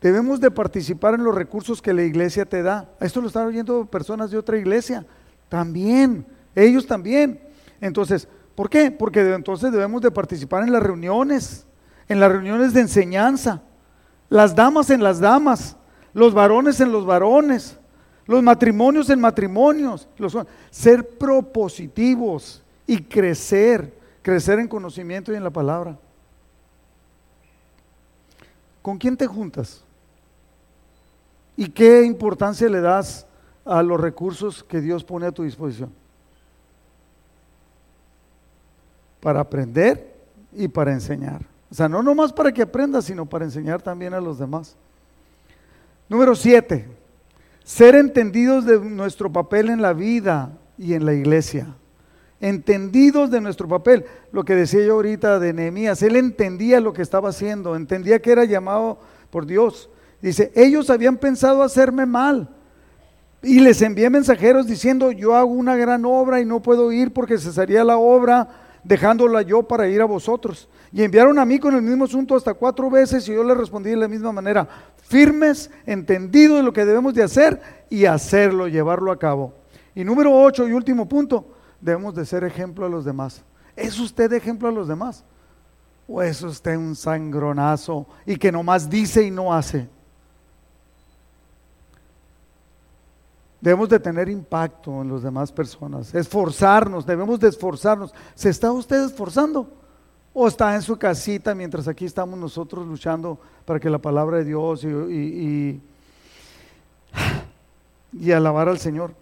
Debemos 0.00 0.40
de 0.40 0.52
participar 0.52 1.14
en 1.14 1.24
los 1.24 1.34
recursos 1.34 1.82
que 1.82 1.92
la 1.92 2.04
iglesia 2.04 2.44
te 2.44 2.62
da. 2.62 2.88
Esto 3.00 3.20
lo 3.20 3.26
están 3.26 3.48
oyendo 3.48 3.84
personas 3.86 4.30
de 4.30 4.38
otra 4.38 4.56
iglesia. 4.56 5.04
También, 5.48 6.24
ellos 6.54 6.86
también. 6.86 7.40
Entonces, 7.80 8.28
¿por 8.54 8.70
qué? 8.70 8.92
Porque 8.92 9.18
entonces 9.34 9.72
debemos 9.72 10.00
de 10.00 10.12
participar 10.12 10.62
en 10.62 10.72
las 10.72 10.80
reuniones, 10.80 11.66
en 12.08 12.20
las 12.20 12.30
reuniones 12.30 12.72
de 12.72 12.82
enseñanza, 12.82 13.62
las 14.28 14.54
damas 14.54 14.90
en 14.90 15.02
las 15.02 15.18
damas, 15.18 15.74
los 16.14 16.32
varones 16.32 16.78
en 16.78 16.92
los 16.92 17.04
varones, 17.04 17.80
los 18.26 18.44
matrimonios 18.44 19.10
en 19.10 19.18
matrimonios, 19.18 20.06
los, 20.18 20.38
ser 20.70 21.08
propositivos 21.18 22.62
y 22.86 22.98
crecer, 23.02 23.95
crecer 24.26 24.58
en 24.58 24.66
conocimiento 24.66 25.32
y 25.32 25.36
en 25.36 25.44
la 25.44 25.50
palabra. 25.50 25.96
¿Con 28.82 28.98
quién 28.98 29.16
te 29.16 29.24
juntas? 29.24 29.84
¿Y 31.56 31.68
qué 31.68 32.02
importancia 32.02 32.68
le 32.68 32.80
das 32.80 33.24
a 33.64 33.84
los 33.84 34.00
recursos 34.00 34.64
que 34.64 34.80
Dios 34.80 35.04
pone 35.04 35.26
a 35.26 35.30
tu 35.30 35.44
disposición? 35.44 35.92
Para 39.20 39.38
aprender 39.38 40.12
y 40.52 40.66
para 40.66 40.92
enseñar. 40.92 41.42
O 41.70 41.74
sea, 41.76 41.88
no 41.88 42.02
nomás 42.02 42.32
para 42.32 42.50
que 42.50 42.62
aprendas, 42.62 43.04
sino 43.04 43.26
para 43.26 43.44
enseñar 43.44 43.80
también 43.80 44.12
a 44.12 44.20
los 44.20 44.40
demás. 44.40 44.74
Número 46.08 46.34
siete, 46.34 46.88
ser 47.62 47.94
entendidos 47.94 48.66
de 48.66 48.80
nuestro 48.80 49.30
papel 49.30 49.70
en 49.70 49.80
la 49.80 49.92
vida 49.92 50.50
y 50.76 50.94
en 50.94 51.06
la 51.06 51.14
iglesia. 51.14 51.76
Entendidos 52.40 53.30
de 53.30 53.40
nuestro 53.40 53.66
papel. 53.68 54.04
Lo 54.32 54.44
que 54.44 54.54
decía 54.54 54.84
yo 54.84 54.94
ahorita 54.94 55.38
de 55.38 55.52
Nehemías, 55.52 56.02
él 56.02 56.16
entendía 56.16 56.80
lo 56.80 56.92
que 56.92 57.02
estaba 57.02 57.30
haciendo, 57.30 57.76
entendía 57.76 58.20
que 58.20 58.32
era 58.32 58.44
llamado 58.44 58.98
por 59.30 59.46
Dios. 59.46 59.88
Dice, 60.20 60.52
ellos 60.54 60.90
habían 60.90 61.16
pensado 61.16 61.62
hacerme 61.62 62.06
mal. 62.06 62.50
Y 63.42 63.60
les 63.60 63.80
envié 63.82 64.10
mensajeros 64.10 64.66
diciendo, 64.66 65.12
yo 65.12 65.34
hago 65.34 65.50
una 65.50 65.76
gran 65.76 66.04
obra 66.04 66.40
y 66.40 66.44
no 66.44 66.60
puedo 66.60 66.90
ir 66.90 67.12
porque 67.12 67.38
cesaría 67.38 67.84
la 67.84 67.96
obra 67.96 68.48
dejándola 68.82 69.42
yo 69.42 69.62
para 69.62 69.88
ir 69.88 70.00
a 70.00 70.04
vosotros. 70.04 70.68
Y 70.92 71.02
enviaron 71.02 71.38
a 71.38 71.44
mí 71.44 71.58
con 71.58 71.74
el 71.74 71.82
mismo 71.82 72.04
asunto 72.04 72.36
hasta 72.36 72.54
cuatro 72.54 72.90
veces 72.90 73.28
y 73.28 73.34
yo 73.34 73.44
les 73.44 73.56
respondí 73.56 73.90
de 73.90 73.96
la 73.96 74.08
misma 74.08 74.32
manera, 74.32 74.66
firmes, 75.02 75.70
entendidos 75.84 76.58
de 76.58 76.62
lo 76.62 76.72
que 76.72 76.84
debemos 76.84 77.14
de 77.14 77.22
hacer 77.22 77.60
y 77.90 78.06
hacerlo, 78.06 78.68
llevarlo 78.68 79.12
a 79.12 79.18
cabo. 79.18 79.52
Y 79.94 80.04
número 80.04 80.32
ocho 80.32 80.66
y 80.66 80.72
último 80.72 81.08
punto, 81.08 81.55
debemos 81.80 82.14
de 82.14 82.24
ser 82.24 82.44
ejemplo 82.44 82.86
a 82.86 82.88
los 82.88 83.04
demás. 83.04 83.42
¿Es 83.74 83.98
usted 83.98 84.32
ejemplo 84.32 84.68
a 84.68 84.72
los 84.72 84.88
demás? 84.88 85.24
¿O 86.08 86.22
es 86.22 86.42
usted 86.42 86.76
un 86.76 86.94
sangronazo 86.94 88.06
y 88.24 88.36
que 88.36 88.52
nomás 88.52 88.88
dice 88.88 89.22
y 89.22 89.30
no 89.30 89.52
hace? 89.52 89.88
Debemos 93.60 93.88
de 93.88 93.98
tener 93.98 94.28
impacto 94.28 95.02
en 95.02 95.12
las 95.12 95.22
demás 95.22 95.50
personas, 95.50 96.14
esforzarnos, 96.14 97.04
debemos 97.04 97.40
de 97.40 97.48
esforzarnos. 97.48 98.14
¿Se 98.34 98.50
está 98.50 98.70
usted 98.70 99.06
esforzando? 99.06 99.68
¿O 100.32 100.46
está 100.46 100.74
en 100.74 100.82
su 100.82 100.96
casita 100.96 101.54
mientras 101.54 101.88
aquí 101.88 102.04
estamos 102.04 102.38
nosotros 102.38 102.86
luchando 102.86 103.40
para 103.64 103.80
que 103.80 103.90
la 103.90 103.98
palabra 103.98 104.36
de 104.36 104.44
Dios 104.44 104.84
y, 104.84 105.80
y, 108.12 108.30
alabar 108.32 108.68
al 108.68 108.78
Señor? 108.78 109.14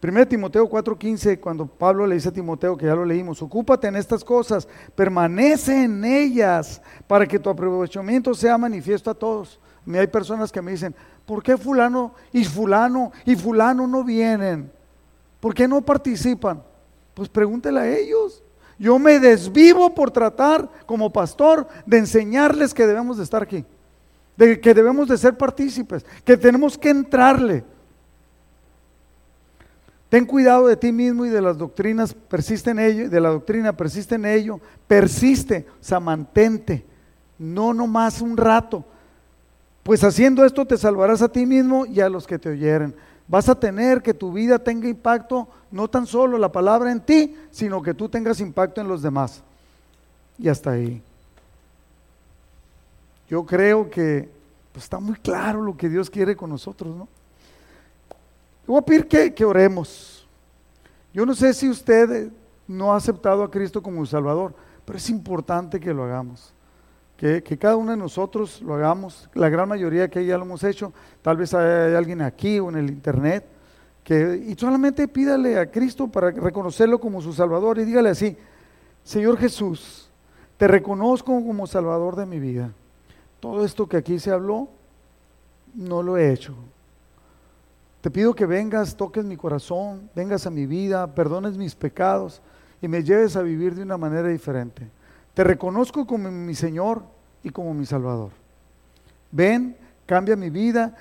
1 0.00 0.28
Timoteo 0.28 0.66
4:15, 0.66 1.38
cuando 1.38 1.66
Pablo 1.66 2.06
le 2.06 2.14
dice 2.14 2.30
a 2.30 2.32
Timoteo, 2.32 2.76
que 2.76 2.86
ya 2.86 2.94
lo 2.94 3.04
leímos, 3.04 3.42
ocúpate 3.42 3.86
en 3.86 3.96
estas 3.96 4.24
cosas, 4.24 4.66
permanece 4.94 5.84
en 5.84 6.04
ellas 6.04 6.80
para 7.06 7.26
que 7.26 7.38
tu 7.38 7.50
aprovechamiento 7.50 8.32
sea 8.32 8.56
manifiesto 8.56 9.10
a 9.10 9.14
todos. 9.14 9.60
Y 9.86 9.96
hay 9.96 10.06
personas 10.06 10.50
que 10.50 10.62
me 10.62 10.70
dicen, 10.70 10.94
¿por 11.26 11.42
qué 11.42 11.56
fulano 11.56 12.14
y 12.32 12.44
fulano 12.44 13.12
y 13.26 13.36
fulano 13.36 13.86
no 13.86 14.02
vienen? 14.02 14.72
¿Por 15.38 15.54
qué 15.54 15.68
no 15.68 15.82
participan? 15.82 16.62
Pues 17.12 17.28
pregúntele 17.28 17.80
a 17.80 17.98
ellos. 17.98 18.42
Yo 18.78 18.98
me 18.98 19.18
desvivo 19.18 19.94
por 19.94 20.10
tratar 20.10 20.66
como 20.86 21.12
pastor 21.12 21.68
de 21.84 21.98
enseñarles 21.98 22.72
que 22.72 22.86
debemos 22.86 23.18
de 23.18 23.24
estar 23.24 23.42
aquí, 23.42 23.66
de 24.36 24.58
que 24.58 24.72
debemos 24.72 25.08
de 25.08 25.18
ser 25.18 25.36
partícipes, 25.36 26.06
que 26.24 26.38
tenemos 26.38 26.78
que 26.78 26.88
entrarle. 26.88 27.64
Ten 30.10 30.26
cuidado 30.26 30.66
de 30.66 30.76
ti 30.76 30.90
mismo 30.90 31.24
y 31.24 31.28
de 31.28 31.40
las 31.40 31.56
doctrinas, 31.56 32.12
persiste 32.12 32.72
en 32.72 32.80
ello, 32.80 33.08
de 33.08 33.20
la 33.20 33.28
doctrina, 33.28 33.72
persiste 33.72 34.16
en 34.16 34.26
ello, 34.26 34.60
persiste, 34.88 35.66
o 35.80 35.84
sea, 35.84 36.00
mantente, 36.00 36.84
no 37.38 37.72
nomás 37.72 38.20
un 38.20 38.36
rato, 38.36 38.84
pues 39.84 40.02
haciendo 40.02 40.44
esto 40.44 40.66
te 40.66 40.76
salvarás 40.76 41.22
a 41.22 41.28
ti 41.28 41.46
mismo 41.46 41.86
y 41.86 42.00
a 42.00 42.08
los 42.08 42.26
que 42.26 42.40
te 42.40 42.48
oyeren. 42.48 42.94
Vas 43.28 43.48
a 43.48 43.54
tener 43.54 44.02
que 44.02 44.12
tu 44.12 44.32
vida 44.32 44.58
tenga 44.58 44.88
impacto, 44.88 45.46
no 45.70 45.88
tan 45.88 46.08
solo 46.08 46.36
la 46.38 46.50
palabra 46.50 46.90
en 46.90 47.00
ti, 47.00 47.36
sino 47.52 47.80
que 47.80 47.94
tú 47.94 48.08
tengas 48.08 48.40
impacto 48.40 48.80
en 48.80 48.88
los 48.88 49.02
demás. 49.02 49.44
Y 50.36 50.48
hasta 50.48 50.72
ahí. 50.72 51.00
Yo 53.28 53.46
creo 53.46 53.88
que 53.88 54.28
pues, 54.72 54.82
está 54.82 54.98
muy 54.98 55.14
claro 55.14 55.62
lo 55.62 55.76
que 55.76 55.88
Dios 55.88 56.10
quiere 56.10 56.34
con 56.34 56.50
nosotros, 56.50 56.96
¿no? 56.96 57.06
Voy 58.72 58.82
pedir 58.82 59.08
que, 59.08 59.34
que 59.34 59.44
oremos. 59.44 60.28
Yo 61.12 61.26
no 61.26 61.34
sé 61.34 61.52
si 61.54 61.68
usted 61.68 62.30
no 62.68 62.92
ha 62.92 62.96
aceptado 62.96 63.42
a 63.42 63.50
Cristo 63.50 63.82
como 63.82 64.06
Salvador, 64.06 64.54
pero 64.84 64.98
es 64.98 65.10
importante 65.10 65.80
que 65.80 65.92
lo 65.92 66.04
hagamos 66.04 66.54
que, 67.20 67.58
cada 67.58 67.76
uno 67.76 67.90
de 67.90 67.98
nosotros 67.98 68.62
lo 68.62 68.74
hagamos, 68.74 69.28
la 69.34 69.50
gran 69.50 69.68
mayoría 69.68 70.08
que 70.08 70.24
ya 70.24 70.38
lo 70.38 70.44
hemos 70.44 70.64
hecho, 70.64 70.90
tal 71.20 71.36
vez 71.36 71.52
hay 71.52 71.94
alguien 71.94 72.22
aquí 72.22 72.58
o 72.58 72.70
en 72.70 72.76
el 72.76 72.88
internet, 72.88 73.44
que, 74.02 74.42
y 74.46 74.54
solamente 74.54 75.06
pídale 75.06 75.58
a 75.58 75.70
Cristo 75.70 76.08
para 76.08 76.30
reconocerlo 76.30 76.98
como 76.98 77.20
su 77.20 77.34
Salvador 77.34 77.78
y 77.78 77.84
dígale 77.84 78.08
así, 78.08 78.38
Señor 79.04 79.36
Jesús, 79.36 80.10
te 80.56 80.66
reconozco 80.66 81.26
como 81.26 81.66
Salvador 81.66 82.16
de 82.16 82.24
mi 82.24 82.40
vida. 82.40 82.72
Todo 83.38 83.66
esto 83.66 83.86
que 83.86 83.98
aquí 83.98 84.18
se 84.18 84.30
habló, 84.30 84.68
no 85.74 86.02
lo 86.02 86.16
he 86.16 86.32
hecho. 86.32 86.54
Te 88.00 88.10
pido 88.10 88.34
que 88.34 88.46
vengas, 88.46 88.96
toques 88.96 89.24
mi 89.24 89.36
corazón, 89.36 90.10
vengas 90.14 90.46
a 90.46 90.50
mi 90.50 90.66
vida, 90.66 91.14
perdones 91.14 91.56
mis 91.56 91.74
pecados 91.74 92.40
y 92.80 92.88
me 92.88 93.02
lleves 93.02 93.36
a 93.36 93.42
vivir 93.42 93.74
de 93.74 93.82
una 93.82 93.98
manera 93.98 94.28
diferente. 94.28 94.88
Te 95.34 95.44
reconozco 95.44 96.06
como 96.06 96.30
mi 96.30 96.54
Señor 96.54 97.02
y 97.42 97.50
como 97.50 97.74
mi 97.74 97.84
Salvador. 97.84 98.30
Ven, 99.30 99.76
cambia 100.06 100.36
mi 100.36 100.50
vida. 100.50 100.96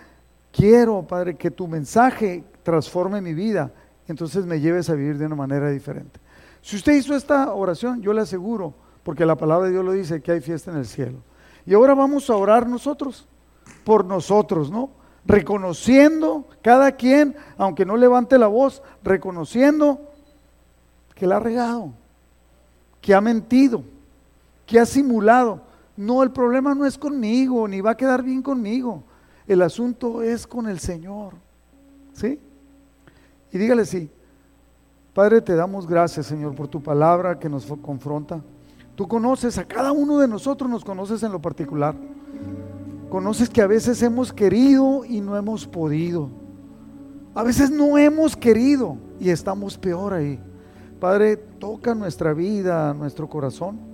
Quiero, 0.52 1.02
Padre, 1.04 1.36
que 1.36 1.52
tu 1.52 1.68
mensaje 1.68 2.44
transforme 2.64 3.22
mi 3.22 3.34
vida 3.34 3.72
entonces 4.12 4.46
me 4.46 4.60
lleves 4.60 4.90
a 4.90 4.96
vivir 4.96 5.18
de 5.18 5.26
una 5.26 5.36
manera 5.36 5.70
diferente. 5.70 6.20
Si 6.62 6.76
usted 6.76 6.94
hizo 6.94 7.16
esta 7.16 7.54
oración, 7.54 8.02
yo 8.02 8.12
le 8.12 8.22
aseguro, 8.22 8.74
porque 9.04 9.26
la 9.26 9.36
palabra 9.36 9.68
de 9.68 9.74
Dios 9.74 9.86
lo 9.86 9.92
dice, 9.92 10.22
que 10.22 10.32
hay 10.32 10.42
fiesta 10.42 10.72
en 10.72 10.78
el 10.78 10.86
cielo. 10.86 11.20
Y 11.66 11.74
ahora 11.74 11.94
vamos 11.94 12.30
a 12.30 12.36
orar 12.36 12.68
nosotros, 12.68 13.28
por 13.84 14.04
nosotros, 14.04 14.72
¿no? 14.72 14.90
Reconociendo 15.26 16.48
cada 16.62 16.94
quien, 16.94 17.36
aunque 17.58 17.86
no 17.86 17.98
levante 17.98 18.38
la 18.38 18.48
voz, 18.48 18.82
reconociendo 19.04 20.00
que 21.16 21.28
la 21.28 21.38
ha 21.38 21.40
regado, 21.40 21.92
que 23.02 23.14
ha 23.14 23.22
mentido, 23.22 23.84
que 24.66 24.80
ha 24.80 24.86
simulado. 24.86 25.62
No, 25.98 26.24
el 26.24 26.32
problema 26.32 26.74
no 26.74 26.86
es 26.86 26.98
conmigo, 26.98 27.68
ni 27.68 27.82
va 27.82 27.92
a 27.92 27.98
quedar 27.98 28.24
bien 28.24 28.42
conmigo. 28.42 29.04
El 29.46 29.62
asunto 29.62 30.22
es 30.22 30.48
con 30.48 30.68
el 30.68 30.80
Señor. 30.80 31.34
¿Sí? 32.14 32.40
Y 33.52 33.58
dígale 33.58 33.86
sí. 33.86 34.10
Padre, 35.14 35.42
te 35.42 35.56
damos 35.56 35.88
gracias, 35.88 36.28
Señor, 36.28 36.56
por 36.56 36.68
tu 36.68 36.82
palabra 36.82 37.40
que 37.40 37.50
nos 37.50 37.66
confronta. 37.82 38.42
Tú 38.96 39.08
conoces 39.08 39.58
a 39.58 39.66
cada 39.66 39.92
uno 39.92 40.20
de 40.20 40.28
nosotros, 40.28 40.70
nos 40.70 40.86
conoces 40.86 41.24
en 41.24 41.32
lo 41.32 41.42
particular. 41.42 41.96
Conoces 43.10 43.50
que 43.50 43.62
a 43.62 43.68
veces 43.68 44.02
hemos 44.04 44.32
querido 44.32 45.04
y 45.06 45.22
no 45.22 45.36
hemos 45.36 45.66
podido. 45.66 46.30
A 47.34 47.44
veces 47.44 47.72
no 47.72 47.98
hemos 47.98 48.36
querido 48.36 48.98
y 49.20 49.30
estamos 49.30 49.78
peor 49.78 50.14
ahí. 50.14 50.40
Padre, 51.00 51.38
toca 51.38 51.96
nuestra 51.96 52.34
vida, 52.34 52.94
nuestro 52.94 53.28
corazón 53.28 53.90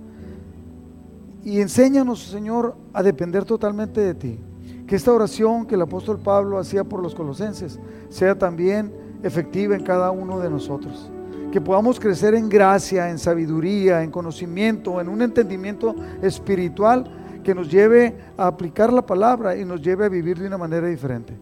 y 1.46 1.60
enséñanos, 1.60 2.24
Señor, 2.24 2.74
a 2.92 3.04
depender 3.04 3.44
totalmente 3.44 4.00
de 4.00 4.14
ti. 4.14 4.40
Que 4.84 4.96
esta 4.96 5.12
oración 5.12 5.64
que 5.64 5.76
el 5.76 5.82
apóstol 5.82 6.18
Pablo 6.18 6.58
hacía 6.58 6.82
por 6.82 7.00
los 7.00 7.14
colosenses 7.14 7.78
sea 8.08 8.36
también 8.36 8.92
efectiva 9.22 9.76
en 9.76 9.84
cada 9.84 10.10
uno 10.10 10.40
de 10.40 10.50
nosotros. 10.50 11.08
Que 11.52 11.60
podamos 11.60 12.00
crecer 12.00 12.34
en 12.34 12.48
gracia, 12.48 13.10
en 13.10 13.20
sabiduría, 13.20 14.02
en 14.02 14.10
conocimiento, 14.10 15.00
en 15.00 15.08
un 15.08 15.22
entendimiento 15.22 15.94
espiritual 16.20 17.08
que 17.46 17.54
nos 17.54 17.70
lleve 17.70 18.12
a 18.36 18.48
aplicar 18.48 18.92
la 18.92 19.06
palabra 19.06 19.56
y 19.56 19.64
nos 19.64 19.80
lleve 19.80 20.04
a 20.04 20.08
vivir 20.08 20.36
de 20.36 20.48
una 20.48 20.58
manera 20.58 20.88
diferente. 20.88 21.32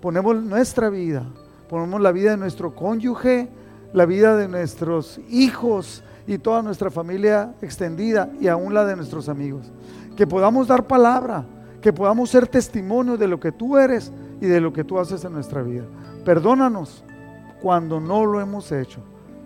Ponemos 0.00 0.42
nuestra 0.42 0.90
vida, 0.90 1.24
ponemos 1.70 2.00
la 2.00 2.10
vida 2.10 2.32
de 2.32 2.36
nuestro 2.36 2.74
cónyuge, 2.74 3.48
la 3.92 4.06
vida 4.06 4.36
de 4.36 4.48
nuestros 4.48 5.20
hijos, 5.30 6.02
y 6.26 6.38
toda 6.38 6.62
nuestra 6.62 6.90
familia 6.90 7.54
extendida 7.62 8.28
y 8.40 8.48
aún 8.48 8.74
la 8.74 8.84
de 8.84 8.96
nuestros 8.96 9.28
amigos. 9.28 9.70
Que 10.16 10.26
podamos 10.26 10.66
dar 10.66 10.86
palabra, 10.86 11.44
que 11.80 11.92
podamos 11.92 12.30
ser 12.30 12.48
testimonio 12.48 13.16
de 13.16 13.28
lo 13.28 13.38
que 13.38 13.52
tú 13.52 13.78
eres 13.78 14.12
y 14.40 14.46
de 14.46 14.60
lo 14.60 14.72
que 14.72 14.82
tú 14.82 14.98
haces 14.98 15.24
en 15.24 15.32
nuestra 15.32 15.62
vida. 15.62 15.84
Perdónanos 16.24 17.04
cuando 17.62 18.00
no 18.00 18.26
lo 18.26 18.40
hemos 18.40 18.72
hecho 18.72 19.00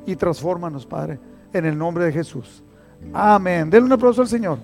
y 0.06 0.16
transfórmanos, 0.16 0.86
Padre, 0.86 1.18
en 1.52 1.66
el 1.66 1.76
nombre 1.76 2.04
de 2.04 2.12
Jesús. 2.12 2.62
Amén. 3.12 3.68
Denle 3.68 3.86
un 3.86 3.92
aplauso 3.92 4.22
al 4.22 4.28
Señor. 4.28 4.58